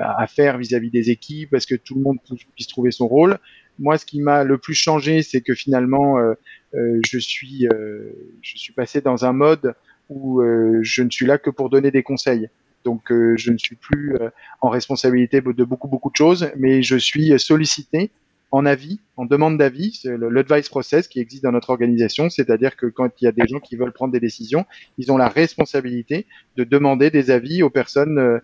à 0.00 0.28
faire 0.28 0.58
vis-à-vis 0.58 0.90
-vis 0.90 0.92
des 0.92 1.10
équipes 1.10 1.50
parce 1.50 1.66
que 1.66 1.74
tout 1.74 1.96
le 1.96 2.02
monde 2.02 2.18
puisse 2.54 2.68
trouver 2.68 2.92
son 2.92 3.08
rôle 3.08 3.38
moi, 3.78 3.98
ce 3.98 4.06
qui 4.06 4.20
m'a 4.20 4.44
le 4.44 4.58
plus 4.58 4.74
changé, 4.74 5.22
c'est 5.22 5.40
que 5.40 5.54
finalement, 5.54 6.18
euh, 6.18 6.34
euh, 6.74 7.00
je 7.06 7.18
suis, 7.18 7.66
euh, 7.68 8.10
je 8.42 8.58
suis 8.58 8.72
passé 8.72 9.00
dans 9.00 9.24
un 9.24 9.32
mode 9.32 9.74
où 10.08 10.42
je 10.80 11.02
ne 11.02 11.10
suis 11.10 11.26
là 11.26 11.36
que 11.36 11.50
pour 11.50 11.68
donner 11.68 11.90
des 11.90 12.02
conseils. 12.02 12.48
Donc, 12.86 13.02
je 13.10 13.52
ne 13.52 13.58
suis 13.58 13.76
plus 13.76 14.16
en 14.62 14.70
responsabilité 14.70 15.42
de 15.42 15.64
beaucoup 15.64 15.86
beaucoup 15.86 16.08
de 16.08 16.16
choses, 16.16 16.50
mais 16.56 16.82
je 16.82 16.96
suis 16.96 17.38
sollicité 17.38 18.10
en 18.50 18.64
avis, 18.64 19.00
en 19.18 19.26
demande 19.26 19.58
d'avis, 19.58 20.00
c'est 20.00 20.16
l'advice 20.16 20.70
process 20.70 21.08
qui 21.08 21.20
existe 21.20 21.42
dans 21.42 21.52
notre 21.52 21.68
organisation, 21.68 22.30
c'est-à-dire 22.30 22.74
que 22.76 22.86
quand 22.86 23.10
il 23.20 23.26
y 23.26 23.28
a 23.28 23.32
des 23.32 23.46
gens 23.46 23.60
qui 23.60 23.76
veulent 23.76 23.92
prendre 23.92 24.14
des 24.14 24.20
décisions, 24.20 24.64
ils 24.96 25.12
ont 25.12 25.18
la 25.18 25.28
responsabilité 25.28 26.24
de 26.56 26.64
demander 26.64 27.10
des 27.10 27.30
avis 27.30 27.62
aux 27.62 27.68
personnes 27.68 28.40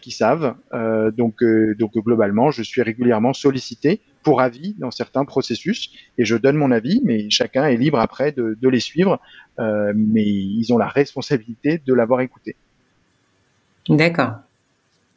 qui 0.00 0.10
savent. 0.10 0.54
donc, 1.16 1.42
donc 1.78 1.92
globalement, 1.98 2.50
je 2.50 2.62
suis 2.62 2.82
régulièrement 2.82 3.32
sollicité 3.32 4.00
pour 4.22 4.40
avis 4.40 4.74
dans 4.78 4.90
certains 4.90 5.24
processus 5.24 5.90
et 6.18 6.24
je 6.24 6.36
donne 6.36 6.56
mon 6.56 6.70
avis, 6.70 7.00
mais 7.04 7.28
chacun 7.30 7.66
est 7.66 7.76
libre 7.76 7.98
après 7.98 8.32
de, 8.32 8.56
de 8.60 8.68
les 8.68 8.80
suivre, 8.80 9.20
euh, 9.58 9.92
mais 9.94 10.24
ils 10.24 10.72
ont 10.72 10.78
la 10.78 10.88
responsabilité 10.88 11.80
de 11.84 11.94
l'avoir 11.94 12.20
écouté. 12.20 12.56
D'accord. 13.88 14.34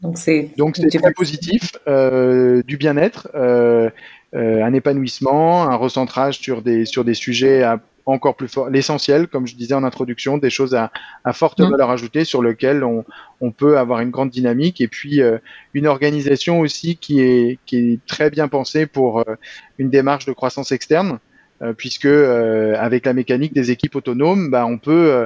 Donc 0.01 0.17
c'est 0.17 0.51
donc 0.57 0.75
c'est 0.75 0.99
très 0.99 1.13
positif, 1.13 1.73
euh, 1.87 2.61
du 2.63 2.77
bien-être, 2.77 3.29
euh, 3.33 3.89
euh, 4.35 4.63
un 4.63 4.73
épanouissement, 4.73 5.63
un 5.63 5.75
recentrage 5.75 6.39
sur 6.39 6.61
des 6.61 6.85
sur 6.85 7.05
des 7.05 7.13
sujets 7.13 7.63
à 7.63 7.79
encore 8.05 8.35
plus 8.35 8.47
fort, 8.47 8.69
l'essentiel, 8.69 9.27
comme 9.27 9.47
je 9.47 9.55
disais 9.55 9.73
en 9.73 9.83
introduction, 9.83 10.37
des 10.37 10.49
choses 10.49 10.75
à, 10.75 10.91
à 11.23 11.33
forte 11.33 11.59
mmh. 11.59 11.71
valeur 11.71 11.89
ajoutée 11.89 12.23
sur 12.23 12.43
lesquelles 12.43 12.83
on, 12.83 13.03
on, 13.41 13.51
peut 13.51 13.77
avoir 13.77 14.01
une 14.01 14.11
grande 14.11 14.29
dynamique 14.29 14.79
et 14.81 14.87
puis 14.87 15.21
euh, 15.21 15.37
une 15.73 15.87
organisation 15.87 16.59
aussi 16.59 16.97
qui 16.97 17.21
est, 17.21 17.59
qui 17.65 17.77
est 17.77 18.05
très 18.05 18.29
bien 18.29 18.47
pensée 18.47 18.85
pour 18.85 19.19
euh, 19.19 19.35
une 19.77 19.89
démarche 19.89 20.25
de 20.25 20.33
croissance 20.33 20.71
externe. 20.71 21.19
Euh, 21.61 21.71
puisque 21.71 22.05
avec 22.05 23.05
la 23.05 23.13
mécanique 23.13 23.53
des 23.53 23.71
équipes 23.71 23.95
autonomes, 23.95 24.49
bah, 24.51 24.65
on 24.65 24.77
peut 24.77 25.25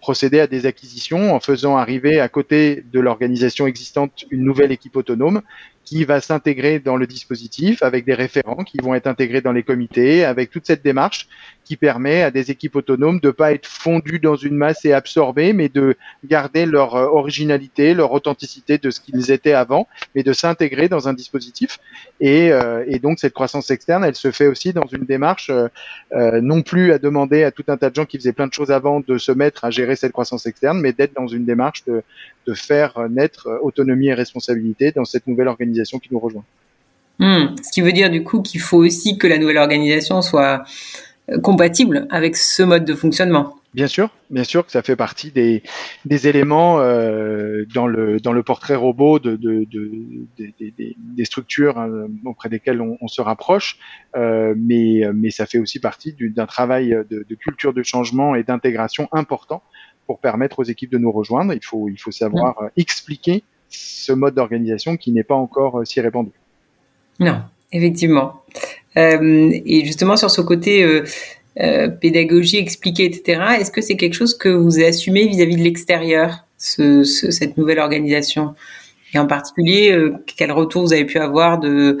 procéder 0.00 0.40
à 0.40 0.46
des 0.46 0.66
acquisitions 0.66 1.34
en 1.34 1.40
faisant 1.40 1.76
arriver 1.78 2.20
à 2.20 2.28
côté 2.28 2.84
de 2.92 3.00
l'organisation 3.00 3.66
existante 3.66 4.24
une 4.30 4.42
nouvelle 4.42 4.70
équipe 4.70 4.96
autonome 4.96 5.40
qui 5.84 6.04
va 6.04 6.20
s'intégrer 6.20 6.78
dans 6.78 6.96
le 6.96 7.06
dispositif 7.06 7.82
avec 7.82 8.04
des 8.04 8.14
référents 8.14 8.64
qui 8.64 8.78
vont 8.78 8.94
être 8.94 9.06
intégrés 9.06 9.40
dans 9.40 9.52
les 9.52 9.62
comités, 9.62 10.24
avec 10.24 10.50
toute 10.50 10.66
cette 10.66 10.82
démarche 10.82 11.28
qui 11.64 11.76
permet 11.76 12.22
à 12.22 12.30
des 12.30 12.50
équipes 12.50 12.76
autonomes 12.76 13.20
de 13.20 13.30
pas 13.30 13.52
être 13.52 13.66
fondues 13.66 14.18
dans 14.18 14.36
une 14.36 14.54
masse 14.54 14.84
et 14.84 14.92
absorbées, 14.92 15.52
mais 15.52 15.68
de 15.68 15.96
garder 16.24 16.66
leur 16.66 16.94
euh, 16.94 17.06
originalité, 17.06 17.94
leur 17.94 18.12
authenticité 18.12 18.78
de 18.78 18.90
ce 18.90 19.00
qu'ils 19.00 19.30
étaient 19.30 19.52
avant, 19.52 19.88
mais 20.14 20.22
de 20.22 20.32
s'intégrer 20.32 20.88
dans 20.88 21.08
un 21.08 21.14
dispositif. 21.14 21.78
Et, 22.20 22.52
euh, 22.52 22.84
donc 23.02 23.18
cette 23.18 23.34
croissance 23.34 23.70
externe, 23.70 24.04
elle 24.04 24.14
se 24.14 24.30
fait 24.30 24.46
aussi 24.46 24.72
dans 24.72 24.86
une 24.86 25.04
démarche 25.04 25.50
euh, 25.50 26.40
non 26.40 26.62
plus 26.62 26.92
à 26.92 26.98
demander 26.98 27.42
à 27.42 27.50
tout 27.50 27.64
un 27.68 27.76
tas 27.76 27.90
de 27.90 27.94
gens 27.94 28.04
qui 28.04 28.18
faisaient 28.18 28.32
plein 28.32 28.46
de 28.46 28.52
choses 28.52 28.70
avant 28.70 29.00
de 29.00 29.18
se 29.18 29.32
mettre 29.32 29.64
à 29.64 29.70
gérer 29.70 29.96
cette 29.96 30.12
croissance 30.12 30.46
externe, 30.46 30.80
mais 30.80 30.92
d'être 30.92 31.14
dans 31.14 31.26
une 31.26 31.44
démarche 31.44 31.84
de, 31.84 32.02
de 32.46 32.54
faire 32.54 32.98
naître 33.10 33.48
autonomie 33.62 34.08
et 34.08 34.14
responsabilité 34.14 34.92
dans 34.92 35.04
cette 35.04 35.26
nouvelle 35.26 35.48
organisation 35.48 35.98
qui 35.98 36.08
nous 36.12 36.18
rejoint. 36.18 36.44
Hmm. 37.18 37.54
Ce 37.62 37.70
qui 37.70 37.80
veut 37.80 37.92
dire 37.92 38.10
du 38.10 38.24
coup 38.24 38.42
qu'il 38.42 38.60
faut 38.60 38.78
aussi 38.78 39.18
que 39.18 39.26
la 39.26 39.38
nouvelle 39.38 39.58
organisation 39.58 40.20
soit 40.20 40.64
compatible 41.42 42.06
avec 42.10 42.36
ce 42.36 42.62
mode 42.62 42.84
de 42.84 42.94
fonctionnement. 42.94 43.56
Bien 43.74 43.88
sûr, 43.88 44.10
bien 44.30 44.44
sûr 44.44 44.64
que 44.64 44.70
ça 44.70 44.82
fait 44.82 44.94
partie 44.94 45.32
des, 45.32 45.64
des 46.04 46.28
éléments 46.28 46.78
euh, 46.78 47.64
dans, 47.74 47.88
le, 47.88 48.20
dans 48.20 48.32
le 48.32 48.44
portrait 48.44 48.76
robot 48.76 49.18
de, 49.18 49.34
de, 49.34 49.66
de, 49.68 49.90
des 50.38 51.24
structures 51.24 51.76
hein, 51.78 52.06
auprès 52.24 52.48
desquelles 52.48 52.80
on, 52.80 52.96
on 53.00 53.08
se 53.08 53.20
rapproche, 53.20 53.78
euh, 54.14 54.54
mais, 54.56 55.02
mais 55.12 55.30
ça 55.30 55.46
fait 55.46 55.58
aussi 55.58 55.80
partie 55.80 56.14
d'un 56.20 56.46
travail 56.46 56.96
de, 57.10 57.34
culture 57.34 57.72
de 57.72 57.82
changement 57.82 58.36
et 58.36 58.44
d'intégration 58.44 59.08
important 59.10 59.60
pour 60.06 60.20
permettre 60.20 60.60
aux 60.60 60.64
équipes 60.64 60.92
de 60.92 60.98
nous 60.98 61.10
rejoindre. 61.10 61.52
Il 61.52 61.64
faut, 61.64 61.88
il 61.88 61.98
faut 61.98 62.12
savoir 62.12 62.70
expliquer 62.76 63.42
ce 63.70 64.12
mode 64.12 64.34
d'organisation 64.34 64.96
qui 64.96 65.10
n'est 65.10 65.24
pas 65.24 65.34
encore 65.34 65.84
si 65.84 66.00
répandu. 66.00 66.30
Non, 67.18 67.42
effectivement. 67.72 68.44
Et 68.96 69.82
justement 69.84 70.16
sur 70.16 70.30
ce 70.30 70.40
côté 70.40 71.02
pédagogie 72.00 72.58
expliquée, 72.58 73.04
etc., 73.04 73.40
est-ce 73.58 73.70
que 73.70 73.80
c'est 73.80 73.96
quelque 73.96 74.14
chose 74.14 74.36
que 74.36 74.48
vous 74.48 74.80
assumez 74.80 75.26
vis-à-vis 75.26 75.56
de 75.56 75.62
l'extérieur, 75.62 76.44
cette 76.56 77.56
nouvelle 77.56 77.80
organisation? 77.80 78.54
Et 79.14 79.18
en 79.18 79.26
particulier, 79.26 79.92
euh, 79.92 80.16
quel 80.36 80.52
retour 80.52 80.82
vous 80.82 80.92
avez 80.92 81.04
pu 81.04 81.18
avoir 81.18 81.58
de 81.58 81.98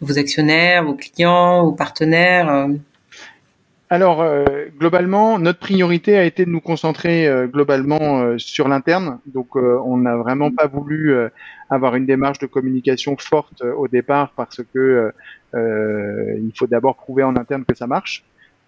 vos 0.00 0.18
actionnaires, 0.18 0.84
vos 0.84 0.94
clients, 0.94 1.64
vos 1.64 1.72
partenaires 1.72 2.50
euh? 2.50 2.68
alors 3.88 4.20
euh, 4.20 4.44
globalement, 4.76 5.38
notre 5.38 5.60
priorité 5.60 6.18
a 6.18 6.24
été 6.24 6.44
de 6.44 6.50
nous 6.50 6.60
concentrer 6.60 7.30
globalement 7.52 8.36
sur 8.36 8.66
l'interne. 8.66 9.20
Donc 9.26 9.54
on 9.54 9.96
n'a 9.98 10.16
vraiment 10.16 10.50
pas 10.50 10.66
voulu 10.66 11.14
avoir 11.70 11.94
une 11.94 12.04
démarche 12.04 12.40
de 12.40 12.46
communication 12.46 13.16
forte 13.16 13.62
au 13.62 13.86
départ 13.86 14.32
parce 14.34 14.60
que 14.74 15.12
il 15.54 16.52
faut 16.56 16.66
d'abord 16.66 16.96
prouver 16.96 17.22
en 17.22 17.36
interne 17.36 17.64
que 17.64 17.74
ça 17.74 17.86
marche. 17.86 18.24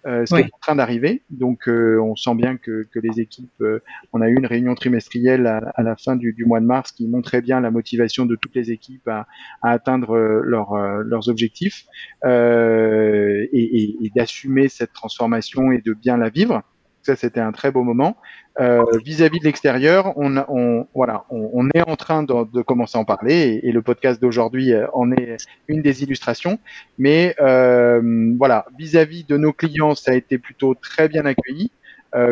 Euh, 0.07 0.25
c'est 0.25 0.45
en 0.45 0.59
train 0.61 0.75
d'arriver, 0.75 1.23
donc 1.29 1.67
euh, 1.67 1.99
on 2.01 2.15
sent 2.15 2.33
bien 2.35 2.55
que, 2.55 2.87
que 2.89 2.99
les 2.99 3.19
équipes. 3.19 3.49
Euh, 3.61 3.81
on 4.13 4.21
a 4.21 4.29
eu 4.29 4.35
une 4.35 4.45
réunion 4.45 4.73
trimestrielle 4.73 5.45
à, 5.45 5.57
à 5.75 5.83
la 5.83 5.97
fin 5.97 6.15
du, 6.15 6.31
du, 6.31 6.45
mois 6.45 6.61
de 6.61 6.65
mars 6.65 6.93
qui 6.93 7.05
montrait 7.05 7.41
bien 7.41 7.59
la 7.59 7.69
motivation 7.69 8.25
de 8.25 8.37
toutes 8.37 8.55
les 8.55 8.71
équipes 8.71 9.07
à, 9.09 9.27
à 9.61 9.71
atteindre 9.71 10.17
leur, 10.17 10.77
leurs 11.03 11.27
objectifs 11.27 11.85
et, 12.25 12.29
et, 13.51 14.05
et 14.05 14.11
d'assumer 14.15 14.69
cette 14.69 14.93
transformation 14.93 15.71
et 15.73 15.79
de 15.79 15.93
bien 15.93 16.15
la 16.15 16.29
vivre. 16.29 16.63
Ça, 17.03 17.15
c'était 17.15 17.39
un 17.39 17.51
très 17.51 17.71
beau 17.71 17.83
moment. 17.83 18.17
Euh, 18.59 18.83
vis-à-vis 19.05 19.39
de 19.39 19.45
l'extérieur, 19.45 20.17
on, 20.17 20.35
on, 20.49 20.85
voilà, 20.93 21.25
on, 21.29 21.69
est 21.73 21.81
en 21.87 21.95
train 21.95 22.23
de, 22.23 22.61
commencer 22.61 22.97
à 22.97 23.01
en 23.01 23.05
parler 23.05 23.61
et, 23.63 23.71
le 23.71 23.81
podcast 23.81 24.21
d'aujourd'hui 24.21 24.73
euh, 24.73 24.85
en 24.93 25.11
est 25.13 25.37
une 25.69 25.81
des 25.81 26.03
illustrations. 26.03 26.59
Mais 26.97 27.35
euh, 27.39 28.33
voilà, 28.37 28.65
vis-à-vis 28.77 29.23
de 29.23 29.37
nos 29.37 29.53
clients, 29.53 29.95
ça 29.95 30.11
a 30.11 30.15
été 30.15 30.37
plutôt 30.37 30.75
très 30.75 31.07
bien 31.07 31.25
accueilli. 31.25 31.71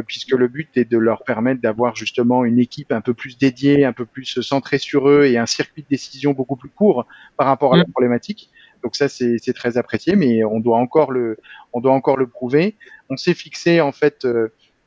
puisque 0.08 0.32
le 0.32 0.48
but 0.48 0.76
est 0.76 0.90
de 0.90 0.98
leur 0.98 1.24
permettre 1.24 1.62
d'avoir 1.62 1.96
justement 1.96 2.44
une 2.44 2.60
équipe 2.60 2.92
un 2.92 3.02
peu 3.02 3.14
plus 3.14 3.38
dédiée, 3.38 3.86
un 3.86 3.94
peu 3.94 4.06
plus 4.06 4.42
centrée 4.42 4.80
sur 4.80 5.08
eux 5.08 5.26
et 5.26 5.38
un 5.38 5.46
circuit 5.46 5.84
de 5.84 5.88
décision 5.88 6.34
beaucoup 6.34 6.56
plus 6.56 6.70
court 6.70 7.06
par 7.38 7.46
rapport 7.46 7.76
à 7.76 7.78
la 7.78 7.84
mm. 7.84 7.92
problématique. 7.92 8.50
Donc 8.84 8.96
ça 8.96 9.08
c'est 9.08 9.54
très 9.54 9.78
apprécié, 9.78 10.16
mais 10.16 10.44
on 10.44 10.60
doit 10.60 10.78
encore 10.78 11.12
le 11.12 11.38
on 11.74 11.82
doit 11.82 11.94
encore 11.94 12.18
le 12.18 12.28
prouver. 12.28 12.76
On 13.10 13.18
s'est 13.18 13.34
fixé 13.34 13.82
en 13.82 13.92
fait 13.92 14.26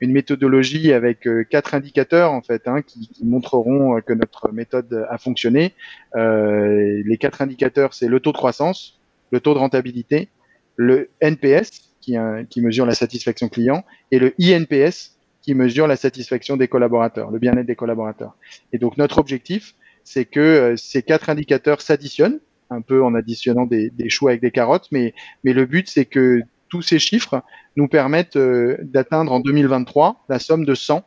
une 0.01 0.13
méthodologie 0.13 0.93
avec 0.93 1.27
euh, 1.27 1.45
quatre 1.45 1.75
indicateurs 1.75 2.33
en 2.33 2.41
fait 2.41 2.67
hein, 2.67 2.83
qui, 2.83 3.11
montreront 3.23 3.97
euh, 3.97 4.01
que 4.01 4.13
notre 4.13 4.51
méthode 4.51 5.07
a 5.11 5.19
fonctionné. 5.19 5.75
Euh, 6.17 7.03
les 7.05 7.19
quatre 7.19 7.43
indicateurs, 7.43 7.93
c'est 7.95 8.09
le 8.09 8.19
taux 8.19 8.33
de 8.33 8.39
croissance, 8.39 8.99
le 9.31 9.41
taux 9.41 9.53
de 9.55 9.59
rentabilité, 9.59 10.29
le 10.77 11.11
NPS 11.21 11.93
qui, 12.01 12.17
qui 12.49 12.63
mesure 12.63 12.87
la 12.87 12.95
satisfaction 12.95 13.51
client 13.51 13.85
et 14.11 14.19
le 14.19 14.35
INPS 14.41 15.19
qui 15.43 15.55
mesure 15.55 15.87
la 15.87 15.97
satisfaction 15.97 16.57
des 16.57 16.69
collaborateurs, 16.69 17.31
le 17.31 17.39
bien-être 17.39 17.67
des 17.67 17.77
collaborateurs. 17.77 18.37
Et 18.73 18.79
donc 18.79 18.97
notre 18.97 19.19
objectif, 19.19 19.75
c'est 20.05 20.25
que 20.25 20.41
euh, 20.41 20.77
ces 20.77 21.03
quatre 21.03 21.31
indicateurs 21.31 21.81
s'additionnent 21.81 22.41
un 22.71 22.81
peu 22.81 23.03
en 23.03 23.15
additionnant 23.15 23.67
des, 23.67 23.91
des 23.91 24.09
choux 24.09 24.29
avec 24.29 24.41
des 24.41 24.51
carottes, 24.51 24.89
mais, 24.93 25.15
le 25.45 25.65
but 25.67 25.89
c'est 25.89 26.05
que 26.05 26.43
tous 26.69 26.83
ces 26.83 26.99
chiffres 26.99 27.43
nous 27.77 27.89
permettent 27.89 28.37
euh, 28.37 28.79
d'atteindre 28.81 29.33
en 29.33 29.41
2023 29.41 30.25
la 30.29 30.39
somme 30.39 30.65
de 30.65 30.75
100. 30.75 31.05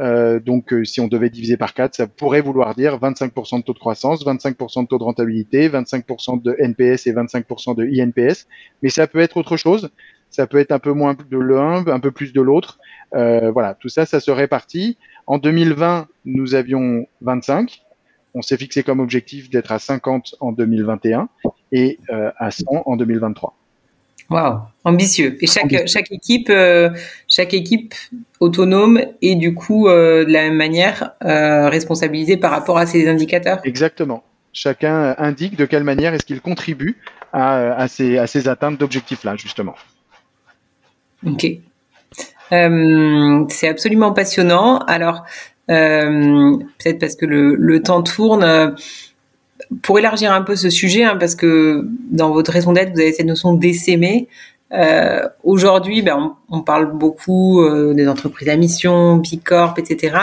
Euh, 0.00 0.40
donc, 0.40 0.72
euh, 0.72 0.84
si 0.84 1.00
on 1.00 1.06
devait 1.06 1.28
diviser 1.28 1.58
par 1.58 1.74
4, 1.74 1.94
ça 1.94 2.06
pourrait 2.06 2.40
vouloir 2.40 2.74
dire 2.74 2.98
25% 2.98 3.58
de 3.58 3.62
taux 3.62 3.74
de 3.74 3.78
croissance, 3.78 4.24
25% 4.24 4.82
de 4.82 4.88
taux 4.88 4.98
de 4.98 5.04
rentabilité, 5.04 5.68
25% 5.68 6.42
de 6.42 6.56
NPS 6.58 7.06
et 7.06 7.12
25% 7.12 7.76
de 7.76 7.84
INPS. 7.84 8.46
Mais 8.82 8.88
ça 8.88 9.06
peut 9.06 9.20
être 9.20 9.36
autre 9.36 9.56
chose. 9.56 9.90
Ça 10.30 10.46
peut 10.46 10.58
être 10.58 10.72
un 10.72 10.78
peu 10.78 10.92
moins 10.92 11.14
de 11.14 11.38
l'un, 11.38 11.86
un 11.86 12.00
peu 12.00 12.10
plus 12.10 12.32
de 12.32 12.40
l'autre. 12.40 12.78
voilà, 13.12 13.74
tout 13.78 13.90
ça, 13.90 14.06
ça 14.06 14.18
se 14.18 14.30
répartit. 14.30 14.96
En 15.26 15.36
2020, 15.36 16.08
nous 16.24 16.54
avions 16.54 17.06
25. 17.20 17.82
On 18.34 18.42
s'est 18.42 18.56
fixé 18.56 18.82
comme 18.82 19.00
objectif 19.00 19.50
d'être 19.50 19.72
à 19.72 19.78
50 19.78 20.36
en 20.40 20.52
2021 20.52 21.28
et 21.72 21.98
à 22.38 22.50
100 22.50 22.82
en 22.86 22.96
2023. 22.96 23.54
Waouh, 24.32 24.60
ambitieux. 24.84 25.36
Et 25.42 25.46
chaque 25.46 25.86
chaque 25.86 26.10
équipe 26.10 26.48
euh, 26.48 26.90
chaque 27.28 27.52
équipe 27.52 27.94
autonome 28.40 29.00
et 29.20 29.34
du 29.34 29.54
coup 29.54 29.88
euh, 29.88 30.24
de 30.24 30.32
la 30.32 30.42
même 30.42 30.56
manière 30.56 31.12
euh, 31.24 31.68
responsabilisée 31.68 32.38
par 32.38 32.50
rapport 32.50 32.78
à 32.78 32.86
ces 32.86 33.08
indicateurs. 33.08 33.60
Exactement. 33.64 34.22
Chacun 34.54 35.14
indique 35.18 35.56
de 35.56 35.66
quelle 35.66 35.84
manière 35.84 36.14
est-ce 36.14 36.24
qu'il 36.24 36.40
contribue 36.40 36.98
à, 37.32 37.74
à, 37.74 37.88
ces 37.88 38.18
à 38.18 38.26
ces 38.26 38.48
atteintes 38.48 38.78
d'objectifs 38.78 39.24
là 39.24 39.36
justement. 39.36 39.74
Ok. 41.26 41.46
c'est 42.50 43.68
absolument 43.68 44.12
passionnant. 44.12 44.78
Alors 44.78 45.24
peut-être 45.66 46.98
parce 46.98 47.16
que 47.16 47.26
le, 47.26 47.54
le 47.54 47.82
temps 47.82 48.02
tourne 48.02 48.74
pour 49.82 49.98
élargir 49.98 50.32
un 50.32 50.42
peu 50.42 50.56
ce 50.56 50.70
sujet, 50.70 51.04
hein, 51.04 51.16
parce 51.18 51.34
que 51.34 51.86
dans 52.10 52.30
votre 52.30 52.52
raison 52.52 52.72
d'être, 52.72 52.92
vous 52.92 53.00
avez 53.00 53.12
cette 53.12 53.26
notion 53.26 53.54
d'essaimer. 53.54 54.28
Euh, 54.72 55.28
Aujourd'hui, 55.44 56.02
ben, 56.02 56.36
on, 56.50 56.58
on, 56.58 56.60
parle 56.62 56.92
beaucoup 56.92 57.62
euh, 57.62 57.94
des 57.94 58.08
entreprises 58.08 58.48
à 58.48 58.56
mission, 58.56 59.16
Bicorp, 59.16 59.74
etc. 59.78 60.16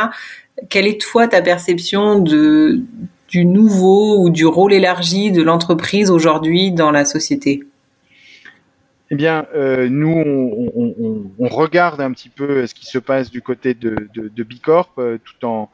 Quelle 0.69 0.87
est 0.87 0.99
toi 0.99 1.27
ta 1.27 1.41
perception 1.41 2.19
de 2.19 2.81
du 3.27 3.45
nouveau 3.45 4.23
ou 4.23 4.31
du 4.31 4.47
rôle 4.47 4.73
élargi 4.73 5.31
de 5.31 5.43
l'entreprise 5.43 6.09
aujourd'hui 6.09 6.71
dans 6.71 6.89
la 6.89 7.05
société? 7.05 7.63
Eh 9.11 9.15
bien, 9.15 9.47
euh, 9.55 9.89
nous, 9.89 10.07
on, 10.09 11.31
on, 11.39 11.47
regarde 11.47 11.99
un 11.99 12.11
petit 12.11 12.29
peu 12.29 12.67
ce 12.67 12.75
qui 12.75 12.85
se 12.85 12.99
passe 12.99 13.31
du 13.31 13.41
côté 13.41 13.73
de, 13.73 14.07
de, 14.13 14.43
Bicorp, 14.43 14.93
euh, 14.99 15.17
tout 15.17 15.45
en 15.45 15.71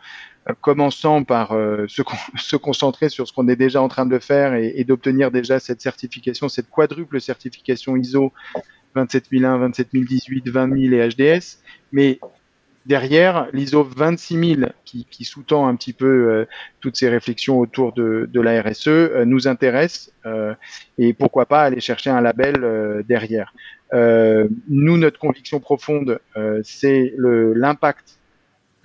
commençant 0.62 1.24
par 1.24 1.52
euh, 1.52 1.86
se, 1.88 2.02
se, 2.38 2.56
concentrer 2.56 3.10
sur 3.10 3.28
ce 3.28 3.34
qu'on 3.34 3.48
est 3.48 3.56
déjà 3.56 3.82
en 3.82 3.90
train 3.90 4.06
de 4.06 4.20
faire 4.20 4.54
et, 4.54 4.74
et 4.76 4.84
d'obtenir 4.86 5.32
déjà 5.32 5.60
cette 5.60 5.82
certification, 5.82 6.48
cette 6.48 6.70
quadruple 6.70 7.20
certification 7.20 7.98
ISO 7.98 8.32
27001, 8.94 9.58
27018, 9.58 10.42
20000 10.46 10.94
et 10.94 11.10
HDS. 11.10 11.58
Mais 11.92 12.20
derrière, 12.86 13.48
l'ISO 13.54 13.84
26000 13.84 14.74
qui, 14.86 15.06
qui 15.10 15.24
sous-tend 15.24 15.68
un 15.68 15.76
petit 15.76 15.94
peu 15.94 16.06
euh, 16.06 16.46
toutes 16.82 16.96
ces 16.96 17.10
réflexions 17.10 17.60
autour 17.60 17.94
de, 17.94 18.30
la 18.34 18.62
RSE 18.62 18.88
euh, 18.88 19.26
nous 19.26 19.48
intéresse 19.48 20.12
et 20.98 21.14
pourquoi 21.14 21.46
pas 21.46 21.62
aller 21.64 21.80
chercher 21.80 22.10
un 22.10 22.22
label 22.22 23.04
derrière. 23.08 23.54
nous, 23.94 24.98
notre 24.98 25.20
conviction 25.20 25.60
profonde, 25.60 26.20
c'est 26.64 27.14
l'impact 27.18 28.18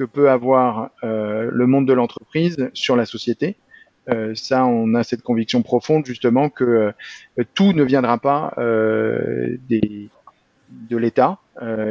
que 0.01 0.05
peut 0.07 0.31
avoir 0.31 0.93
euh, 1.05 1.51
le 1.53 1.67
monde 1.67 1.87
de 1.87 1.93
l'entreprise 1.93 2.71
sur 2.73 2.97
la 2.97 3.05
société. 3.05 3.57
Euh, 4.09 4.35
ça, 4.35 4.65
on 4.65 4.95
a 4.95 5.05
cette 5.05 5.21
conviction 5.21 5.61
profonde 5.61 6.07
justement 6.07 6.49
que 6.49 6.65
euh, 6.65 7.45
tout 7.53 7.75
ne 7.75 7.83
viendra 7.83 8.17
pas 8.17 8.55
des, 9.69 10.09
de 10.71 10.97
l'État, 10.97 11.39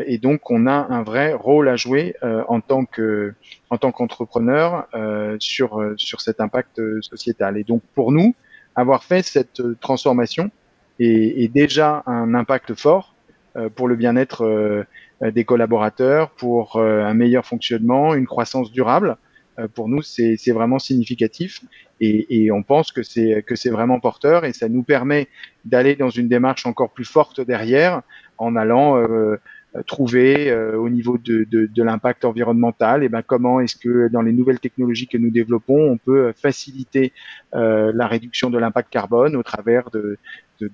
et 0.05 0.17
donc 0.17 0.49
on 0.49 0.65
a 0.65 0.87
un 0.89 1.03
vrai 1.03 1.33
rôle 1.33 1.67
à 1.69 1.75
jouer 1.75 2.15
en 2.23 2.59
tant 2.61 2.85
que 2.85 3.33
en 3.69 3.77
tant 3.77 3.91
qu'entrepreneur 3.91 4.87
sur 5.39 5.93
sur 5.97 6.21
cet 6.21 6.39
impact 6.39 6.81
sociétal. 7.01 7.57
Et 7.57 7.63
donc 7.63 7.81
pour 7.93 8.11
nous, 8.11 8.35
avoir 8.75 9.03
fait 9.03 9.21
cette 9.21 9.61
transformation 9.79 10.49
est, 10.99 11.43
est 11.43 11.49
déjà 11.49 12.03
un 12.05 12.33
impact 12.33 12.73
fort 12.73 13.15
pour 13.75 13.87
le 13.87 13.95
bien-être 13.95 14.85
euh, 15.21 15.31
des 15.31 15.43
collaborateurs, 15.43 16.29
pour 16.31 16.77
euh, 16.77 17.03
un 17.03 17.13
meilleur 17.13 17.45
fonctionnement, 17.45 18.13
une 18.13 18.25
croissance 18.25 18.71
durable. 18.71 19.17
Euh, 19.59 19.67
pour 19.67 19.89
nous, 19.89 20.01
c'est 20.01 20.37
vraiment 20.51 20.79
significatif 20.79 21.61
et, 21.99 22.43
et 22.45 22.51
on 22.51 22.63
pense 22.63 22.93
que 22.93 23.03
c'est 23.03 23.43
que 23.45 23.55
c'est 23.57 23.69
vraiment 23.69 23.99
porteur 23.99 24.45
et 24.45 24.53
ça 24.53 24.69
nous 24.69 24.83
permet 24.83 25.27
d'aller 25.65 25.97
dans 25.97 26.09
une 26.09 26.29
démarche 26.29 26.65
encore 26.65 26.91
plus 26.91 27.03
forte 27.03 27.41
derrière 27.41 28.01
en 28.39 28.55
allant 28.55 29.05
trouver 29.85 30.51
au 30.73 30.89
niveau 30.89 31.17
de, 31.17 31.45
de, 31.49 31.67
de 31.67 31.83
l'impact 31.83 32.25
environnemental, 32.25 33.03
et 33.03 33.09
ben 33.09 33.21
comment 33.21 33.59
est-ce 33.59 33.75
que 33.75 34.07
dans 34.07 34.21
les 34.21 34.31
nouvelles 34.31 34.59
technologies 34.59 35.07
que 35.07 35.17
nous 35.17 35.29
développons, 35.29 35.91
on 35.91 35.97
peut 35.97 36.33
faciliter 36.35 37.13
euh, 37.53 37.91
la 37.93 38.07
réduction 38.07 38.49
de 38.49 38.57
l'impact 38.57 38.89
carbone 38.91 39.35
au 39.35 39.43
travers 39.43 39.91
de, 39.91 40.17
de, 40.59 40.69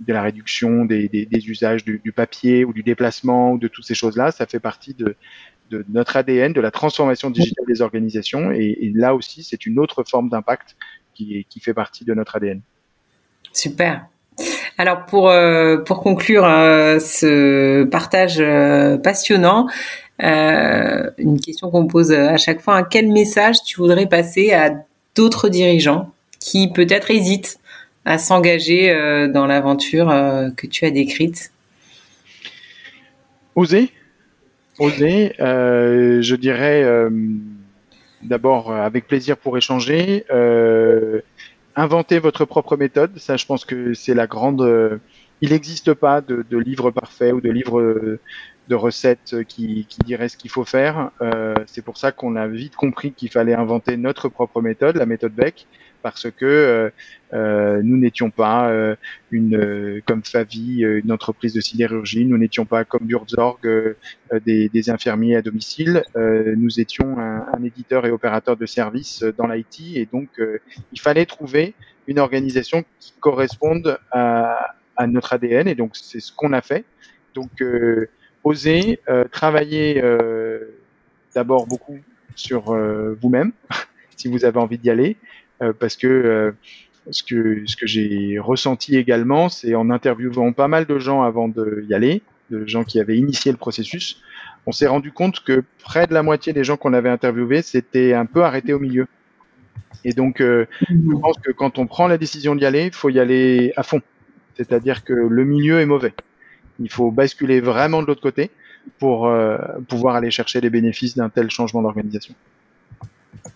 de 0.00 0.12
la 0.12 0.22
réduction 0.22 0.84
des, 0.84 1.08
des, 1.08 1.26
des 1.26 1.48
usages 1.48 1.84
du, 1.84 2.00
du, 2.02 2.12
papier 2.12 2.64
ou 2.64 2.72
du 2.72 2.82
déplacement 2.82 3.52
ou 3.52 3.58
de 3.58 3.68
toutes 3.68 3.84
ces 3.84 3.94
choses-là. 3.94 4.30
Ça 4.30 4.46
fait 4.46 4.60
partie 4.60 4.94
de, 4.94 5.16
de, 5.70 5.84
notre 5.88 6.16
ADN, 6.16 6.52
de 6.52 6.60
la 6.60 6.70
transformation 6.70 7.30
digitale 7.30 7.66
des 7.66 7.82
organisations. 7.82 8.52
Et, 8.52 8.76
et 8.80 8.92
là 8.94 9.14
aussi, 9.14 9.42
c'est 9.42 9.66
une 9.66 9.78
autre 9.78 10.04
forme 10.04 10.28
d'impact 10.28 10.76
qui, 11.14 11.46
qui 11.48 11.60
fait 11.60 11.74
partie 11.74 12.04
de 12.04 12.14
notre 12.14 12.36
ADN. 12.36 12.60
Super. 13.52 14.06
Alors 14.78 15.06
pour 15.06 15.30
euh, 15.30 15.78
conclure 15.78 16.44
euh, 16.44 16.98
ce 16.98 17.84
partage 17.84 18.36
euh, 18.40 18.98
passionnant, 18.98 19.68
une 20.18 21.40
question 21.42 21.70
qu'on 21.70 21.86
pose 21.86 22.12
à 22.12 22.36
chaque 22.36 22.60
fois, 22.60 22.82
quel 22.82 23.08
message 23.08 23.62
tu 23.64 23.78
voudrais 23.78 24.06
passer 24.06 24.52
à 24.52 24.70
d'autres 25.14 25.48
dirigeants 25.48 26.10
qui 26.40 26.70
peut-être 26.72 27.10
hésitent 27.10 27.58
à 28.04 28.18
s'engager 28.18 29.28
dans 29.28 29.46
l'aventure 29.46 30.06
que 30.56 30.66
tu 30.66 30.86
as 30.86 30.90
décrite? 30.90 31.52
Oser, 33.56 33.90
oser, 34.78 35.34
je 35.38 36.34
dirais 36.36 36.86
d'abord 38.22 38.72
avec 38.72 39.06
plaisir 39.06 39.36
pour 39.36 39.58
échanger, 39.58 40.24
inventer 41.76 42.18
votre 42.18 42.44
propre 42.44 42.76
méthode. 42.76 43.18
Ça, 43.18 43.36
je 43.36 43.46
pense 43.46 43.64
que 43.64 43.94
c'est 43.94 44.14
la 44.14 44.26
grande. 44.26 45.00
il 45.40 45.50
n'existe 45.50 45.94
pas 45.94 46.20
de, 46.20 46.44
de, 46.48 46.58
livre 46.58 46.90
parfait 46.90 47.32
ou 47.32 47.40
de 47.40 47.50
livre 47.50 48.18
de 48.68 48.74
recettes 48.74 49.36
qui, 49.48 49.86
qui 49.88 49.98
dirait 50.00 50.28
ce 50.28 50.36
qu'il 50.36 50.50
faut 50.50 50.64
faire. 50.64 51.10
Euh, 51.22 51.54
c'est 51.66 51.82
pour 51.82 51.96
ça 51.96 52.12
qu'on 52.12 52.36
a 52.36 52.46
vite 52.46 52.76
compris 52.76 53.12
qu'il 53.12 53.30
fallait 53.30 53.54
inventer 53.54 53.96
notre 53.96 54.28
propre 54.28 54.60
méthode, 54.60 54.96
la 54.96 55.06
méthode 55.06 55.32
Beck, 55.32 55.66
parce 56.06 56.30
que 56.30 56.44
euh, 56.44 56.90
euh 57.32 57.80
nous 57.82 57.96
n'étions 57.96 58.30
pas 58.30 58.70
euh, 58.70 58.94
une 59.32 59.56
euh, 59.56 60.00
comme 60.06 60.22
Favi, 60.22 60.82
une 60.82 61.10
entreprise 61.10 61.52
de 61.52 61.60
sidérurgie, 61.60 62.24
nous 62.24 62.38
n'étions 62.38 62.64
pas 62.64 62.84
comme 62.84 63.06
Burzorg, 63.06 63.58
des, 64.44 64.68
des, 64.68 64.90
infirmiers 64.90 65.34
à 65.34 65.42
domicile, 65.42 66.04
nous 66.14 66.78
étions 66.78 67.18
un, 67.18 67.46
un, 67.52 67.62
éditeur 67.64 68.06
et 68.06 68.12
opérateur 68.12 68.56
de 68.56 68.66
services 68.66 69.24
dans 69.36 69.48
l'IT, 69.48 69.96
et 69.96 70.06
donc 70.06 70.28
il 70.92 71.00
fallait 71.00 71.26
trouver 71.26 71.74
une 72.06 72.20
organisation 72.20 72.84
qui 73.00 73.12
corresponde 73.18 73.98
à, 74.12 74.76
à 74.96 75.06
notre 75.08 75.32
ADN, 75.32 75.66
et 75.66 75.74
donc 75.74 75.96
c'est 75.96 76.20
ce 76.20 76.32
qu'on 76.32 76.52
a 76.52 76.60
fait. 76.60 76.84
Donc 77.34 77.50
oser 78.46 79.00
euh, 79.08 79.24
travailler 79.24 80.00
euh, 80.00 80.78
d'abord 81.34 81.66
beaucoup 81.66 81.98
sur 82.36 82.70
euh, 82.70 83.18
vous-même, 83.20 83.50
si 84.16 84.28
vous 84.28 84.44
avez 84.44 84.58
envie 84.58 84.78
d'y 84.78 84.88
aller, 84.88 85.16
parce 85.78 85.96
que 85.96 86.54
ce 87.10 87.22
que, 87.22 87.62
ce 87.66 87.76
que 87.76 87.86
j'ai 87.86 88.38
ressenti 88.38 88.96
également, 88.96 89.48
c'est 89.48 89.74
en 89.74 89.90
interviewant 89.90 90.52
pas 90.52 90.68
mal 90.68 90.86
de 90.86 90.98
gens 90.98 91.22
avant 91.22 91.48
d'y 91.48 91.94
aller, 91.94 92.22
de 92.50 92.66
gens 92.66 92.84
qui 92.84 93.00
avaient 93.00 93.16
initié 93.16 93.52
le 93.52 93.58
processus, 93.58 94.20
on 94.66 94.72
s'est 94.72 94.86
rendu 94.86 95.12
compte 95.12 95.40
que 95.44 95.62
près 95.82 96.06
de 96.06 96.14
la 96.14 96.22
moitié 96.22 96.52
des 96.52 96.64
gens 96.64 96.76
qu'on 96.76 96.92
avait 96.92 97.08
interviewés 97.08 97.62
s'étaient 97.62 98.12
un 98.12 98.26
peu 98.26 98.42
arrêtés 98.42 98.72
au 98.72 98.80
milieu. 98.80 99.06
Et 100.04 100.12
donc, 100.12 100.36
je 100.38 100.66
mmh. 100.88 101.20
pense 101.20 101.38
que 101.38 101.52
quand 101.52 101.78
on 101.78 101.86
prend 101.86 102.08
la 102.08 102.18
décision 102.18 102.54
d'y 102.54 102.66
aller, 102.66 102.86
il 102.86 102.92
faut 102.92 103.08
y 103.08 103.20
aller 103.20 103.72
à 103.76 103.82
fond. 103.82 104.02
C'est-à-dire 104.56 105.04
que 105.04 105.12
le 105.12 105.44
milieu 105.44 105.80
est 105.80 105.86
mauvais. 105.86 106.14
Il 106.80 106.90
faut 106.90 107.10
basculer 107.10 107.60
vraiment 107.60 108.02
de 108.02 108.06
l'autre 108.06 108.20
côté 108.20 108.50
pour 108.98 109.26
euh, 109.26 109.58
pouvoir 109.88 110.16
aller 110.16 110.30
chercher 110.30 110.60
les 110.60 110.70
bénéfices 110.70 111.16
d'un 111.16 111.28
tel 111.28 111.50
changement 111.50 111.82
d'organisation. 111.82 112.34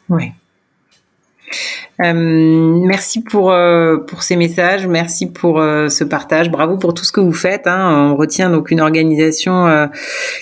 Oui. 0.09 0.33
Euh, 2.03 2.13
merci 2.15 3.23
pour 3.23 3.53
euh, 3.53 3.99
pour 3.99 4.23
ces 4.23 4.37
messages, 4.37 4.87
merci 4.87 5.27
pour 5.27 5.59
ce 5.59 6.05
partage, 6.05 6.51
bravo 6.51 6.77
pour 6.77 6.95
tout 6.95 7.05
ce 7.05 7.13
que 7.13 7.21
vous 7.21 7.33
faites. 7.33 7.67
Hein. 7.67 8.11
On 8.13 8.17
retient 8.17 8.51
donc 8.51 8.71
une 8.71 8.81
organisation 8.81 9.89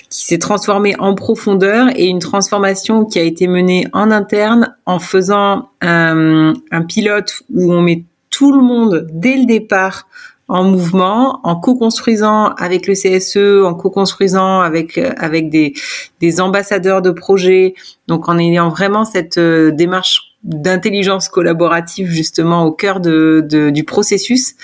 qui 0.09 0.25
s'est 0.25 0.39
transformée 0.39 0.95
en 0.99 1.15
profondeur 1.15 1.87
et 1.95 2.05
une 2.05 2.19
transformation 2.19 3.05
qui 3.05 3.19
a 3.19 3.23
été 3.23 3.47
menée 3.47 3.87
en 3.93 4.11
interne 4.11 4.75
en 4.85 4.99
faisant 4.99 5.69
un, 5.81 6.53
un 6.71 6.81
pilote 6.83 7.41
où 7.53 7.73
on 7.73 7.81
met 7.81 8.03
tout 8.29 8.53
le 8.53 8.61
monde 8.61 9.07
dès 9.11 9.35
le 9.35 9.45
départ 9.45 10.07
en 10.49 10.63
mouvement, 10.63 11.39
en 11.43 11.55
co-construisant 11.55 12.47
avec 12.55 12.87
le 12.87 12.93
CSE, 12.95 13.63
en 13.63 13.75
co-construisant 13.75 14.61
avec 14.61 14.97
avec 14.97 15.49
des, 15.49 15.73
des 16.19 16.41
ambassadeurs 16.41 17.03
de 17.03 17.11
projets, 17.11 17.75
donc 18.07 18.27
en 18.27 18.37
ayant 18.39 18.69
vraiment 18.69 19.05
cette 19.05 19.37
euh, 19.37 19.71
démarche 19.71 20.28
d'intelligence 20.43 21.27
collaborative 21.27 22.07
justement 22.07 22.63
au 22.63 22.71
cœur 22.71 22.99
de, 22.99 23.45
de 23.47 23.69
du 23.69 23.83
processus, 23.83 24.55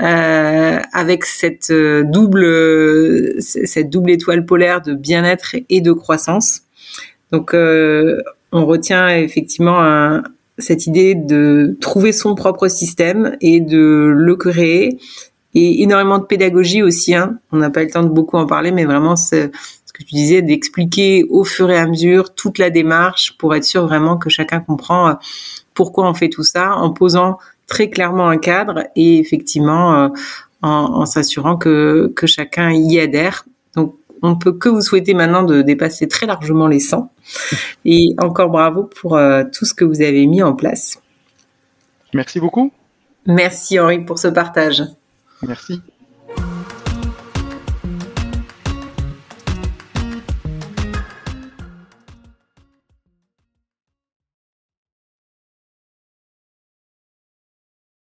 euh, 0.00 0.78
avec 0.92 1.26
cette 1.26 1.70
euh, 1.70 2.02
double 2.02 3.40
cette 3.40 3.90
double 3.90 4.10
étoile 4.10 4.46
polaire 4.46 4.80
de 4.80 4.94
bien-être 4.94 5.56
et 5.68 5.80
de 5.80 5.92
croissance. 5.92 6.62
Donc 7.30 7.52
euh, 7.52 8.22
on 8.52 8.64
retient 8.64 9.08
effectivement 9.08 9.80
un, 9.82 10.22
cette 10.56 10.86
idée 10.86 11.14
de 11.14 11.76
trouver 11.80 12.12
son 12.12 12.34
propre 12.34 12.68
système 12.68 13.36
et 13.40 13.60
de 13.60 14.12
le 14.14 14.36
créer 14.36 14.98
et 15.54 15.82
énormément 15.82 16.18
de 16.18 16.24
pédagogie 16.24 16.82
aussi. 16.82 17.14
Hein. 17.14 17.38
On 17.52 17.58
n'a 17.58 17.70
pas 17.70 17.82
le 17.82 17.90
temps 17.90 18.02
de 18.02 18.08
beaucoup 18.08 18.36
en 18.36 18.46
parler, 18.46 18.70
mais 18.70 18.84
vraiment 18.84 19.16
ce 19.16 19.50
que 19.98 20.04
tu 20.04 20.14
disais, 20.14 20.42
d'expliquer 20.42 21.24
au 21.30 21.44
fur 21.44 21.70
et 21.70 21.78
à 21.78 21.86
mesure 21.86 22.34
toute 22.34 22.58
la 22.58 22.70
démarche 22.70 23.36
pour 23.38 23.54
être 23.54 23.64
sûr 23.64 23.86
vraiment 23.86 24.16
que 24.16 24.30
chacun 24.30 24.60
comprend 24.60 25.08
euh, 25.08 25.14
pourquoi 25.74 26.08
on 26.08 26.14
fait 26.14 26.28
tout 26.28 26.42
ça, 26.42 26.74
en 26.74 26.90
posant 26.90 27.38
très 27.66 27.90
clairement 27.90 28.28
un 28.28 28.38
cadre 28.38 28.84
et 28.96 29.18
effectivement 29.18 29.94
euh, 29.94 30.08
en, 30.62 30.70
en 30.70 31.06
s'assurant 31.06 31.56
que, 31.56 32.12
que 32.16 32.26
chacun 32.26 32.72
y 32.72 32.98
adhère. 32.98 33.44
Donc 33.74 33.94
on 34.22 34.30
ne 34.30 34.34
peut 34.34 34.52
que 34.52 34.68
vous 34.68 34.80
souhaiter 34.80 35.14
maintenant 35.14 35.42
de 35.42 35.62
dépasser 35.62 36.08
très 36.08 36.26
largement 36.26 36.66
les 36.66 36.80
100. 36.80 37.12
Et 37.84 38.14
encore 38.18 38.50
bravo 38.50 38.84
pour 38.84 39.16
euh, 39.16 39.44
tout 39.52 39.64
ce 39.64 39.74
que 39.74 39.84
vous 39.84 40.00
avez 40.00 40.26
mis 40.26 40.42
en 40.42 40.54
place. 40.54 41.00
Merci 42.14 42.40
beaucoup. 42.40 42.72
Merci 43.26 43.78
Henri 43.78 44.04
pour 44.04 44.18
ce 44.18 44.28
partage. 44.28 44.82
Merci. 45.46 45.82